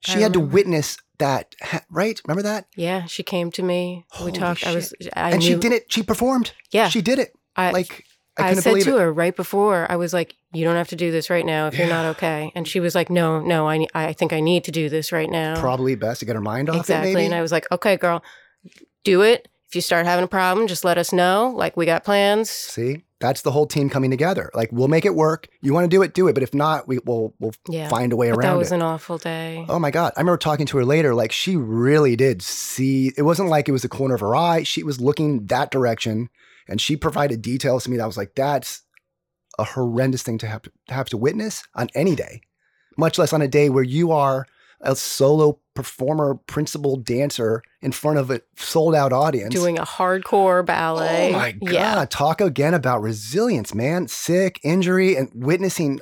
She 0.00 0.20
had 0.20 0.32
to 0.34 0.40
witness 0.40 0.98
that, 1.18 1.54
right? 1.90 2.20
Remember 2.26 2.42
that? 2.42 2.66
Yeah, 2.76 3.06
she 3.06 3.22
came 3.22 3.50
to 3.52 3.62
me. 3.62 4.04
Holy 4.10 4.32
we 4.32 4.38
talked. 4.38 4.66
I 4.66 4.74
was. 4.74 4.94
I 5.14 5.30
and 5.30 5.40
knew, 5.40 5.46
she 5.46 5.54
did 5.56 5.72
it. 5.72 5.92
She 5.92 6.02
performed. 6.02 6.52
Yeah, 6.70 6.88
She 6.88 7.02
did 7.02 7.18
it. 7.18 7.32
I, 7.56 7.70
Like, 7.72 8.04
I 8.38 8.50
I, 8.50 8.54
said 8.54 8.80
to 8.82 8.96
it. 8.96 9.00
her 9.00 9.12
right 9.12 9.34
before, 9.34 9.90
I 9.90 9.96
was 9.96 10.12
like, 10.12 10.34
"You 10.52 10.64
don't 10.64 10.76
have 10.76 10.88
to 10.88 10.96
do 10.96 11.10
this 11.10 11.30
right 11.30 11.46
now 11.46 11.68
if 11.68 11.78
you're 11.78 11.88
not 11.88 12.04
okay." 12.16 12.52
And 12.54 12.68
she 12.68 12.80
was 12.80 12.94
like, 12.94 13.08
"No, 13.08 13.40
no, 13.40 13.66
I, 13.66 13.86
I 13.94 14.12
think 14.12 14.34
I 14.34 14.40
need 14.40 14.64
to 14.64 14.70
do 14.70 14.90
this 14.90 15.10
right 15.10 15.30
now." 15.30 15.58
Probably 15.58 15.94
best 15.94 16.20
to 16.20 16.26
get 16.26 16.36
her 16.36 16.42
mind 16.42 16.68
off 16.68 16.76
exactly. 16.76 17.12
it, 17.12 17.14
maybe. 17.14 17.26
And 17.26 17.34
I 17.34 17.40
was 17.40 17.50
like, 17.50 17.66
"Okay, 17.72 17.96
girl, 17.96 18.22
do 19.04 19.22
it. 19.22 19.48
If 19.68 19.74
you 19.74 19.80
start 19.80 20.06
having 20.06 20.24
a 20.24 20.28
problem, 20.28 20.66
just 20.66 20.84
let 20.84 20.98
us 20.98 21.12
know. 21.12 21.52
Like 21.54 21.76
we 21.76 21.86
got 21.86 22.04
plans." 22.04 22.50
See, 22.50 23.04
that's 23.18 23.42
the 23.42 23.50
whole 23.50 23.66
team 23.66 23.88
coming 23.90 24.10
together. 24.10 24.50
Like, 24.54 24.68
we'll 24.70 24.88
make 24.88 25.06
it 25.06 25.14
work. 25.14 25.48
You 25.62 25.72
want 25.72 25.84
to 25.84 25.88
do 25.88 26.02
it, 26.02 26.12
do 26.12 26.28
it. 26.28 26.34
But 26.34 26.42
if 26.42 26.52
not, 26.54 26.86
we 26.86 26.98
will 27.04 27.34
we'll 27.40 27.52
Yeah, 27.68 27.88
find 27.88 28.12
a 28.12 28.16
way 28.16 28.30
but 28.30 28.42
that 28.42 28.46
around 28.48 28.58
was 28.58 28.72
it. 28.72 28.76
an 28.76 28.82
awful 28.82 29.16
day. 29.18 29.64
Oh 29.68 29.78
my 29.78 29.90
God. 29.90 30.12
I 30.16 30.20
remember 30.20 30.36
talking 30.36 30.66
to 30.66 30.76
her 30.76 30.84
later. 30.84 31.14
Like, 31.14 31.32
she 31.32 31.56
really 31.56 32.14
did 32.14 32.42
see 32.42 33.12
it 33.16 33.22
wasn't 33.22 33.48
like 33.48 33.68
it 33.68 33.72
was 33.72 33.82
the 33.82 33.88
corner 33.88 34.14
of 34.14 34.20
her 34.20 34.36
eye. 34.36 34.62
She 34.64 34.82
was 34.82 35.00
looking 35.00 35.46
that 35.46 35.70
direction 35.70 36.28
and 36.68 36.80
she 36.80 36.96
provided 36.96 37.40
details 37.42 37.84
to 37.84 37.90
me 37.90 37.96
that 37.96 38.06
was 38.06 38.16
like, 38.18 38.34
that's 38.34 38.82
a 39.58 39.64
horrendous 39.64 40.22
thing 40.22 40.36
to 40.38 40.46
have 40.46 40.62
to, 40.62 40.72
to 40.88 40.94
have 40.94 41.08
to 41.08 41.16
witness 41.16 41.62
on 41.74 41.88
any 41.94 42.14
day, 42.14 42.42
much 42.98 43.16
less 43.18 43.32
on 43.32 43.40
a 43.40 43.48
day 43.48 43.70
where 43.70 43.82
you 43.84 44.12
are 44.12 44.46
a 44.80 44.94
solo 44.94 45.60
performer, 45.74 46.34
principal 46.34 46.96
dancer 46.96 47.62
in 47.82 47.92
front 47.92 48.18
of 48.18 48.30
a 48.30 48.40
sold 48.56 48.94
out 48.94 49.12
audience. 49.12 49.54
Doing 49.54 49.78
a 49.78 49.84
hardcore 49.84 50.64
ballet. 50.64 51.30
Oh 51.30 51.32
my 51.32 51.52
God. 51.52 51.72
Yeah. 51.72 52.06
Talk 52.08 52.40
again 52.40 52.74
about 52.74 53.02
resilience, 53.02 53.74
man. 53.74 54.08
Sick, 54.08 54.58
injury, 54.62 55.16
and 55.16 55.30
witnessing 55.34 56.00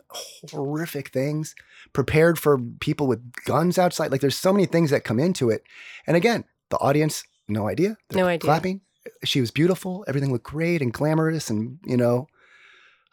horrific 0.51 1.09
things, 1.09 1.55
prepared 1.93 2.39
for 2.39 2.59
people 2.81 3.07
with 3.07 3.33
guns 3.45 3.79
outside. 3.79 4.11
Like 4.11 4.21
there's 4.21 4.37
so 4.37 4.53
many 4.53 4.67
things 4.67 4.91
that 4.91 5.05
come 5.05 5.19
into 5.19 5.51
it. 5.51 5.63
And 6.07 6.17
again, 6.17 6.45
the 6.71 6.79
audience, 6.79 7.25
no 7.49 7.69
idea. 7.69 7.97
They're 8.09 8.23
No 8.23 8.29
idea. 8.29 8.47
Clapping. 8.47 8.81
She 9.25 9.41
was 9.41 9.51
beautiful. 9.51 10.05
Everything 10.09 10.33
looked 10.33 10.47
great 10.47 10.81
and 10.81 10.93
glamorous. 10.93 11.51
And, 11.51 11.79
you 11.85 11.97
know, 11.97 12.27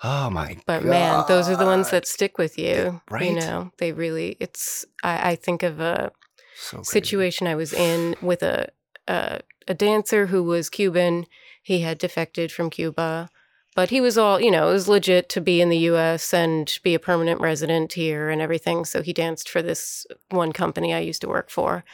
oh 0.04 0.30
my 0.30 0.58
But 0.66 0.84
God. 0.84 0.90
man, 0.90 1.24
those 1.28 1.50
are 1.50 1.56
the 1.56 1.66
ones 1.66 1.92
that 1.92 2.08
stick 2.08 2.38
with 2.38 2.58
you. 2.58 3.02
Right? 3.10 3.30
You 3.30 3.36
know, 3.36 3.72
they 3.78 3.92
really, 3.92 4.38
it's, 4.40 4.86
I, 5.04 5.32
I 5.32 5.36
think 5.36 5.64
of 5.64 5.80
a 5.80 6.12
so 6.56 6.82
situation 6.84 7.48
I 7.48 7.56
was 7.56 7.74
in 7.74 8.16
with 8.22 8.44
a, 8.44 8.70
a, 9.08 9.42
a 9.68 9.74
dancer 9.74 10.28
who 10.28 10.44
was 10.44 10.70
Cuban. 10.70 11.26
He 11.62 11.80
had 11.82 11.98
defected 11.98 12.52
from 12.52 12.70
Cuba. 12.70 13.30
But 13.74 13.90
he 13.90 14.02
was 14.02 14.18
all, 14.18 14.42
you 14.42 14.52
know, 14.52 14.70
it 14.70 14.74
was 14.74 14.90
legit 14.90 15.30
to 15.30 15.42
be 15.42 15.62
in 15.62 15.70
the 15.70 15.78
US 15.78 16.34
and 16.34 16.78
be 16.84 16.94
a 16.94 17.00
permanent 17.00 17.40
resident 17.40 17.94
here 17.94 18.30
and 18.30 18.42
everything. 18.42 18.84
So 18.84 19.02
he 19.02 19.14
danced 19.14 19.48
for 19.48 19.62
this 19.62 20.06
one 20.30 20.52
company 20.52 20.94
I 20.94 21.00
used 21.00 21.22
to 21.22 21.30
work 21.30 21.50
for. 21.50 21.86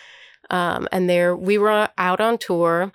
Um, 0.50 0.88
and 0.91 1.10
there 1.10 1.36
we 1.36 1.58
were 1.58 1.89
out 1.98 2.20
on 2.20 2.38
tour 2.39 2.93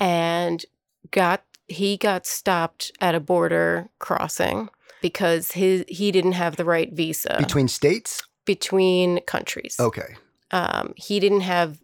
and 0.00 0.64
got 1.10 1.44
he 1.68 1.96
got 1.96 2.26
stopped 2.26 2.92
at 3.00 3.14
a 3.14 3.20
border 3.20 3.88
crossing 3.98 4.68
because 5.00 5.52
his 5.52 5.84
he 5.88 6.10
didn't 6.12 6.32
have 6.32 6.56
the 6.56 6.64
right 6.64 6.92
visa 6.92 7.36
Between 7.38 7.68
states? 7.68 8.22
between 8.44 9.20
countries. 9.22 9.76
Okay. 9.80 10.16
Um, 10.50 10.92
he 10.96 11.18
didn't 11.20 11.40
have 11.40 11.78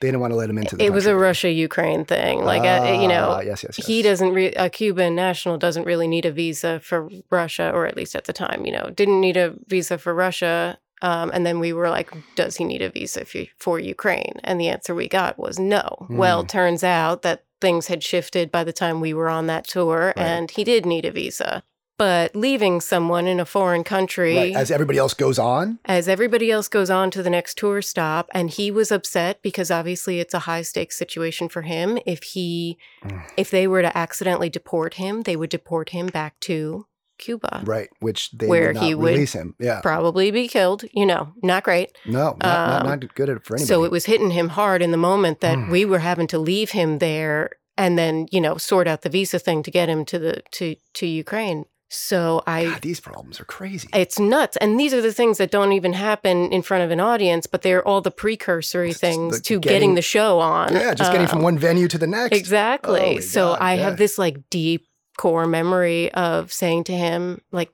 They 0.00 0.08
didn't 0.08 0.20
want 0.20 0.32
to 0.32 0.36
let 0.36 0.48
him 0.48 0.56
into 0.58 0.76
the 0.76 0.84
it 0.84 0.92
was 0.94 1.06
a. 1.06 1.14
Russia 1.14 1.50
Ukraine 1.50 2.04
thing. 2.06 2.42
Like 2.44 2.62
uh, 2.62 2.92
you 3.02 3.06
know, 3.08 3.30
Ah, 3.36 3.40
yes, 3.40 3.62
yes, 3.62 3.76
yes. 3.78 3.86
he 3.86 4.00
doesn't 4.02 4.32
re- 4.32 4.54
a 4.54 4.70
Cuban 4.70 5.14
national 5.14 5.58
doesn't 5.58 5.84
really 5.84 6.08
need 6.08 6.24
a 6.24 6.32
visa 6.32 6.80
for 6.80 7.10
Russia, 7.30 7.70
or 7.74 7.86
at 7.86 7.96
least 7.96 8.14
at 8.16 8.24
the 8.24 8.32
time, 8.32 8.64
you 8.64 8.72
know, 8.72 8.88
didn't 8.94 9.20
need 9.20 9.36
a 9.36 9.54
visa 9.66 9.98
for 9.98 10.14
Russia. 10.14 10.78
Um, 11.02 11.30
and 11.32 11.46
then 11.46 11.60
we 11.60 11.72
were 11.72 11.88
like, 11.88 12.10
does 12.36 12.56
he 12.56 12.64
need 12.64 12.82
a 12.82 12.90
visa 12.90 13.24
for, 13.24 13.42
for 13.56 13.78
Ukraine? 13.78 14.34
And 14.44 14.60
the 14.60 14.68
answer 14.68 14.94
we 14.94 15.08
got 15.08 15.38
was 15.38 15.58
no. 15.58 16.06
Well, 16.10 16.42
Hmm. 16.42 16.46
turns 16.48 16.84
out 16.84 17.22
that 17.22 17.44
things 17.60 17.86
had 17.88 18.02
shifted 18.02 18.50
by 18.50 18.64
the 18.64 18.72
time 18.72 19.00
we 19.00 19.12
were 19.14 19.28
on 19.28 19.46
that 19.46 19.66
tour, 19.66 20.12
Right. 20.16 20.18
and 20.26 20.50
he 20.50 20.64
did 20.64 20.86
need 20.86 21.04
a 21.04 21.10
visa. 21.10 21.62
But 21.98 22.34
leaving 22.34 22.80
someone 22.80 23.26
in 23.26 23.38
a 23.40 23.44
foreign 23.44 23.84
country 23.84 24.34
Right, 24.34 24.56
As 24.56 24.70
everybody 24.70 24.96
else 24.96 25.12
goes 25.12 25.38
on. 25.38 25.78
as 25.84 26.08
everybody 26.08 26.50
else 26.50 26.66
goes 26.66 26.88
on 26.88 27.10
to 27.10 27.22
the 27.22 27.28
next 27.28 27.58
tour 27.58 27.82
stop 27.82 28.30
and 28.32 28.48
he 28.48 28.70
was 28.70 28.90
upset 28.90 29.42
because 29.42 29.70
obviously 29.70 30.18
it's 30.18 30.32
a 30.32 30.38
high 30.40 30.62
stakes 30.62 30.96
situation 30.96 31.50
for 31.50 31.60
him 31.60 31.98
if 32.06 32.22
he 32.22 32.78
Mm. 33.04 33.22
if 33.36 33.50
they 33.50 33.66
were 33.66 33.82
to 33.82 33.94
accidentally 33.94 34.48
deport 34.48 34.94
him 34.94 35.24
they 35.24 35.36
would 35.36 35.50
deport 35.50 35.90
him 35.90 36.06
back 36.06 36.40
to 36.40 36.86
cuba 37.20 37.62
Right, 37.64 37.88
which 38.00 38.30
they 38.32 38.46
Where 38.46 38.68
would 38.68 38.76
not 38.76 38.84
he 38.84 38.94
would 38.94 39.12
release 39.14 39.32
him. 39.32 39.54
Yeah. 39.58 39.80
probably 39.80 40.30
be 40.30 40.48
killed 40.48 40.84
you 40.92 41.06
know 41.06 41.32
not 41.42 41.62
great 41.64 41.90
No, 42.06 42.36
not, 42.42 42.42
not, 42.42 42.80
Um, 42.82 42.86
not 42.88 43.14
good 43.14 43.28
at 43.30 43.44
for 43.44 43.54
anybody. 43.56 43.68
so 43.68 43.84
it 43.84 43.90
was 43.92 44.06
hitting 44.06 44.30
him 44.30 44.48
hard 44.50 44.80
in 44.82 44.90
the 44.90 44.96
moment 45.10 45.40
that 45.40 45.56
Mm. 45.58 45.70
we 45.70 45.84
were 45.84 46.00
having 46.10 46.26
to 46.28 46.38
leave 46.38 46.70
him 46.70 46.98
there 46.98 47.50
and 47.78 47.96
then 47.98 48.26
you 48.32 48.40
know 48.40 48.56
sort 48.56 48.86
out 48.88 49.02
the 49.02 49.08
visa 49.08 49.38
thing 49.38 49.62
to 49.62 49.70
get 49.70 49.88
him 49.88 50.04
to 50.06 50.18
the 50.18 50.42
to 50.50 50.76
to 50.94 51.06
ukraine 51.06 51.64
so 51.92 52.40
i 52.46 52.64
God, 52.66 52.82
these 52.82 53.00
problems 53.00 53.40
are 53.40 53.44
crazy. 53.44 53.88
It's 53.92 54.16
nuts. 54.20 54.56
And 54.58 54.78
these 54.78 54.94
are 54.94 55.00
the 55.00 55.12
things 55.12 55.38
that 55.38 55.50
don't 55.50 55.72
even 55.72 55.92
happen 55.94 56.52
in 56.52 56.62
front 56.62 56.84
of 56.84 56.92
an 56.92 57.00
audience, 57.00 57.48
but 57.48 57.62
they're 57.62 57.82
all 57.88 58.00
the 58.00 58.12
precursory 58.12 58.90
It's 58.90 59.00
things 59.00 59.38
the 59.38 59.42
to 59.48 59.58
getting- 59.58 59.74
getting, 59.74 59.94
the 59.96 60.02
show 60.02 60.38
on. 60.38 60.72
yeah, 60.72 60.94
just 60.94 61.10
getting 61.10 61.26
from 61.26 61.38
Um, 61.38 61.44
one 61.50 61.58
venue 61.58 61.88
to 61.88 61.98
the 61.98 62.06
next. 62.06 62.36
Exactly. 62.36 63.00
Holy 63.00 63.20
so 63.20 63.42
God, 63.48 63.58
I 63.60 63.74
yeah. 63.74 63.82
have 63.86 63.96
this 63.96 64.18
like 64.18 64.36
deep 64.50 64.86
core 65.20 65.46
memory 65.46 66.10
of 66.12 66.50
saying 66.50 66.82
to 66.82 66.94
him, 66.94 67.42
like, 67.52 67.70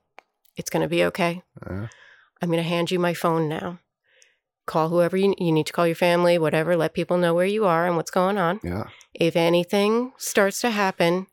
it's 0.57 0.69
going 0.69 0.83
to 0.83 0.89
be 0.89 1.05
okay. 1.05 1.43
Uh, 1.65 1.87
I'm 2.43 2.49
going 2.49 2.57
to 2.57 2.69
hand 2.69 2.91
you 2.91 2.99
my 2.99 3.15
phone 3.15 3.49
now. 3.49 3.79
Call 4.67 4.89
whoever 4.89 5.17
you, 5.17 5.33
you 5.39 5.53
need 5.53 5.67
to 5.67 5.73
call 5.73 5.87
your 5.87 5.95
family, 5.95 6.39
whatever. 6.39 6.77
Let 6.77 6.93
people 6.93 7.19
know 7.19 7.35
where 7.35 7.47
you 7.47 7.65
are 7.65 7.87
and 7.87 7.95
what's 7.95 8.11
going 8.11 8.37
on. 8.37 8.59
yeah. 8.65 8.89
If 9.15 9.37
anything 9.37 10.13
starts 10.17 10.61
to 10.63 10.71
happen, 10.71 11.29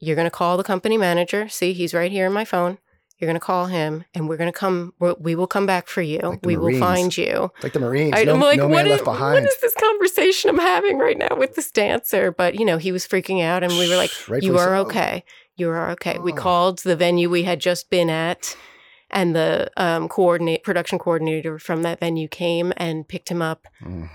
you're 0.00 0.16
going 0.16 0.26
to 0.26 0.38
call 0.42 0.56
the 0.56 0.64
company 0.64 0.98
manager. 0.98 1.48
See, 1.48 1.72
he's 1.72 1.94
right 1.94 2.10
here 2.10 2.26
in 2.26 2.32
my 2.32 2.44
phone. 2.44 2.78
You're 3.18 3.26
going 3.26 3.34
to 3.40 3.44
call 3.44 3.66
him 3.66 4.04
and 4.14 4.28
we're 4.28 4.36
going 4.36 4.52
to 4.52 4.56
come. 4.58 4.92
We 5.18 5.34
will 5.34 5.46
come 5.48 5.66
back 5.66 5.88
for 5.88 6.02
you. 6.02 6.20
Like 6.20 6.46
we 6.46 6.56
Marines. 6.56 6.80
will 6.80 6.86
find 6.86 7.16
you. 7.16 7.50
It's 7.56 7.64
like 7.64 7.72
the 7.72 7.80
Marines. 7.80 8.14
I, 8.16 8.24
no 8.24 8.34
am 8.34 8.40
like, 8.40 8.58
no 8.58 8.68
what 8.68 8.86
is, 8.86 9.02
behind. 9.02 9.44
is 9.46 9.60
this 9.60 9.74
conversation 9.74 10.50
I'm 10.50 10.58
having 10.58 10.98
right 10.98 11.18
now 11.18 11.36
with 11.36 11.56
this 11.56 11.70
dancer? 11.72 12.30
But, 12.30 12.54
you 12.54 12.64
know, 12.64 12.78
he 12.78 12.92
was 12.92 13.06
freaking 13.06 13.42
out 13.42 13.64
and 13.64 13.72
we 13.72 13.88
were 13.88 13.96
like, 13.96 14.10
you 14.42 14.56
are 14.56 14.76
so. 14.76 14.86
okay. 14.86 15.24
You 15.56 15.70
are 15.70 15.90
okay. 15.92 16.18
We 16.18 16.32
Oh. 16.32 16.36
called 16.36 16.78
the 16.80 16.94
venue 16.94 17.28
we 17.28 17.42
had 17.42 17.58
just 17.60 17.90
been 17.90 18.08
at 18.08 18.56
and 19.10 19.34
the 19.34 19.68
um, 19.76 20.06
coordinate 20.06 20.62
production 20.62 20.98
coordinator 20.98 21.58
from 21.58 21.82
that 21.82 21.98
venue 21.98 22.28
came 22.28 22.72
and 22.76 23.08
picked 23.08 23.30
him 23.30 23.42
up, 23.42 23.66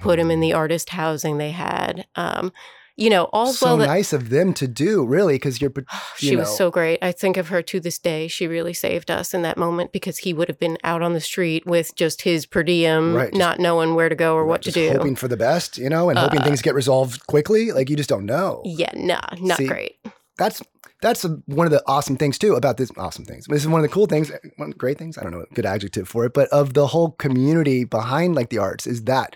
put 0.01 0.19
him 0.19 0.29
in 0.31 0.39
the 0.39 0.53
artist 0.53 0.91
housing 0.91 1.37
they 1.39 1.51
had. 1.51 2.05
Um, 2.15 2.53
you 2.95 3.09
know, 3.09 3.23
all's 3.33 3.57
so 3.57 3.65
well 3.65 3.77
that 3.77 3.87
nice 3.87 4.13
of 4.13 4.29
them 4.29 4.53
to 4.53 4.67
do, 4.67 5.03
really, 5.05 5.35
because 5.35 5.59
you're. 5.59 5.71
you 5.77 5.83
she 6.15 6.35
was 6.35 6.55
so 6.55 6.69
great. 6.69 6.99
I 7.01 7.11
think 7.11 7.37
of 7.37 7.47
her 7.47 7.61
to 7.63 7.79
this 7.79 7.97
day. 7.97 8.27
She 8.27 8.45
really 8.47 8.73
saved 8.73 9.09
us 9.09 9.33
in 9.33 9.41
that 9.41 9.57
moment 9.57 9.91
because 9.91 10.19
he 10.19 10.33
would 10.33 10.47
have 10.47 10.59
been 10.59 10.77
out 10.83 11.01
on 11.01 11.13
the 11.13 11.21
street 11.21 11.65
with 11.65 11.95
just 11.95 12.21
his 12.21 12.45
per 12.45 12.61
diem, 12.63 13.13
Right, 13.15 13.29
just- 13.31 13.39
not 13.39 13.59
knowing 13.59 13.95
where 13.95 14.09
to 14.09 14.15
go 14.15 14.35
or 14.35 14.45
what 14.45 14.61
to 14.63 14.71
just 14.71 14.75
do. 14.75 14.91
hoping 14.97 15.15
for 15.15 15.27
the 15.27 15.37
best, 15.37 15.77
you 15.77 15.89
know, 15.89 16.09
and 16.09 16.19
hoping 16.19 16.39
Uh, 16.41 16.43
things 16.45 16.61
get 16.61 16.75
resolved 16.75 17.25
quickly. 17.27 17.71
Like 17.71 17.89
you 17.89 17.95
just 17.95 18.09
don't 18.09 18.25
know. 18.25 18.61
yeah, 18.65 18.91
nah, 18.95 19.21
not 19.39 19.57
See, 19.57 19.67
great. 19.67 19.95
That's 20.37 20.61
that's 21.01 21.23
one 21.47 21.67
of 21.67 21.71
the 21.71 21.83
awesome 21.85 22.15
things 22.15 22.37
too 22.37 22.53
about 22.55 22.77
this. 22.77 22.89
Awesome 22.97 23.25
things. 23.25 23.45
This 23.49 23.61
is 23.61 23.67
one 23.67 23.81
of 23.83 23.89
the 23.89 23.93
cool 23.93 24.05
things. 24.05 24.29
One 24.55 24.69
of 24.69 24.73
the 24.75 24.79
great 24.79 24.97
things. 24.97 25.17
I 25.17 25.23
don't 25.23 25.31
know 25.31 25.41
a 25.49 25.53
good 25.53 25.65
adjective 25.65 26.07
for 26.07 26.25
it, 26.25 26.33
but 26.33 26.47
of 26.49 26.73
the 26.75 26.87
whole 26.87 27.11
community 27.11 27.83
behind 27.83 28.35
like 28.35 28.49
the 28.49 28.57
arts 28.59 28.87
is 28.87 29.03
that 29.03 29.35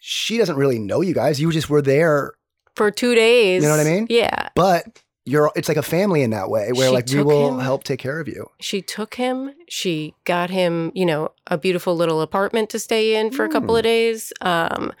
she 0.00 0.38
doesn't 0.38 0.56
really 0.56 0.78
know 0.78 1.00
you 1.00 1.14
guys. 1.14 1.40
You 1.40 1.50
just 1.52 1.70
were 1.70 1.82
there, 1.82 2.32
For 2.78 2.90
two 2.90 3.14
days. 3.14 3.62
You 3.62 3.68
know 3.68 3.76
what 3.76 3.86
I 3.86 3.90
mean? 3.90 4.06
Yeah. 4.08 4.48
but 4.54 5.02
you're. 5.26 5.52
It's 5.56 5.68
like 5.68 5.76
a 5.76 5.82
family 5.82 6.22
in 6.22 6.30
that 6.30 6.48
way, 6.48 6.70
where 6.72 6.88
She 6.88 6.94
like 6.94 7.06
we 7.08 7.22
will 7.22 7.48
him- 7.54 7.58
help 7.60 7.84
take 7.84 7.98
care 8.00 8.18
of 8.20 8.28
you. 8.28 8.46
She 8.60 8.80
took 8.80 9.16
him. 9.16 9.50
She 9.68 10.14
got 10.24 10.48
him, 10.48 10.90
you 10.94 11.04
know, 11.04 11.32
a 11.48 11.58
beautiful 11.58 11.94
little 11.94 12.22
apartment 12.22 12.70
to 12.70 12.78
stay 12.78 13.14
in 13.16 13.30
for 13.30 13.44
a 13.44 13.48
couple 13.50 13.74
Mm. 13.74 13.78
of 13.78 13.82
days. 13.84 14.32
Um, 14.40 14.92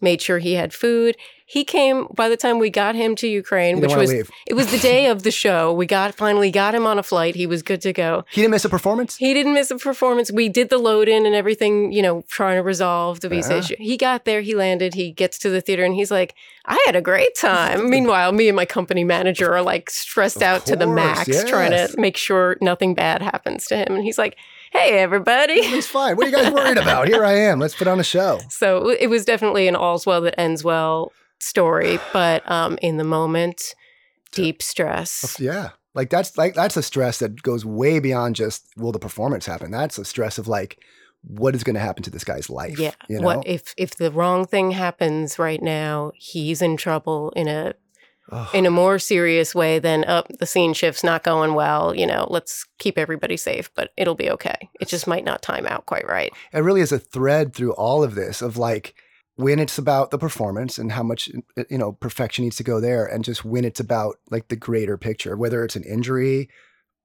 made 0.00 0.20
sure 0.20 0.38
he 0.40 0.54
had 0.54 0.72
food. 0.74 1.16
He 1.48 1.62
came 1.64 2.08
by 2.12 2.28
the 2.28 2.36
time 2.36 2.58
we 2.58 2.70
got 2.70 2.96
him 2.96 3.14
to 3.16 3.28
Ukraine, 3.28 3.80
which 3.80 3.94
was 3.94 4.10
leave. 4.10 4.30
it 4.48 4.54
was 4.54 4.70
the 4.72 4.78
day 4.78 5.06
of 5.06 5.22
the 5.22 5.30
show. 5.30 5.72
We 5.72 5.86
got 5.86 6.14
finally 6.14 6.50
got 6.50 6.74
him 6.74 6.86
on 6.86 6.98
a 6.98 7.04
flight. 7.04 7.36
He 7.36 7.46
was 7.46 7.62
good 7.62 7.80
to 7.82 7.92
go. 7.92 8.24
He 8.30 8.40
didn't 8.40 8.50
miss 8.50 8.64
a 8.64 8.68
performance. 8.68 9.16
He 9.16 9.32
didn't 9.32 9.54
miss 9.54 9.70
a 9.70 9.76
performance. 9.78 10.32
We 10.32 10.48
did 10.48 10.70
the 10.70 10.78
load 10.78 11.08
in 11.08 11.24
and 11.24 11.36
everything, 11.36 11.92
you 11.92 12.02
know, 12.02 12.24
trying 12.28 12.56
to 12.56 12.62
resolve 12.64 13.20
the 13.20 13.28
visa 13.28 13.52
Yeah. 13.54 13.58
issue. 13.60 13.76
He 13.78 13.96
got 13.96 14.24
there, 14.24 14.40
he 14.40 14.56
landed, 14.56 14.94
he 14.94 15.12
gets 15.12 15.38
to 15.38 15.48
the 15.48 15.60
theater, 15.60 15.84
and 15.84 15.94
he's 15.94 16.10
like, 16.10 16.34
I 16.64 16.82
had 16.84 16.96
a 16.96 17.00
great 17.00 17.36
time. 17.36 17.88
Meanwhile, 17.96 18.32
me 18.32 18.48
and 18.48 18.56
my 18.56 18.66
company 18.66 19.04
manager 19.04 19.54
are 19.54 19.62
like 19.62 19.88
stressed 19.88 20.38
Of 20.38 20.42
out 20.42 20.66
to 20.66 20.74
the 20.74 20.86
course, 20.86 20.96
max, 20.96 21.44
trying 21.44 21.70
to 21.70 21.94
make 21.96 22.16
sure 22.16 22.56
nothing 22.60 22.92
bad 22.94 23.22
happens 23.22 23.66
to 23.66 23.76
him. 23.76 23.94
And 23.94 24.02
he's 24.02 24.18
like, 24.18 24.36
Hey, 24.72 24.98
everybody. 24.98 25.54
It's 25.54 25.86
fine. 25.86 26.16
What 26.16 26.26
are 26.26 26.30
you 26.30 26.36
guys 26.36 26.52
worried 26.52 26.76
about? 26.76 27.06
Here 27.06 27.24
I 27.24 27.32
am. 27.34 27.60
Let's 27.60 27.76
put 27.76 27.86
on 27.86 28.00
a 28.00 28.04
show. 28.04 28.40
So 28.50 28.90
it 28.90 29.06
was 29.06 29.24
definitely 29.24 29.68
an 29.68 29.76
all's 29.76 30.06
well 30.06 30.20
that 30.22 30.38
ends 30.40 30.64
well 30.64 31.12
story, 31.38 31.98
but 32.12 32.48
um, 32.50 32.78
in 32.82 32.96
the 32.96 33.04
moment, 33.04 33.74
deep 34.32 34.62
stress. 34.62 35.36
Yeah. 35.38 35.70
Like 35.94 36.10
that's 36.10 36.36
like 36.36 36.54
that's 36.54 36.76
a 36.76 36.82
stress 36.82 37.18
that 37.20 37.42
goes 37.42 37.64
way 37.64 38.00
beyond 38.00 38.36
just 38.36 38.66
will 38.76 38.92
the 38.92 38.98
performance 38.98 39.46
happen. 39.46 39.70
That's 39.70 39.96
a 39.96 40.04
stress 40.04 40.36
of 40.36 40.46
like 40.46 40.78
what 41.22 41.54
is 41.54 41.64
going 41.64 41.74
to 41.74 41.80
happen 41.80 42.02
to 42.02 42.10
this 42.10 42.22
guy's 42.22 42.50
life. 42.50 42.78
Yeah. 42.78 42.92
You 43.08 43.20
know? 43.20 43.26
What 43.26 43.46
if 43.46 43.74
if 43.78 43.96
the 43.96 44.10
wrong 44.10 44.46
thing 44.46 44.72
happens 44.72 45.38
right 45.38 45.62
now, 45.62 46.12
he's 46.14 46.60
in 46.60 46.76
trouble 46.76 47.32
in 47.34 47.48
a 47.48 47.74
in 48.52 48.66
a 48.66 48.70
more 48.70 48.98
serious 48.98 49.54
way 49.54 49.78
than 49.78 50.04
up 50.04 50.26
the 50.40 50.46
scene 50.46 50.74
shift's 50.74 51.04
not 51.04 51.22
going 51.22 51.54
well, 51.54 51.94
you 51.94 52.06
know, 52.06 52.26
let's 52.28 52.66
keep 52.78 52.98
everybody 52.98 53.36
safe, 53.36 53.72
but 53.74 53.92
it'll 53.96 54.16
be 54.16 54.30
okay. 54.30 54.68
It 54.80 54.88
just 54.88 55.06
might 55.06 55.24
not 55.24 55.42
time 55.42 55.64
out 55.64 55.86
quite 55.86 56.06
right. 56.08 56.32
it 56.52 56.58
really 56.58 56.80
is 56.80 56.90
a 56.90 56.98
thread 56.98 57.54
through 57.54 57.72
all 57.74 58.02
of 58.02 58.16
this 58.16 58.42
of 58.42 58.56
like 58.56 58.94
when 59.36 59.58
it's 59.58 59.78
about 59.78 60.10
the 60.10 60.18
performance 60.18 60.78
and 60.78 60.92
how 60.92 61.02
much 61.02 61.30
uh, 61.58 61.64
you 61.70 61.78
know 61.78 61.92
perfection 61.92 62.44
needs 62.44 62.56
to 62.56 62.64
go 62.64 62.80
there 62.80 63.04
and 63.06 63.24
just 63.24 63.44
when 63.44 63.64
it's 63.64 63.80
about 63.80 64.16
like 64.30 64.48
the 64.48 64.56
greater 64.56 64.96
picture 64.96 65.36
whether 65.36 65.64
it's 65.64 65.76
an 65.76 65.84
injury 65.84 66.48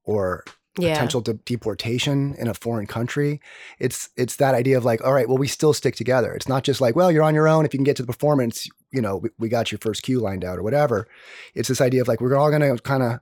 or 0.03 0.43
Yeah. 0.77 0.93
potential 0.93 1.19
de- 1.21 1.33
deportation 1.33 2.33
in 2.39 2.47
a 2.47 2.53
foreign 2.53 2.87
country 2.87 3.41
it's 3.79 4.09
it's 4.15 4.37
that 4.37 4.55
idea 4.55 4.77
of 4.77 4.85
like 4.85 5.03
all 5.03 5.13
right 5.13 5.27
well 5.27 5.37
we 5.37 5.47
still 5.47 5.73
stick 5.73 5.95
together. 5.95 6.33
It's 6.33 6.47
not 6.47 6.63
just 6.63 6.79
like 6.81 6.95
well 6.95 7.11
you're 7.11 7.23
on 7.23 7.35
your 7.35 7.47
own. 7.49 7.65
If 7.65 7.73
you 7.73 7.77
can 7.79 7.83
get 7.83 7.97
to 7.97 8.03
the 8.03 8.13
performance 8.13 8.67
you 8.91 9.01
know 9.01 9.17
we, 9.17 9.29
we 9.37 9.49
got 9.49 9.71
your 9.71 9.79
first 9.79 10.03
cue 10.03 10.19
lined 10.21 10.45
out 10.45 10.57
or 10.57 10.63
whatever. 10.63 11.07
It's 11.53 11.67
this 11.67 11.81
idea 11.81 12.01
of 12.01 12.07
like 12.07 12.21
we're 12.21 12.35
all 12.37 12.49
going 12.49 12.61
to 12.61 12.81
kind 12.81 13.03
of 13.03 13.19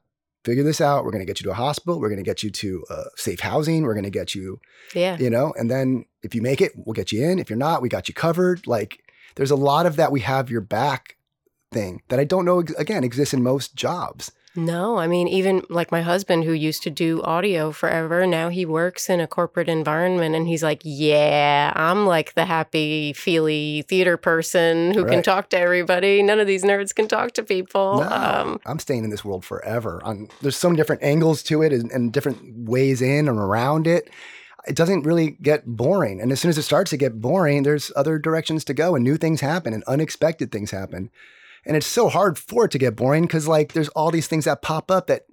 figure 0.50 0.64
this 0.64 0.82
out. 0.82 1.04
We're 1.06 1.12
going 1.12 1.22
to 1.22 1.26
get 1.26 1.39
you 1.39 1.43
to 1.45 1.52
a 1.52 1.56
hospital. 1.56 2.00
We're 2.00 2.10
going 2.10 2.24
to 2.24 2.30
get 2.30 2.43
you 2.43 2.50
to 2.50 2.84
uh, 2.89 3.04
safe 3.16 3.39
housing. 3.39 3.84
We're 3.84 3.93
going 3.93 4.04
to 4.04 4.10
get 4.10 4.34
you, 4.36 4.60
Yeah. 4.93 5.18
you 5.18 5.30
know, 5.30 5.54
and 5.58 5.70
then 5.70 6.06
if 6.24 6.34
you 6.36 6.41
make 6.41 6.60
it, 6.62 6.72
we'll 6.76 6.93
get 6.93 7.12
you 7.12 7.24
in. 7.24 7.39
If 7.39 7.50
you're 7.50 7.58
not, 7.58 7.82
we 7.82 7.89
got 7.89 8.08
you 8.08 8.14
covered. 8.14 8.66
Like 8.68 9.04
there's 9.36 9.52
a 9.52 9.56
lot 9.56 9.86
of 9.86 9.95
that 9.97 10.12
we 10.12 10.22
have 10.22 10.50
your 10.50 10.62
back 10.62 11.16
thing 11.72 12.02
that 12.10 12.20
I 12.20 12.24
don't 12.24 12.45
know, 12.45 12.60
again, 12.78 13.04
exists 13.04 13.34
in 13.34 13.43
most 13.43 13.76
jobs. 13.76 14.32
No, 14.56 14.97
I 14.97 15.06
mean, 15.08 15.28
even 15.28 15.64
like 15.70 15.91
my 15.91 16.02
husband 16.02 16.43
who 16.43 16.54
used 16.54 16.82
to 16.84 16.89
do 16.89 17.22
audio 17.22 17.72
forever, 17.72 18.26
now 18.26 18.50
he 18.50 18.66
works 18.66 19.10
in 19.10 19.20
a 19.20 19.28
corporate 19.28 19.70
environment 19.70 20.36
and 20.36 20.47
he's 20.47 20.64
like, 20.64 20.82
yeah, 20.84 21.72
I'm 21.76 22.08
like 22.08 22.34
the 22.34 22.45
happy, 22.45 23.14
feely 23.14 23.84
theater 23.88 24.18
person 24.18 24.93
who 24.93 25.06
can 25.06 25.22
talk 25.22 25.50
to 25.52 25.60
everybody. 25.60 26.24
None 26.24 26.39
of 26.39 26.47
these 26.47 26.64
nerds 26.64 26.93
can 26.95 27.08
talk 27.08 27.34
to 27.34 27.43
people. 27.43 28.00
No, 28.00 28.10
Um, 28.10 28.60
I'm 28.66 28.80
staying 28.80 29.04
in 29.04 29.12
this 29.12 29.24
world 29.24 29.45
forever. 29.45 30.02
On 30.04 30.28
there's 30.41 30.58
so 30.58 30.68
many 30.70 30.78
different 30.78 31.04
angles 31.04 31.43
to 31.43 31.62
it 31.62 31.72
and, 31.72 31.91
and 31.91 32.12
different 32.12 32.68
ways 32.68 33.02
in 33.02 33.28
and 33.28 33.38
around 33.38 33.86
it. 33.86 34.10
It 34.68 34.76
doesn't 34.76 35.04
really 35.04 35.38
get 35.41 35.66
boring. 35.66 36.20
And 36.20 36.32
as 36.32 36.39
soon 36.41 36.50
as 36.50 36.58
it 36.58 36.64
starts 36.64 36.89
to 36.89 36.97
get 36.97 37.22
boring, 37.22 37.64
there's 37.64 37.91
other 37.95 38.18
directions 38.18 38.64
to 38.66 38.74
go 38.74 38.95
and 38.95 39.04
new 39.04 39.16
things 39.16 39.41
happen 39.41 39.74
and 39.74 39.84
unexpected 39.86 40.52
things 40.52 40.72
happen. 40.72 41.12
And 41.66 41.76
it's 41.76 41.88
so 41.88 42.10
hard 42.10 42.38
for 42.38 42.66
it 42.66 42.72
to 42.72 42.78
get 42.78 42.95
boring 42.95 43.24
because 43.24 43.47
like 43.47 43.74
there's 43.74 43.89
all 43.89 44.12
these 44.12 44.28
things 44.28 44.45
that 44.45 44.62
pop 44.62 44.89
up 44.89 45.07
that 45.07 45.24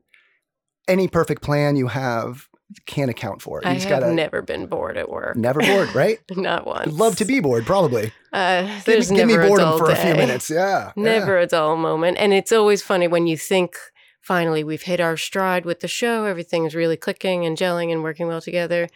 any 0.88 1.08
perfect 1.08 1.42
plan 1.42 1.76
you 1.76 1.88
have 1.88 2.48
can't 2.84 3.10
account 3.10 3.40
for. 3.42 3.60
You 3.62 3.70
I 3.70 3.74
just 3.74 3.86
have 3.88 4.00
gotta 4.00 4.12
never 4.12 4.42
been 4.42 4.66
bored 4.66 4.96
at 4.96 5.08
work. 5.08 5.36
never 5.36 5.60
bored, 5.60 5.88
right? 5.94 6.18
Not 6.36 6.66
once. 6.66 6.92
Love 6.92 7.16
to 7.16 7.24
be 7.24 7.40
bored, 7.40 7.64
probably. 7.64 8.12
Uh, 8.32 8.62
Give 8.62 8.68
me, 8.70 8.82
there's 8.86 9.10
give 9.10 9.26
me 9.28 9.34
never 9.34 9.42
a 9.44 9.48
boredom 9.48 9.68
dull 9.68 9.78
for 9.78 9.90
a 9.90 9.96
few 9.96 10.12
day. 10.12 10.18
minutes. 10.18 10.50
Yeah. 10.50 10.92
yeah. 10.96 11.02
Never 11.02 11.38
a 11.38 11.46
dull 11.46 11.76
moment. 11.76 12.18
And 12.18 12.32
it's 12.34 12.52
always 12.52 12.82
funny 12.82 13.06
when 13.08 13.26
you 13.28 13.36
think 13.36 13.76
finally 14.20 14.64
we've 14.64 14.82
hit 14.82 15.00
our 15.00 15.16
stride 15.16 15.64
with 15.64 15.80
the 15.80 15.88
show, 15.88 16.24
everything's 16.24 16.74
really 16.74 16.96
clicking 16.96 17.46
and 17.46 17.56
gelling 17.56 17.92
and 17.92 18.02
working 18.02 18.26
well 18.26 18.40
together. 18.40 18.88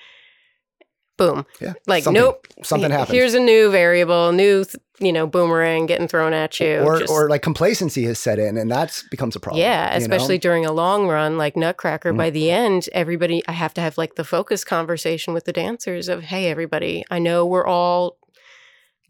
Boom. 1.20 1.46
Yeah. 1.60 1.74
Like, 1.86 2.02
Something- 2.04 2.22
nope. 2.22 2.46
Something 2.64 2.90
happens. 2.90 3.10
Here's 3.16 3.34
a 3.34 3.40
new 3.40 3.70
variable, 3.70 4.32
new, 4.32 4.64
you 4.98 5.12
know, 5.12 5.26
boomerang 5.26 5.84
getting 5.86 6.08
thrown 6.08 6.32
at 6.32 6.58
you. 6.58 6.78
or, 6.80 6.98
Just- 7.00 7.12
or 7.12 7.28
like 7.28 7.42
complacency 7.42 8.04
has 8.04 8.18
set 8.18 8.38
in 8.38 8.56
and 8.56 8.70
that's 8.70 9.02
becomes 9.10 9.36
a 9.36 9.40
problem. 9.40 9.60
yeah, 9.60 9.92
you 9.92 9.98
know? 9.98 10.02
especially 10.02 10.38
during 10.38 10.64
a 10.64 10.72
long 10.72 11.06
run 11.06 11.36
like 11.36 11.56
Nutcracker. 11.56 12.12
Mm. 12.12 12.16
By 12.16 12.30
the 12.30 12.50
end, 12.50 12.88
everybody, 12.92 13.42
I 13.46 13.52
have 13.52 13.74
to 13.74 13.80
have 13.82 13.98
like 13.98 14.14
the 14.14 14.24
focus 14.24 14.64
conversation 14.64 15.34
with 15.34 15.44
the 15.44 15.52
dancers 15.52 16.08
of, 16.08 16.22
hey, 16.22 16.50
everybody, 16.50 17.04
I 17.10 17.18
know 17.18 17.44
we're 17.46 17.66
all 17.66 18.16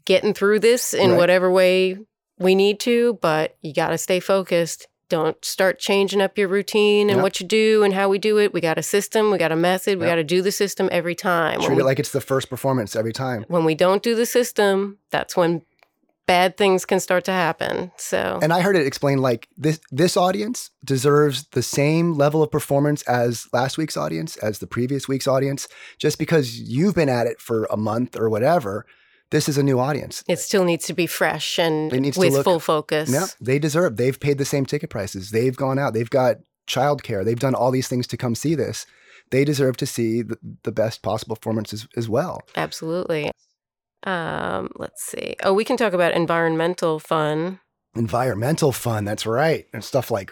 getting 0.05 0.33
through 0.33 0.59
this 0.59 0.93
in 0.93 1.11
Right. 1.11 1.17
whatever 1.17 1.49
way 1.49 1.97
we 2.39 2.55
need 2.55 2.79
to, 2.81 3.19
but 3.21 3.55
you 3.61 3.73
got 3.73 3.89
to 3.89 3.97
stay 3.97 4.19
focused. 4.19 4.87
Don't 5.11 5.43
start 5.43 5.77
changing 5.77 6.21
up 6.21 6.37
your 6.37 6.47
routine 6.47 7.09
and 7.09 7.17
Yep. 7.17 7.23
what 7.23 7.39
you 7.41 7.45
do 7.45 7.83
and 7.83 7.93
how 7.93 8.07
we 8.07 8.17
do 8.17 8.37
it. 8.39 8.53
We 8.53 8.61
got 8.61 8.77
a 8.77 8.81
system, 8.81 9.29
we 9.29 9.37
got 9.37 9.51
a 9.51 9.57
method, 9.57 9.99
we 9.99 10.05
Yep. 10.05 10.11
got 10.11 10.15
to 10.15 10.23
do 10.23 10.41
the 10.41 10.53
system 10.53 10.87
every 10.89 11.15
time. 11.15 11.55
treat 11.59 11.63
When 11.67 11.73
it 11.73 11.75
we, 11.75 11.83
like 11.83 11.99
it's 11.99 12.13
the 12.13 12.21
first 12.21 12.49
performance 12.49 12.95
every 12.95 13.11
time. 13.11 13.43
when 13.49 13.65
we 13.65 13.75
don't 13.75 14.01
do 14.01 14.15
the 14.15 14.25
system, 14.25 14.99
that's 15.09 15.35
when 15.35 15.63
bad 16.27 16.55
things 16.55 16.85
can 16.85 17.01
start 17.01 17.25
to 17.25 17.33
happen. 17.33 17.91
So, 17.97 18.39
And 18.41 18.53
I 18.53 18.61
heard 18.61 18.77
it 18.77 18.87
explained 18.87 19.19
like 19.21 19.49
this 19.57 19.81
this 19.91 20.15
audience 20.15 20.69
deserves 20.85 21.43
the 21.51 21.61
same 21.61 22.13
level 22.13 22.41
of 22.41 22.49
performance 22.49 23.01
as 23.01 23.47
last 23.51 23.77
week's 23.77 23.97
audience, 23.97 24.37
as 24.37 24.59
the 24.59 24.67
previous 24.67 25.09
week's 25.09 25.27
audience. 25.27 25.67
Just 25.99 26.17
because 26.19 26.57
you've 26.57 26.95
been 26.95 27.09
at 27.09 27.27
it 27.27 27.41
for 27.41 27.65
a 27.69 27.75
month 27.75 28.17
or 28.17 28.29
whatever, 28.29 28.85
this 29.31 29.49
is 29.49 29.57
a 29.57 29.63
new 29.63 29.79
audience. 29.79 30.23
it 30.27 30.39
still 30.39 30.63
needs 30.63 30.85
to 30.85 30.93
be 30.93 31.07
fresh 31.07 31.57
and 31.57 31.91
It 31.91 31.99
needs 32.01 32.15
to 32.15 32.19
with 32.21 32.33
look- 32.33 32.43
full 32.43 32.59
focus. 32.59 33.09
Yeah, 33.11 33.25
they 33.41 33.59
deserve. 33.59 33.97
They've 33.97 34.19
paid 34.19 34.37
the 34.37 34.45
same 34.45 34.65
ticket 34.65 34.89
prices. 34.89 35.31
They've 35.31 35.55
gone 35.55 35.79
out. 35.79 35.93
They've 35.93 36.09
got 36.09 36.37
childcare. 36.67 37.25
They've 37.25 37.39
done 37.39 37.55
all 37.55 37.71
these 37.71 37.87
things 37.87 38.07
to 38.07 38.17
come 38.17 38.35
see 38.35 38.55
this. 38.55 38.85
They 39.31 39.43
deserve 39.45 39.77
to 39.77 39.85
see 39.85 40.21
the, 40.21 40.37
the 40.63 40.71
best 40.71 41.01
possible 41.01 41.35
performance 41.37 41.73
as, 41.73 41.87
as 41.97 42.07
well. 42.09 42.41
Absolutely. 42.55 43.31
Um, 44.03 44.69
let's 44.75 45.03
see. 45.03 45.35
Oh, 45.43 45.53
we 45.53 45.63
can 45.63 45.77
talk 45.77 45.93
about 45.93 46.13
environmental 46.13 46.99
fun. 46.99 47.59
Environmental 47.95 48.71
fun. 48.71 49.05
That's 49.05 49.25
right. 49.25 49.65
And 49.73 49.83
stuff 49.83 50.11
like 50.11 50.31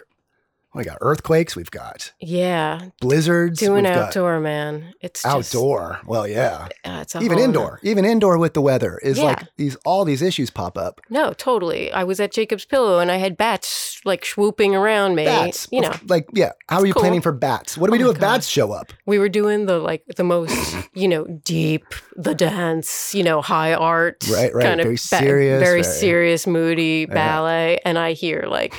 we 0.74 0.84
got 0.84 0.98
earthquakes. 1.00 1.56
We've 1.56 1.70
got 1.70 2.12
Yeah, 2.20 2.80
blizzards. 3.00 3.58
doing 3.58 3.84
we've 3.84 3.92
got 3.92 4.08
outdoor, 4.08 4.38
man. 4.40 4.94
It's 5.00 5.22
just, 5.22 5.54
outdoor. 5.54 5.98
Well, 6.06 6.28
yeah. 6.28 6.68
uh, 6.84 6.98
it's 7.02 7.16
Even 7.16 7.38
indoor. 7.38 7.80
Even 7.82 8.04
indoor 8.04 8.38
with 8.38 8.54
the 8.54 8.60
weather 8.62 8.98
is 9.02 9.18
Yeah. 9.18 9.24
like 9.24 9.42
these. 9.56 9.76
All 9.84 10.04
these 10.04 10.22
issues 10.22 10.50
pop 10.50 10.78
up. 10.78 11.00
No, 11.10 11.32
totally. 11.32 11.90
I 11.92 12.04
was 12.04 12.20
at 12.20 12.30
Jacob's 12.32 12.64
Pillow 12.64 12.98
and 13.00 13.10
I 13.10 13.16
had 13.16 13.36
bats 13.36 14.00
like 14.04 14.24
swooping 14.24 14.74
around 14.76 15.14
me. 15.16 15.24
Bats. 15.24 15.66
You 15.72 15.80
know, 15.80 15.92
like 16.08 16.28
yeah. 16.34 16.52
How 16.68 16.78
are 16.80 16.86
you 16.86 16.92
cool. 16.94 17.00
planning 17.02 17.20
for 17.20 17.32
bats? 17.32 17.76
What 17.76 17.86
do 17.88 17.92
we 17.92 17.98
Oh 17.98 18.04
do 18.04 18.10
if 18.10 18.20
bats 18.20 18.46
show 18.46 18.70
up? 18.72 18.92
we 19.06 19.18
were 19.18 19.28
doing 19.28 19.66
the 19.66 19.78
like 19.78 20.04
the 20.16 20.24
most, 20.24 20.76
you 20.94 21.08
know, 21.08 21.24
deep, 21.44 21.84
the 22.16 22.34
dance, 22.34 23.14
you 23.14 23.24
know, 23.24 23.40
high 23.42 23.74
art, 23.74 24.24
Right, 24.30 24.54
right. 24.54 24.64
kind 24.64 24.80
of 24.80 24.84
Very 24.84 24.96
serious, 24.96 25.60
very 25.60 25.82
very- 25.82 25.82
serious, 25.82 26.46
moody 26.46 27.06
Yeah. 27.08 27.14
ballet, 27.14 27.80
and 27.84 27.98
I 27.98 28.12
hear 28.12 28.44
like 28.48 28.72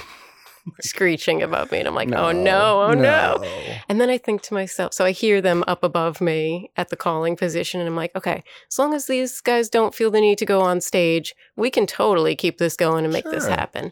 screeching 0.82 1.42
above 1.42 1.72
me, 1.72 1.80
and 1.80 1.88
I'm 1.88 1.96
like, 1.96 2.12
oh 2.14 2.32
no, 2.32 2.84
oh 2.84 2.94
no. 2.94 3.44
And 3.90 4.00
then 4.00 4.10
I 4.10 4.18
think 4.18 4.42
to 4.44 4.54
myself, 4.54 4.94
so 4.94 5.06
I 5.06 5.12
hear 5.12 5.42
them 5.42 5.64
up 5.68 5.84
above 5.84 6.22
me 6.22 6.72
at 6.78 6.90
the 6.90 6.96
calling 6.96 7.36
position, 7.36 7.80
and 7.80 7.88
I'm 7.90 7.96
like, 7.96 8.16
okay, 8.16 8.44
as 8.70 8.80
long 8.80 8.94
as 8.94 9.06
these 9.08 9.42
guys 9.42 9.70
don't 9.70 9.96
feel 9.96 10.12
the 10.12 10.22
need 10.22 10.38
to 10.40 10.46
go 10.46 10.62
on 10.62 10.82
stage, 10.82 11.36
we 11.56 11.70
can 11.70 11.86
totally 11.88 12.36
keep 12.36 12.58
this 12.58 12.76
going 12.76 13.04
and 13.04 13.14
make 13.14 13.26
this 13.26 13.48
happen. 13.48 13.92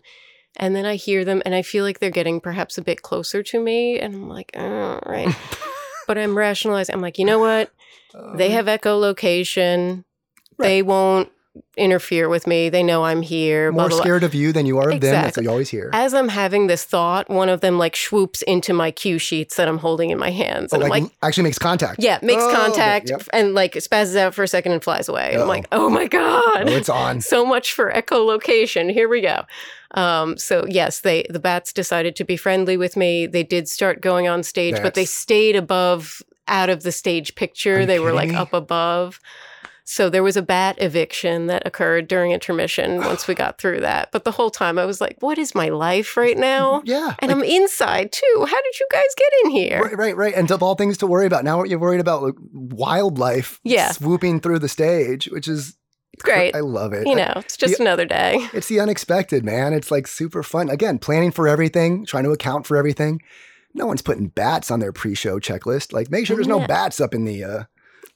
And 0.57 0.75
then 0.75 0.85
I 0.85 0.95
hear 0.95 1.23
them, 1.23 1.41
and 1.45 1.55
I 1.55 1.61
feel 1.61 1.83
like 1.83 1.99
they're 1.99 2.09
getting 2.09 2.41
perhaps 2.41 2.77
a 2.77 2.81
bit 2.81 3.01
closer 3.01 3.43
to 3.43 3.59
me, 3.59 3.99
and 3.99 4.13
I'm 4.15 4.29
like, 4.29 4.51
oh, 4.55 4.99
right. 5.05 5.35
but 6.07 6.17
I'm 6.17 6.37
rationalizing. 6.37 6.93
I'm 6.93 7.01
like, 7.01 7.19
you 7.19 7.25
know 7.25 7.39
what? 7.39 7.71
They 8.35 8.49
have 8.49 8.65
echolocation. 8.65 9.89
Um, 9.89 10.05
Right. 10.59 10.67
They 10.67 10.81
won't 10.81 11.31
interfere 11.77 12.29
with 12.29 12.45
me. 12.45 12.69
They 12.69 12.83
know 12.83 13.03
I'm 13.05 13.21
here. 13.21 13.71
more 13.71 13.87
blah, 13.87 13.97
blah. 13.97 13.97
scared 13.99 14.23
of 14.23 14.33
you 14.35 14.51
than 14.53 14.65
you 14.65 14.77
are 14.77 14.89
of 14.91 15.01
them. 15.01 15.11
That's 15.11 15.29
Exactly. 15.29 15.41
what 15.41 15.43
you 15.45 15.49
always 15.51 15.69
hear. 15.69 15.89
As 15.93 16.13
I'm 16.13 16.29
having 16.29 16.67
this 16.67 16.83
thought, 16.83 17.29
one 17.29 17.49
of 17.49 17.61
them 17.61 17.77
like 17.77 17.95
swoops 17.95 18.41
into 18.43 18.73
my 18.73 18.91
cue 18.91 19.17
sheets 19.17 19.55
that 19.55 19.67
I'm 19.67 19.79
holding 19.79 20.09
in 20.11 20.17
my 20.17 20.29
hands. 20.31 20.71
Oh, 20.71 20.75
And 20.75 20.83
I'm 20.83 20.89
like, 20.89 21.03
like, 21.03 21.11
actually 21.23 21.43
makes 21.43 21.57
contact. 21.59 22.01
yeah, 22.03 22.19
makes 22.21 22.43
Oh, 22.43 22.53
contact 22.53 23.09
yep. 23.09 23.23
and 23.33 23.53
like 23.55 23.73
spazzes 23.73 24.15
out 24.15 24.33
for 24.35 24.43
a 24.43 24.47
second 24.47 24.73
and 24.73 24.83
flies 24.83 25.09
away. 25.09 25.35
I'm 25.35 25.47
like, 25.47 25.67
oh 25.71 25.89
my 25.89 26.07
God. 26.07 26.69
Oh, 26.69 26.71
it's 26.71 26.89
on. 26.89 27.21
so 27.35 27.45
much 27.45 27.73
for 27.73 27.91
echolocation. 27.91 28.91
Here 28.91 29.09
we 29.09 29.21
go. 29.21 29.43
Um, 29.95 30.37
so 30.37 30.65
yes, 30.69 30.99
they 31.01 31.25
the 31.29 31.39
bats 31.39 31.73
decided 31.73 32.15
to 32.17 32.23
be 32.23 32.37
friendly 32.37 32.77
with 32.77 32.95
me. 32.95 33.25
They 33.25 33.43
did 33.43 33.67
start 33.67 34.01
going 34.01 34.27
on 34.27 34.43
stage, 34.43 34.75
but 34.83 34.93
they 34.93 35.05
stayed 35.05 35.55
above 35.55 36.21
out 36.47 36.69
of 36.69 36.83
the 36.83 36.91
stage 36.91 37.33
picture. 37.35 37.85
They 37.87 37.99
were 37.99 38.13
like 38.13 38.31
up 38.33 38.53
above. 38.53 39.19
So 39.91 40.07
there 40.07 40.21
was 40.21 40.37
a 40.37 40.43
bat 40.43 40.75
eviction 40.79 41.47
that 41.47 41.65
occurred 41.65 42.07
during 42.07 42.31
intermission 42.31 42.97
once 42.97 43.27
we 43.27 43.33
got 43.33 43.57
through 43.57 43.79
that. 43.79 44.11
But 44.11 44.23
the 44.23 44.29
whole 44.29 44.51
time 44.51 44.77
I 44.77 44.85
was 44.85 45.01
like, 45.01 45.17
what 45.19 45.39
is 45.39 45.55
my 45.55 45.69
life 45.69 46.15
right 46.15 46.37
now? 46.37 46.83
Yeah. 46.85 47.15
And 47.17 47.31
I'm 47.31 47.43
inside 47.43 48.11
too. 48.11 48.45
How 48.47 48.61
did 48.61 48.79
you 48.79 48.87
guys 48.91 49.07
get 49.17 49.33
in 49.45 49.49
here? 49.49 49.81
Right, 49.81 49.97
right, 49.97 50.15
right. 50.15 50.33
And 50.35 50.51
of 50.51 50.61
all 50.61 50.75
things 50.75 50.99
to 50.99 51.07
worry 51.07 51.25
about. 51.25 51.43
Now 51.43 51.63
you're 51.63 51.79
worried 51.79 52.01
about 52.01 52.21
like, 52.21 52.35
wildlife 52.53 53.59
Yeah. 53.63 53.89
swooping 53.89 54.41
through 54.41 54.59
the 54.59 54.69
stage, 54.69 55.25
which 55.31 55.47
is 55.47 55.75
Great. 56.21 56.55
I 56.55 56.59
love 56.59 56.93
it. 56.93 57.07
You 57.07 57.15
know, 57.15 57.33
it's 57.37 57.57
just 57.57 57.79
another 57.79 58.05
day. 58.05 58.47
It's 58.53 58.67
the 58.67 58.79
unexpected, 58.79 59.43
man. 59.43 59.73
It's 59.73 59.89
like 59.89 60.05
super 60.05 60.43
fun. 60.43 60.69
Again, 60.69 60.99
planning 60.99 61.31
for 61.31 61.47
everything, 61.47 62.05
trying 62.05 62.25
to 62.25 62.31
account 62.31 62.67
for 62.67 62.77
everything. 62.77 63.21
No 63.73 63.87
one's 63.87 64.03
putting 64.03 64.27
bats 64.27 64.69
on 64.69 64.81
their 64.81 64.91
pre-show 64.91 65.39
checklist. 65.39 65.93
Like, 65.93 66.11
make 66.11 66.27
sure 66.27 66.35
there's 66.35 66.47
no 66.47 66.67
bats 66.67 67.01
up 67.01 67.15
in 67.15 67.25
the. 67.25 67.43
uh 67.43 67.63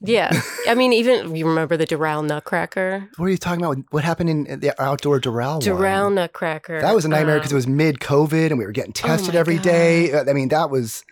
Yeah. 0.04 0.32
I 0.68 0.76
mean, 0.76 0.92
even 0.94 1.36
you 1.36 1.48
remember 1.48 1.78
the 1.78 1.88
Doral 1.88 2.26
Nutcracker? 2.26 3.10
What 3.18 3.26
are 3.26 3.30
you 3.30 3.38
talking 3.38 3.64
about? 3.64 3.78
What 3.92 4.04
happened 4.04 4.30
in 4.30 4.60
the 4.60 4.74
outdoor 4.82 5.20
Doral? 5.20 5.62
Doral 5.62 6.04
one? 6.06 6.16
Nutcracker. 6.16 6.82
That 6.82 6.94
was 6.94 7.06
a 7.06 7.10
nightmare 7.10 7.38
because 7.38 7.52
Um, 7.52 7.56
it 7.56 7.60
was 7.60 7.68
mid-COVID 7.68 8.48
and 8.48 8.58
we 8.58 8.66
were 8.66 8.72
getting 8.74 8.94
tested 8.94 9.36
Oh 9.36 9.40
every 9.40 9.58
day. 9.60 10.12
Uh, 10.12 10.26
I 10.30 10.34
mean, 10.34 10.50
that 10.50 10.70
was 10.70 11.04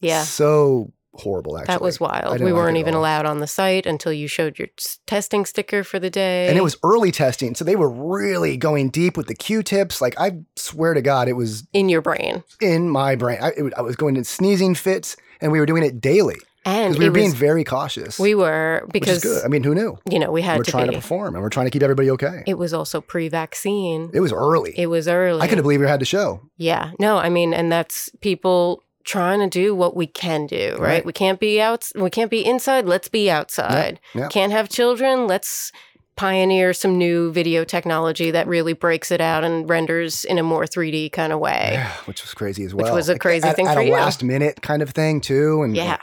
Yeah. 0.00 0.22
so 0.22 0.92
horrible. 1.14 1.58
Actually, 1.58 1.72
That 1.74 1.82
was 1.82 1.98
wild. 1.98 2.40
We 2.40 2.52
weren't 2.52 2.76
at 2.76 2.80
even 2.80 2.94
all. 2.94 3.00
allowed 3.00 3.26
on 3.26 3.40
the 3.40 3.48
site 3.48 3.86
until 3.86 4.12
you 4.12 4.28
showed 4.28 4.56
your 4.56 4.68
testing 5.08 5.44
sticker 5.44 5.82
for 5.82 5.98
the 5.98 6.10
day. 6.10 6.46
And 6.46 6.56
it 6.56 6.62
was 6.62 6.76
early 6.84 7.10
testing, 7.10 7.56
so 7.56 7.64
they 7.64 7.74
were 7.74 7.90
really 7.90 8.56
going 8.56 8.90
deep 8.90 9.16
with 9.16 9.26
the 9.26 9.34
Q-tips. 9.34 10.00
Like 10.00 10.14
I 10.20 10.38
swear 10.54 10.94
to 10.94 11.02
God, 11.02 11.26
it 11.26 11.32
was 11.32 11.66
in 11.72 11.88
your 11.88 12.02
brain. 12.02 12.44
in 12.60 12.88
my 12.88 13.16
brain. 13.16 13.38
I, 13.42 13.48
it, 13.56 13.74
I 13.76 13.80
was 13.82 13.96
going 13.96 14.14
in 14.16 14.22
sneezing 14.22 14.76
fits, 14.76 15.16
and 15.40 15.50
we 15.50 15.58
were 15.58 15.66
doing 15.66 15.82
it 15.82 16.00
daily 16.00 16.36
And 16.64 16.98
we 16.98 17.06
were 17.06 17.10
being 17.12 17.30
was, 17.30 17.34
very 17.34 17.64
cautious. 17.64 18.18
we 18.18 18.34
were 18.34 18.86
because 18.92 19.22
good. 19.22 19.44
I 19.44 19.48
mean, 19.48 19.62
who 19.62 19.74
knew? 19.74 19.96
you 20.10 20.18
know 20.18 20.30
we 20.30 20.42
had 20.42 20.58
we're 20.58 20.64
to 20.64 20.70
trying 20.70 20.88
be. 20.88 20.94
to 20.94 20.98
perform, 21.00 21.34
and 21.34 21.42
we're 21.42 21.48
trying 21.50 21.66
to 21.66 21.70
keep 21.70 21.82
everybody 21.82 22.10
okay. 22.10 22.42
It, 22.46 22.58
was 22.58 22.74
also 22.74 23.00
pre-vaccine. 23.00 24.10
It 24.12 24.20
was 24.20 24.32
early. 24.32 24.74
It 24.78 24.88
was 24.88 25.08
early. 25.08 25.40
I 25.40 25.46
couldn't 25.48 25.62
believe 25.62 25.80
we 25.80 25.86
had 25.86 26.00
the 26.00 26.04
show. 26.04 26.42
Yeah. 26.56 26.90
No, 26.98 27.16
I 27.18 27.28
mean, 27.30 27.54
and 27.54 27.70
that's 27.72 28.10
people 28.20 28.82
trying 29.04 29.40
to 29.40 29.48
do 29.48 29.74
what 29.74 29.96
we 29.96 30.06
can 30.06 30.46
do, 30.46 30.72
right? 30.72 30.80
Right. 30.80 31.06
We 31.06 31.12
can't 31.14 31.40
be 31.40 31.60
out 31.60 31.88
we 31.94 32.10
can't 32.10 32.30
be 32.30 32.44
inside, 32.44 32.84
let's 32.86 33.08
be 33.08 33.30
outside. 33.30 34.00
yeah. 34.14 34.28
Can't 34.28 34.52
have 34.52 34.68
children, 34.68 35.26
let's 35.26 35.72
pioneer 36.16 36.74
some 36.74 36.98
new 36.98 37.32
video 37.32 37.64
technology 37.64 38.30
that 38.32 38.46
really 38.48 38.72
breaks 38.74 39.10
it 39.10 39.20
out 39.20 39.44
and 39.44 39.70
renders 39.70 40.24
in 40.24 40.36
a 40.36 40.42
more 40.42 40.64
3D 40.64 41.12
kind 41.12 41.32
of 41.32 41.38
way. 41.38 41.70
Yeah, 41.72 41.92
which 42.04 42.22
was 42.22 42.34
crazy 42.34 42.64
as 42.64 42.74
well. 42.74 42.84
Which 42.86 42.92
was 42.94 43.08
a 43.08 43.12
Like, 43.12 43.20
crazy 43.22 43.48
at, 43.48 43.56
thing 43.56 43.66
at 43.68 43.74
for 43.74 43.80
a 43.80 43.86
you. 43.86 43.92
last 43.92 44.22
minute 44.22 44.60
kind 44.60 44.82
of 44.82 44.90
thing 44.90 45.20
too. 45.22 45.62
And 45.62 45.74
Yeah. 45.74 45.98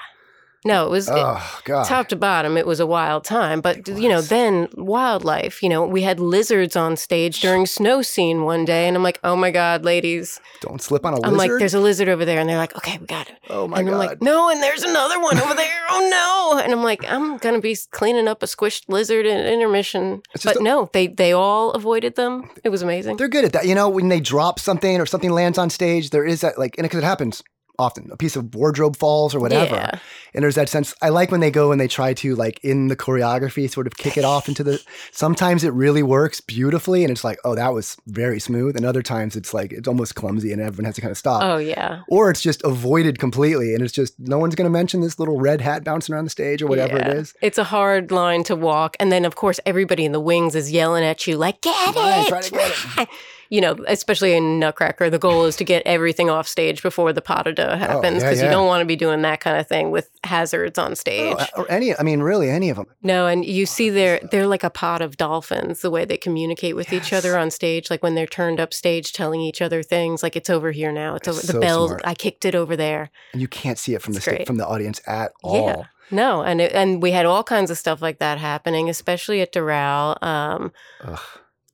No, 0.65 0.87
it 0.87 0.89
was 0.89 1.07
oh 1.11 1.61
god, 1.63 1.85
top 1.85 2.07
to 2.07 2.15
bottom. 2.15 2.57
It 2.57 2.65
was 2.65 2.79
a 2.79 2.87
wild 2.87 3.23
time, 3.23 3.61
but 3.61 3.87
you 3.87 4.09
know, 4.09 4.21
then 4.21 4.67
wildlife. 4.73 5.61
You 5.61 5.69
know, 5.69 5.85
we 5.85 6.01
had 6.01 6.19
lizards 6.19 6.75
on 6.75 6.97
stage 6.97 7.39
during 7.39 7.67
snow 7.67 8.01
scene 8.01 8.41
one 8.41 8.65
day, 8.65 8.87
and 8.87 8.97
I'm 8.97 9.03
like, 9.03 9.19
oh 9.23 9.35
my 9.35 9.51
god, 9.51 9.85
ladies! 9.85 10.39
don't 10.61 10.81
slip 10.81 11.05
on 11.05 11.13
a 11.13 11.17
lizard. 11.17 11.29
I'm 11.29 11.37
like, 11.37 11.51
there's 11.59 11.75
a 11.75 11.79
lizard 11.79 12.09
over 12.09 12.25
there, 12.25 12.39
and 12.39 12.49
they're 12.49 12.57
like, 12.57 12.75
okay, 12.75 12.97
we 12.97 13.05
got 13.05 13.29
it. 13.29 13.37
oh 13.51 13.67
my 13.67 13.79
and 13.79 13.87
I'm 13.87 13.93
god. 13.93 13.99
like, 13.99 14.21
no, 14.23 14.49
and 14.49 14.63
there's 14.63 14.81
another 14.81 15.21
one 15.21 15.37
over 15.37 15.53
there. 15.53 15.81
Oh 15.91 16.09
no! 16.09 16.59
And 16.59 16.73
I'm 16.73 16.83
like, 16.83 17.05
I'm 17.07 17.37
gonna 17.37 17.61
be 17.61 17.77
cleaning 17.91 18.27
up 18.27 18.41
a 18.41 18.47
squished 18.47 18.85
lizard 18.87 19.27
in 19.27 19.45
intermission. 19.45 20.23
But 20.43 20.55
a- 20.55 20.63
no, 20.63 20.89
they 20.93 21.05
they 21.05 21.31
all 21.31 21.73
avoided 21.73 22.15
them. 22.15 22.49
It 22.63 22.69
was 22.69 22.81
amazing. 22.81 23.17
They're 23.17 23.27
good 23.27 23.45
at 23.45 23.53
that. 23.53 23.67
You 23.67 23.75
know, 23.75 23.87
when 23.87 24.09
they 24.09 24.19
drop 24.19 24.59
something 24.59 24.99
or 24.99 25.05
something 25.05 25.29
lands 25.31 25.59
on 25.59 25.69
stage, 25.69 26.09
there 26.09 26.25
is 26.25 26.41
that 26.41 26.57
like, 26.57 26.75
and 26.79 26.85
because 26.85 26.97
it 26.99 27.05
happens 27.05 27.43
often, 27.79 28.09
a 28.11 28.17
piece 28.17 28.35
of 28.35 28.53
wardrobe 28.55 28.95
falls 28.95 29.33
or 29.35 29.39
whatever. 29.39 29.75
Yeah. 29.75 29.99
And 30.33 30.43
there's 30.43 30.55
that 30.55 30.69
sense. 30.69 30.93
I 31.01 31.09
like 31.09 31.31
when 31.31 31.39
they 31.39 31.51
go 31.51 31.71
and 31.71 31.79
they 31.79 31.87
try 31.87 32.13
to 32.15 32.35
like 32.35 32.59
in 32.63 32.87
the 32.89 32.95
choreography 32.95 33.69
sort 33.69 33.87
of 33.87 33.95
kick 33.97 34.17
it 34.17 34.25
off 34.25 34.47
into 34.47 34.63
the. 34.63 34.81
Sometimes 35.11 35.63
it 35.63 35.71
really 35.73 36.03
works 36.03 36.41
beautifully, 36.41 37.03
and 37.03 37.11
it's 37.11 37.23
like, 37.23 37.39
oh, 37.45 37.55
that 37.55 37.73
was 37.73 37.95
very 38.07 38.39
smooth. 38.39 38.75
And 38.75 38.85
other 38.85 39.01
times 39.01 39.35
it's 39.35 39.53
like 39.53 39.71
it's 39.71 39.87
almost 39.87 40.15
clumsy, 40.15 40.51
and 40.51 40.61
everyone 40.61 40.85
has 40.85 40.95
to 40.95 41.01
kind 41.01 41.11
of 41.11 41.17
stop. 41.17 41.41
Oh 41.43 41.57
yeah. 41.57 42.01
Or 42.09 42.29
it's 42.29 42.41
just 42.41 42.61
avoided 42.63 43.19
completely, 43.19 43.73
and 43.73 43.83
it's 43.83 43.93
just 43.93 44.19
no 44.19 44.37
one's 44.37 44.55
going 44.55 44.65
to 44.65 44.69
mention 44.69 45.01
this 45.01 45.19
little 45.19 45.39
red 45.39 45.61
hat 45.61 45.83
bouncing 45.83 46.13
around 46.13 46.25
the 46.25 46.29
stage 46.31 46.61
or 46.61 46.67
whatever 46.67 46.97
Yeah. 46.97 47.09
it 47.09 47.17
is. 47.17 47.33
It's 47.41 47.57
a 47.57 47.63
hard 47.63 48.11
line 48.11 48.43
to 48.45 48.55
walk. 48.55 48.95
And 48.99 49.11
then, 49.11 49.25
of 49.25 49.35
course, 49.35 49.59
everybody 49.65 50.05
in 50.05 50.11
the 50.11 50.19
wings 50.19 50.55
is 50.55 50.71
yelling 50.71 51.03
at 51.03 51.25
you, 51.27 51.37
like, 51.37 51.61
get 51.61 51.93
it! 51.95 52.27
try 52.27 52.41
to 52.41 52.51
get 52.51 52.71
it. 52.97 53.09
You 53.49 53.61
know, 53.61 53.75
especially 53.87 54.33
in 54.33 54.59
Nutcracker, 54.59 55.09
the 55.09 55.19
goal 55.19 55.45
is 55.45 55.55
to 55.57 55.63
get 55.63 55.83
everything 55.85 56.29
off 56.29 56.47
stage 56.47 56.81
before 56.81 57.13
the 57.13 57.21
pas 57.21 57.43
de 57.43 57.53
deux 57.53 57.75
happens 57.75 58.21
yeah, 58.21 58.29
because 58.29 58.39
yeah. 58.39 58.45
you 58.45 58.51
don't 58.51 58.67
want 58.67 58.81
to 58.81 58.85
be 58.85 58.95
doing 58.95 59.21
that 59.21 59.39
kind 59.39 59.57
of 59.57 59.67
thing 59.67 59.91
with 59.91 60.09
hazards 60.23 60.77
on 60.77 60.95
stage. 60.95 61.35
Oh, 61.39 61.61
or 61.63 61.71
any, 61.71 61.97
I 61.97 62.03
mean, 62.03 62.21
really, 62.21 62.49
any 62.49 62.69
of 62.69 62.77
them. 62.77 62.87
no, 63.03 63.27
and 63.27 63.45
you 63.45 63.65
see 63.65 63.89
they're 63.89 64.19
they're 64.31 64.47
like 64.47 64.63
a 64.63 64.69
pot 64.69 65.01
of 65.01 65.17
dolphins 65.17 65.81
the 65.81 65.91
way 65.91 66.05
they 66.05 66.17
communicate 66.17 66.75
with 66.75 66.91
each 66.91 67.13
other 67.13 67.37
on 67.37 67.51
stage, 67.51 67.89
like 67.89 68.01
when 68.03 68.15
they're 68.15 68.25
turned 68.25 68.59
up 68.59 68.73
stage 68.73 69.13
telling 69.13 69.41
each 69.41 69.61
other 69.61 69.83
things 69.83 70.23
like 70.23 70.35
it's 70.35 70.49
over 70.49 70.71
here 70.71 70.91
now. 70.91 71.15
It's 71.15 71.27
over 71.27 71.37
It's 71.39 71.47
the 71.47 71.53
so 71.53 71.59
bell. 71.61 71.87
smart. 71.87 72.01
I 72.03 72.13
kicked 72.13 72.45
it 72.45 72.55
over 72.55 72.75
there. 72.75 73.11
And 73.33 73.41
you 73.41 73.47
can't 73.47 73.77
see 73.77 73.93
it 73.93 74.01
from 74.01 74.13
the 74.13 74.21
sta- 74.21 74.45
from 74.45 74.57
the 74.57 74.67
audience 74.67 75.01
at 75.07 75.31
all. 75.43 75.67
Yeah. 75.67 75.83
No, 76.11 76.43
and 76.43 76.61
it, 76.61 76.71
and 76.73 77.01
we 77.01 77.11
had 77.11 77.25
all 77.25 77.43
kinds 77.43 77.71
of 77.71 77.77
stuff 77.79 77.99
like 78.01 78.19
that 78.19 78.37
happening, 78.37 78.89
especially 78.89 79.41
at 79.41 79.51
Doral. 79.51 80.21
Um, 80.21 80.71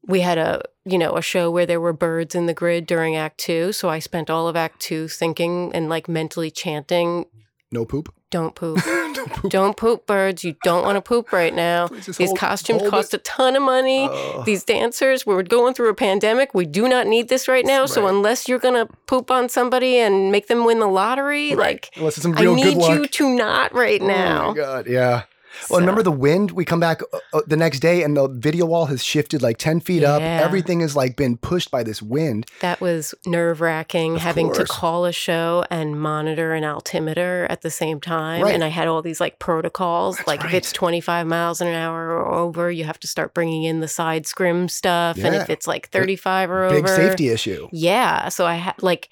we 0.06 0.22
had 0.22 0.38
a 0.38 0.62
you 0.86 0.98
know 0.98 1.16
a 1.16 1.22
show 1.22 1.50
where 1.52 1.66
there 1.66 1.82
were 1.82 1.94
birds 1.94 2.36
in 2.36 2.46
the 2.48 2.54
grid 2.54 2.86
during 2.88 3.16
Act 3.16 3.38
Two, 3.40 3.72
so 3.72 3.90
I 3.90 4.00
spent 4.00 4.30
all 4.30 4.48
of 4.48 4.56
Act 4.56 4.80
Two 4.80 5.08
thinking 5.08 5.72
and 5.74 5.90
like 5.90 6.08
mentally 6.10 6.50
chanting, 6.52 7.26
No 7.72 7.86
poop. 7.86 8.14
"Don't 8.32 8.56
poop, 8.56 8.80
no 8.88 9.26
poop. 9.28 9.52
don't 9.52 9.76
poop, 9.78 10.08
birds. 10.08 10.44
You 10.44 10.56
don't 10.64 10.84
want 10.86 10.96
to 10.96 11.02
poop 11.02 11.32
right 11.34 11.54
now. 11.54 11.88
These 11.88 12.18
hold- 12.18 12.38
costumes 12.38 12.80
hold 12.82 12.92
cost 12.92 13.14
it. 13.14 13.18
a 13.20 13.24
ton 13.24 13.56
of 13.56 13.62
money." 13.62 14.08
Ugh. 14.10 14.46
These 14.46 14.64
dancers, 14.64 15.26
we're 15.26 15.44
going 15.44 15.74
through 15.74 15.90
a 15.90 15.94
pandemic. 15.96 16.54
We 16.54 16.66
do 16.66 16.88
not 16.88 17.06
need 17.08 17.28
this 17.30 17.48
right 17.48 17.66
now. 17.66 17.86
So 17.86 18.08
unless 18.08 18.48
you're 18.48 18.58
gonna 18.60 18.88
poop 19.06 19.30
on 19.32 19.50
somebody 19.50 19.98
and 19.98 20.32
make 20.32 20.48
them 20.48 20.66
win 20.66 20.80
the 20.80 20.88
lottery, 20.88 21.56
like 21.56 21.92
Unless 21.98 22.18
it's 22.18 22.24
some 22.24 22.36
I 22.38 22.42
real 22.42 22.56
good 22.56 22.78
need 22.78 22.88
you 22.88 23.06
to 23.08 23.36
not 23.36 23.74
right 23.74 24.02
Oh 24.02 24.08
my 24.08 24.14
now. 24.14 24.54
god, 24.54 24.88
yeah. 24.88 25.24
Well, 25.70 25.78
So- 25.78 25.82
remember 25.82 26.04
the 26.04 26.12
wind? 26.12 26.52
We 26.52 26.66
come 26.66 26.80
back 26.80 27.02
uh, 27.14 27.20
uh, 27.34 27.41
the 27.47 27.58
next 27.58 27.80
day, 27.80 28.04
and 28.04 28.16
the 28.18 28.28
video 28.28 28.66
wall 28.66 28.86
has 28.88 29.04
shifted 29.04 29.41
like 29.41 29.58
ten 29.58 29.80
feet 29.80 30.04
up. 30.04 30.22
Everything 30.22 30.80
has 30.80 30.95
like 30.95 31.16
been 31.16 31.38
pushed 31.38 31.72
by 31.72 31.84
this 31.84 32.02
wind. 32.02 32.45
That 32.62 32.80
was 32.82 33.14
nerve 33.26 33.62
wracking 33.62 34.18
having 34.18 34.54
to 34.54 34.66
call 34.66 35.06
a 35.06 35.12
show 35.12 35.66
and 35.70 35.99
monitor 35.99 36.54
an 36.54 36.64
altimeter 36.64 37.47
at 37.49 37.62
the 37.62 37.70
same 37.72 37.99
time. 37.99 38.41
Right. 38.43 38.54
And 38.56 38.64
I 38.64 38.68
had 38.70 38.88
all 38.88 39.02
these 39.02 39.20
like 39.20 39.39
protocols 39.39 40.18
That's 40.18 40.28
like 40.28 40.45
if 40.45 40.54
it's 40.54 40.72
25 40.72 41.28
miles 41.28 41.62
an 41.62 41.68
hour 41.68 42.12
or 42.12 42.26
over, 42.34 42.72
you 42.72 42.84
have 42.86 42.99
to 43.02 43.08
start 43.08 43.34
bringing 43.34 43.64
in 43.64 43.80
the 43.80 43.88
side 43.88 44.26
scrim 44.28 44.68
stuff. 44.70 45.18
And 45.18 45.36
if 45.36 45.49
it's 45.49 45.68
like 45.68 45.89
35 45.89 46.49
or 46.52 46.70
Big 46.70 46.78
over. 46.86 46.88
Big 46.88 46.95
safety 46.95 47.30
issue. 47.30 47.68
Yeah. 47.72 48.30
So 48.30 48.45
I 48.45 48.56
had 48.56 48.82
like, 48.82 49.10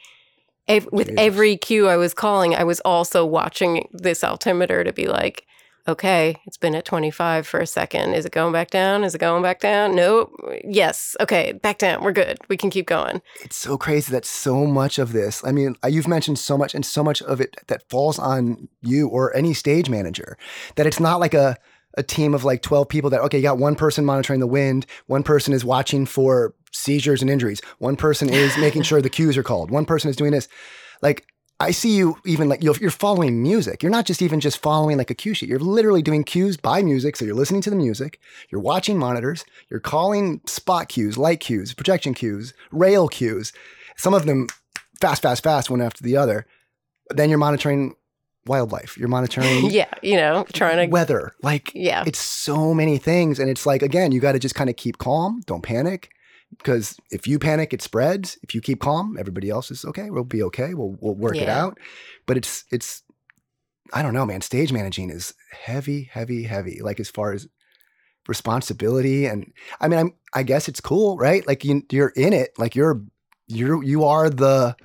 ev- 0.67 0.87
with 0.91 1.07
Jesus. 1.07 1.19
every 1.21 1.57
cue 1.57 1.87
I 1.87 1.97
was 1.97 2.13
calling, 2.13 2.55
I 2.55 2.63
was 2.63 2.79
also 2.81 3.25
watching 3.25 3.87
this 3.91 4.23
altimeter 4.23 4.83
to 4.83 4.93
be 4.93 5.07
like, 5.07 5.45
okay, 5.89 6.37
it's 6.45 6.57
been 6.57 6.75
at 6.75 6.85
25 6.85 7.45
for 7.45 7.59
a 7.59 7.67
second. 7.67 8.13
Is 8.13 8.25
it 8.25 8.31
going 8.31 8.53
back 8.53 8.69
down? 8.69 9.03
Is 9.03 9.15
it 9.15 9.19
going 9.19 9.43
back 9.43 9.59
down? 9.59 9.95
Nope. 9.95 10.31
Yes. 10.63 11.17
Okay, 11.19 11.53
back 11.53 11.79
down. 11.79 12.03
We're 12.03 12.13
good. 12.13 12.37
We 12.47 12.57
can 12.57 12.69
keep 12.69 12.87
going. 12.87 13.21
It's 13.41 13.57
so 13.57 13.77
crazy 13.77 14.11
that 14.11 14.25
so 14.25 14.65
much 14.65 14.99
of 14.99 15.11
this. 15.11 15.43
I 15.43 15.51
mean, 15.51 15.75
uh, 15.83 15.87
you've 15.87 16.07
mentioned 16.07 16.39
so 16.39 16.57
much, 16.57 16.73
and 16.73 16.85
so 16.85 17.03
much 17.03 17.21
of 17.23 17.41
it 17.41 17.57
that 17.67 17.89
falls 17.89 18.19
on 18.19 18.69
you 18.81 19.07
or 19.07 19.35
any 19.35 19.53
stage 19.53 19.89
manager. 19.89 20.37
That 20.75 20.87
it's 20.87 20.99
not 20.99 21.19
like 21.19 21.33
a 21.33 21.57
a 21.97 22.03
team 22.03 22.33
of 22.33 22.43
like 22.43 22.61
12 22.61 22.87
people 22.87 23.09
that, 23.09 23.19
okay, 23.21 23.37
you 23.37 23.43
got 23.43 23.57
one 23.57 23.75
person 23.75 24.05
monitoring 24.05 24.39
the 24.39 24.47
wind, 24.47 24.85
one 25.07 25.23
person 25.23 25.53
is 25.53 25.65
watching 25.65 26.05
for 26.05 26.53
seizures 26.71 27.21
and 27.21 27.31
injuries, 27.31 27.61
one 27.79 27.95
person 27.95 28.29
is 28.29 28.55
making 28.57 28.83
sure 28.83 29.01
the 29.01 29.09
cues 29.09 29.35
are 29.35 29.43
called, 29.43 29.71
one 29.71 29.85
person 29.85 30.09
is 30.09 30.15
doing 30.15 30.31
this. 30.31 30.47
Like, 31.01 31.25
I 31.61 31.71
see 31.71 31.95
you 31.97 32.17
even 32.25 32.47
like 32.47 32.63
you're, 32.63 32.77
you're 32.77 32.89
following 32.89 33.41
music. 33.43 33.83
You're 33.83 33.91
not 33.91 34.05
just 34.05 34.21
even 34.21 34.39
just 34.39 34.59
following 34.59 34.97
like 34.97 35.09
a 35.11 35.13
cue 35.15 35.33
sheet. 35.33 35.49
You're 35.49 35.59
literally 35.59 36.01
doing 36.01 36.23
cues 36.23 36.55
by 36.55 36.81
music. 36.81 37.17
So 37.17 37.25
you're 37.25 37.35
listening 37.35 37.61
to 37.63 37.69
the 37.69 37.75
music, 37.75 38.19
you're 38.49 38.61
watching 38.61 38.97
monitors, 38.97 39.43
you're 39.69 39.81
calling 39.81 40.39
spot 40.45 40.87
cues, 40.87 41.17
light 41.17 41.41
cues, 41.41 41.73
projection 41.73 42.13
cues, 42.13 42.53
rail 42.71 43.09
cues. 43.09 43.51
Some 43.97 44.13
of 44.13 44.25
them 44.25 44.47
fast, 45.01 45.21
fast, 45.21 45.43
fast, 45.43 45.69
one 45.69 45.81
after 45.81 46.01
the 46.01 46.15
other. 46.15 46.45
Then 47.09 47.29
you're 47.29 47.37
monitoring 47.39 47.95
wildlife. 48.45 48.97
You're 48.97 49.09
monitoring 49.09 49.65
yeah, 49.69 49.89
you 50.01 50.15
know, 50.15 50.45
trying 50.53 50.77
to. 50.87 50.91
weather. 50.91 51.33
Like 51.43 51.71
Yeah. 51.75 52.03
it's 52.07 52.19
so 52.19 52.73
many 52.73 52.97
things. 52.97 53.37
And 53.39 53.49
it's 53.49 53.65
like, 53.65 53.81
again, 53.81 54.13
you 54.13 54.21
got 54.21 54.31
to 54.31 54.39
just 54.39 54.55
kind 54.55 54.69
of 54.69 54.77
keep 54.77 54.97
calm. 54.97 55.41
Don't 55.45 55.61
panic. 55.61 56.09
Because 56.57 56.97
if 57.11 57.27
you 57.27 57.39
panic, 57.39 57.73
it 57.73 57.81
spreads. 57.81 58.37
If 58.43 58.53
you 58.53 58.61
keep 58.61 58.81
calm, 58.81 59.17
everybody 59.19 59.49
else 59.49 59.71
is 59.71 59.85
okay. 59.85 60.09
We'll 60.09 60.23
be 60.23 60.43
okay. 60.43 60.73
We'll 60.73 60.95
we'll 60.99 61.15
work 61.15 61.35
it 61.37 61.49
out. 61.49 61.77
But 62.25 62.37
it's 62.37 62.65
it's 62.71 63.03
I 63.93 64.01
don't 64.01 64.13
know, 64.13 64.25
man. 64.25 64.41
Stage 64.41 64.73
managing 64.73 65.09
is 65.09 65.33
heavy, 65.51 66.09
heavy, 66.11 66.43
heavy. 66.43 66.81
Like 66.81 66.99
as 66.99 67.09
far 67.09 67.33
as 67.33 67.47
responsibility 68.27 69.25
and 69.25 69.51
I 69.79 69.87
mean, 69.87 69.99
I'm 69.99 70.13
I 70.33 70.43
guess 70.43 70.67
it's 70.67 70.81
cool, 70.81 71.17
right? 71.17 71.45
Like 71.47 71.63
you, 71.63 71.83
you're 71.91 72.13
in 72.15 72.33
it. 72.33 72.51
Like 72.57 72.75
you're 72.75 73.01
you're 73.47 73.83
you 73.83 74.03
are 74.05 74.29
the 74.29 74.75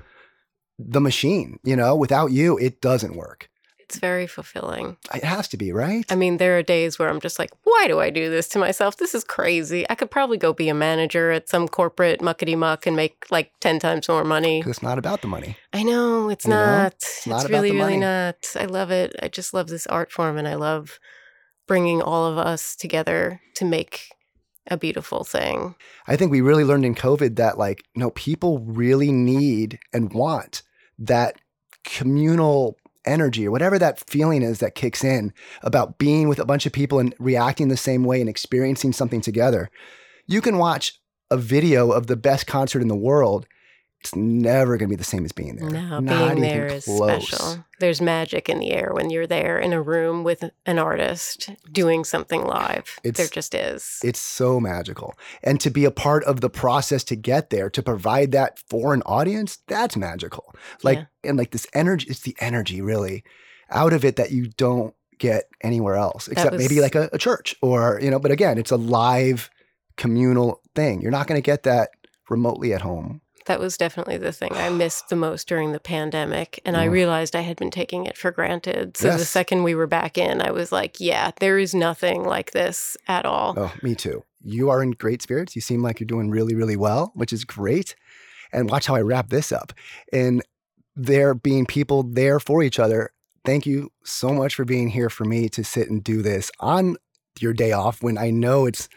the 0.79 1.01
machine. 1.01 1.59
You 1.65 1.77
know, 1.77 1.97
without 1.97 2.31
you, 2.31 2.59
it 2.59 2.81
doesn't 2.81 3.17
work. 3.17 3.49
It's 3.85 3.99
very 3.99 4.27
fulfilling. 4.27 4.97
It 5.15 5.25
has 5.25 5.47
to 5.49 5.57
be, 5.57 5.73
right? 5.73 6.05
I 6.11 6.15
mean, 6.15 6.39
there 6.39 6.59
are 6.59 6.63
days 6.63 6.99
where 6.99 7.09
I'm 7.09 7.21
just 7.21 7.39
like, 7.39 7.51
why 7.65 7.87
do 7.87 8.01
I 8.01 8.11
do 8.11 8.31
this 8.31 8.49
to 8.49 8.59
myself? 8.59 8.97
This 8.97 9.15
is 9.15 9.25
crazy. 9.25 9.85
I 9.91 9.95
could 9.95 10.11
probably 10.11 10.39
go 10.39 10.53
be 10.53 10.69
a 10.69 10.75
manager 10.75 11.31
at 11.31 11.49
some 11.49 11.69
corporate 11.69 12.21
muckety 12.21 12.57
muck 12.57 12.87
and 12.87 12.97
make 12.97 13.27
like 13.31 13.53
10 13.61 13.79
times 13.79 14.09
more 14.09 14.25
money. 14.25 14.61
Because 14.61 14.77
it's 14.79 14.83
not 14.83 14.99
about 14.99 15.21
the 15.21 15.29
money. 15.29 15.57
I 15.73 15.83
know 15.83 16.31
it's 16.31 16.45
You 16.45 16.51
know, 16.53 16.65
not. 16.65 16.93
it's 16.95 17.27
not 17.27 17.43
it's 17.43 17.51
really, 17.51 17.73
really 17.73 17.99
not. 17.99 18.37
I 18.57 18.65
love 18.65 18.91
it. 18.91 19.15
I 19.23 19.29
just 19.29 19.53
love 19.53 19.69
this 19.69 19.87
art 19.87 20.11
form 20.11 20.39
and 20.39 20.49
I 20.49 20.55
love 20.55 20.99
bringing 21.67 22.01
all 22.03 22.27
of 22.27 22.39
us 22.39 22.75
together 22.75 23.41
to 23.57 23.65
make 23.65 24.09
a 24.69 24.77
beautiful 24.79 25.25
thing. 25.25 25.75
I 26.07 26.17
think 26.17 26.31
we 26.31 26.41
really 26.41 26.65
learned 26.65 26.87
in 26.87 26.95
COVID 26.95 27.37
that 27.37 27.59
like, 27.59 27.85
you 27.95 28.01
know, 28.01 28.11
people 28.11 28.61
really 28.61 29.13
need 29.13 29.79
and 29.93 30.13
want 30.13 30.63
that 30.99 31.37
communal 31.85 32.77
energy 33.07 33.47
or 33.47 33.51
whatever 33.51 33.79
that 33.79 34.09
feeling 34.09 34.43
is 34.43 34.59
that 34.59 34.75
kicks 34.75 35.05
in 35.05 35.33
about 35.63 35.99
being 35.99 36.29
with 36.29 36.39
a 36.39 36.45
bunch 36.45 36.67
of 36.67 36.73
people 36.73 36.99
and 36.99 37.15
reacting 37.19 37.69
the 37.69 37.77
same 37.77 38.05
way 38.05 38.21
and 38.21 38.29
experiencing 38.29 38.93
something 38.93 39.21
together. 39.21 39.71
You 40.27 40.41
can 40.41 40.59
watch 40.59 41.01
a 41.31 41.37
video 41.37 41.91
of 41.91 42.07
the 42.07 42.17
best 42.17 42.47
concert 42.47 42.83
in 42.83 42.89
the 42.89 42.97
world. 42.97 43.47
It's 44.05 44.15
never 44.15 44.77
going 44.77 44.91
to 44.91 44.93
be 44.93 44.97
the 44.99 45.03
same 45.03 45.25
as 45.25 45.33
being 45.33 45.57
there. 45.57 45.71
No, 45.71 45.99
Not 45.99 46.29
being 46.37 46.41
there 46.43 46.67
is 46.67 46.85
close. 46.85 47.27
special. 47.27 47.65
There's 47.81 48.03
magic 48.03 48.51
in 48.51 48.59
the 48.59 48.71
air 48.73 48.91
when 48.93 49.09
you're 49.09 49.27
there 49.27 49.59
in 49.59 49.73
a 49.73 49.81
room 49.81 50.25
with 50.25 50.45
an 50.67 50.79
artist 50.79 51.49
doing 51.73 52.05
something 52.05 52.45
live. 52.45 52.99
there 53.03 53.27
just 53.29 53.55
is. 53.55 54.01
It's 54.05 54.21
so 54.21 54.61
magical. 54.61 55.15
And 55.43 55.59
to 55.63 55.71
be 55.71 55.87
a 55.87 55.91
part 55.91 56.23
of 56.25 56.43
the 56.43 56.51
process 56.51 57.03
to 57.05 57.17
get 57.17 57.49
there, 57.49 57.71
to 57.71 57.83
provide 57.83 58.33
that 58.33 58.59
for 58.69 58.93
an 58.93 59.01
audience, 59.07 59.57
that's 59.69 59.97
magical. 59.97 60.55
Like, 60.83 60.99
Yeah. 60.99 61.31
and 61.31 61.39
like 61.39 61.53
this 61.53 61.67
energy, 61.73 62.07
it's 62.11 62.21
the 62.21 62.37
energy 62.41 62.83
really 62.83 63.25
out 63.71 63.95
of 63.95 64.05
it 64.05 64.17
that 64.17 64.31
you 64.33 64.49
don't 64.59 64.95
get 65.19 65.45
anywhere 65.63 65.97
else, 65.97 66.29
except 66.29 66.57
maybe 66.57 66.83
like 66.83 66.95
a, 66.95 67.09
a 67.15 67.19
church 67.19 67.57
or, 67.63 67.99
you 68.03 68.11
know, 68.11 68.19
but 68.19 68.31
again, 68.31 68.59
it's 68.59 68.71
a 68.71 68.77
live 68.77 69.49
communal 69.97 70.61
thing. 70.75 71.01
You're 71.01 71.11
not 71.11 71.27
going 71.27 71.39
to 71.41 71.45
get 71.45 71.63
that 71.63 71.89
remotely 72.29 72.75
at 72.75 72.83
home. 72.83 73.23
That 73.47 73.61
was 73.61 73.77
definitely 73.77 74.17
the 74.17 74.33
thing 74.33 74.53
I 74.55 74.71
missed 74.71 75.09
the 75.11 75.17
most 75.17 75.47
during 75.49 75.73
the 75.73 75.81
pandemic. 75.81 76.61
And 76.65 76.77
I 76.77 76.87
Mm. 76.87 76.93
realized 76.93 77.37
I 77.37 77.43
had 77.43 77.57
been 77.57 77.71
taking 77.71 78.07
it 78.07 78.17
for 78.17 78.31
granted. 78.31 78.97
So 78.97 79.17
the 79.17 79.25
second 79.25 79.63
we 79.65 79.75
were 79.75 79.87
back 79.87 80.17
in, 80.17 80.41
I 80.41 80.51
was 80.51 80.73
like, 80.73 80.99
yeah, 80.99 81.33
there 81.41 81.59
is 81.59 81.75
nothing 81.75 82.25
like 82.25 82.53
this 82.53 82.97
at 83.07 83.27
all. 83.27 83.55
Oh, 83.57 83.73
me 83.83 83.95
too. 83.95 84.25
you 84.47 84.69
are 84.69 84.83
in 84.83 84.91
great 84.91 85.23
spirits. 85.23 85.57
You 85.57 85.63
seem 85.63 85.83
like 85.83 85.99
you're 86.01 86.07
doing 86.07 86.29
really, 86.29 86.55
really 86.55 86.77
well, 86.77 87.13
which 87.15 87.33
is 87.33 87.45
great. 87.47 87.95
And 88.53 88.69
watch 88.69 88.87
how 88.87 88.95
I 88.95 89.01
wrap 89.01 89.31
this 89.31 89.51
up. 89.51 89.73
And 90.13 90.43
there 90.95 91.33
being 91.35 91.65
people 91.65 92.03
there 92.03 92.39
for 92.39 92.63
each 92.63 92.79
other. 92.79 93.11
Thank 93.47 93.65
you 93.65 93.91
so 94.05 94.35
much 94.35 94.55
for 94.55 94.65
being 94.67 94.89
here 94.89 95.09
for 95.09 95.25
me 95.25 95.49
to 95.49 95.65
sit 95.65 95.89
and 95.89 96.05
do 96.05 96.21
this 96.21 96.51
on 96.61 96.97
your 97.41 97.53
day 97.55 97.73
off 97.73 98.03
when 98.03 98.17
I 98.19 98.31
know 98.31 98.67
it's 98.67 98.89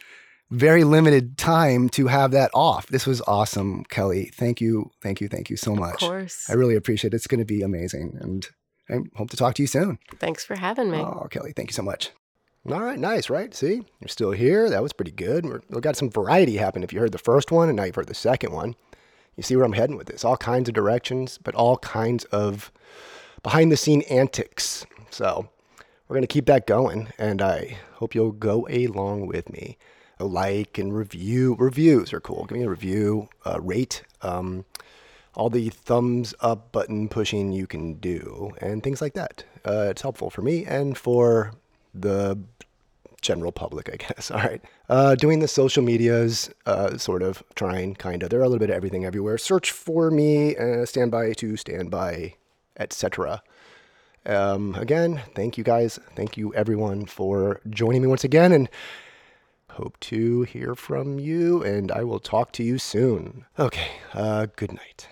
very 0.49 0.83
limited 0.83 1.37
time 1.37 1.89
to 1.89 2.07
have 2.07 2.31
that 2.31 2.51
off. 2.53 2.87
This 2.87 3.05
was 3.05 3.21
awesome, 3.27 3.83
Kelly. 3.85 4.31
Thank 4.33 4.61
you, 4.61 4.91
thank 5.01 5.19
you, 5.19 5.27
thank 5.27 5.49
you 5.49 5.57
so 5.57 5.75
much. 5.75 6.01
Of 6.01 6.09
course. 6.09 6.49
I 6.49 6.53
really 6.53 6.75
appreciate 6.75 7.13
it. 7.13 7.17
It's 7.17 7.27
going 7.27 7.39
to 7.39 7.45
be 7.45 7.61
amazing. 7.61 8.17
And 8.21 8.47
I 8.89 8.99
hope 9.17 9.29
to 9.31 9.37
talk 9.37 9.55
to 9.55 9.63
you 9.63 9.67
soon. 9.67 9.99
Thanks 10.19 10.45
for 10.45 10.55
having 10.55 10.89
me. 10.89 10.99
Oh, 10.99 11.27
Kelly, 11.29 11.53
thank 11.55 11.69
you 11.69 11.73
so 11.73 11.83
much. 11.83 12.11
All 12.69 12.81
right, 12.81 12.99
nice, 12.99 13.29
right? 13.29 13.53
See, 13.53 13.81
you're 13.99 14.07
still 14.07 14.31
here. 14.31 14.69
That 14.69 14.83
was 14.83 14.91
pretty 14.91 15.11
good. 15.11 15.45
We're, 15.45 15.61
we've 15.69 15.81
got 15.81 15.95
some 15.95 16.09
variety 16.09 16.57
happening. 16.57 16.83
If 16.83 16.91
you 16.91 16.99
heard 16.99 17.13
the 17.13 17.17
first 17.17 17.51
one 17.51 17.69
and 17.69 17.77
now 17.77 17.83
you've 17.83 17.95
heard 17.95 18.07
the 18.07 18.13
second 18.13 18.51
one, 18.51 18.75
you 19.37 19.43
see 19.43 19.55
where 19.55 19.65
I'm 19.65 19.73
heading 19.73 19.95
with 19.95 20.07
this. 20.07 20.25
All 20.25 20.35
kinds 20.35 20.67
of 20.67 20.75
directions, 20.75 21.37
but 21.37 21.55
all 21.55 21.77
kinds 21.77 22.25
of 22.25 22.71
behind 23.43 23.71
the 23.71 23.77
scene 23.77 24.01
antics. 24.09 24.85
So 25.11 25.49
we're 26.07 26.15
going 26.15 26.23
to 26.23 26.27
keep 26.27 26.45
that 26.47 26.67
going, 26.67 27.09
and 27.17 27.41
I 27.41 27.77
hope 27.93 28.15
you'll 28.15 28.31
go 28.31 28.67
along 28.69 29.27
with 29.27 29.49
me. 29.49 29.77
Like 30.19 30.77
and 30.77 30.95
review. 30.95 31.55
Reviews 31.59 32.11
are 32.13 32.19
cool. 32.19 32.45
Give 32.45 32.57
me 32.57 32.63
a 32.63 32.69
review, 32.69 33.29
uh, 33.45 33.59
rate, 33.61 34.03
um, 34.21 34.65
all 35.35 35.49
the 35.49 35.69
thumbs 35.69 36.33
up 36.39 36.71
button 36.71 37.07
pushing 37.07 37.51
you 37.51 37.67
can 37.67 37.93
do, 37.95 38.51
and 38.59 38.81
things 38.81 39.01
like 39.01 39.13
that. 39.13 39.43
Uh, 39.63 39.87
it's 39.89 40.01
helpful 40.01 40.29
for 40.31 40.41
me 40.41 40.65
and 40.65 40.97
for 40.97 41.51
the 41.93 42.39
general 43.21 43.51
public, 43.51 43.89
I 43.91 43.95
guess. 44.07 44.31
All 44.31 44.39
right. 44.39 44.61
Uh, 44.89 45.15
doing 45.15 45.39
the 45.39 45.47
social 45.47 45.83
medias, 45.83 46.49
uh, 46.65 46.97
sort 46.97 47.21
of 47.21 47.43
trying, 47.55 47.95
kind 47.95 48.23
of. 48.23 48.29
There 48.29 48.39
are 48.39 48.43
a 48.43 48.47
little 48.47 48.59
bit 48.59 48.69
of 48.69 48.75
everything 48.75 49.05
everywhere. 49.05 49.37
Search 49.37 49.71
for 49.71 50.09
me, 50.09 50.55
uh, 50.55 50.85
standby 50.85 51.33
to 51.33 51.57
standby, 51.57 52.35
etc. 52.79 53.43
Um, 54.25 54.75
again, 54.75 55.21
thank 55.35 55.57
you 55.57 55.63
guys. 55.63 55.99
Thank 56.15 56.37
you 56.37 56.53
everyone 56.53 57.05
for 57.05 57.61
joining 57.69 58.01
me 58.01 58.07
once 58.07 58.23
again, 58.23 58.51
and 58.51 58.69
hope 59.77 59.99
to 60.01 60.41
hear 60.43 60.75
from 60.75 61.19
you. 61.19 61.63
And 61.63 61.91
I 61.91 62.03
will 62.03 62.19
talk 62.19 62.51
to 62.53 62.63
you 62.63 62.77
soon. 62.77 63.45
Okay. 63.57 63.91
Uh, 64.13 64.47
good 64.55 64.73
night. 64.73 65.07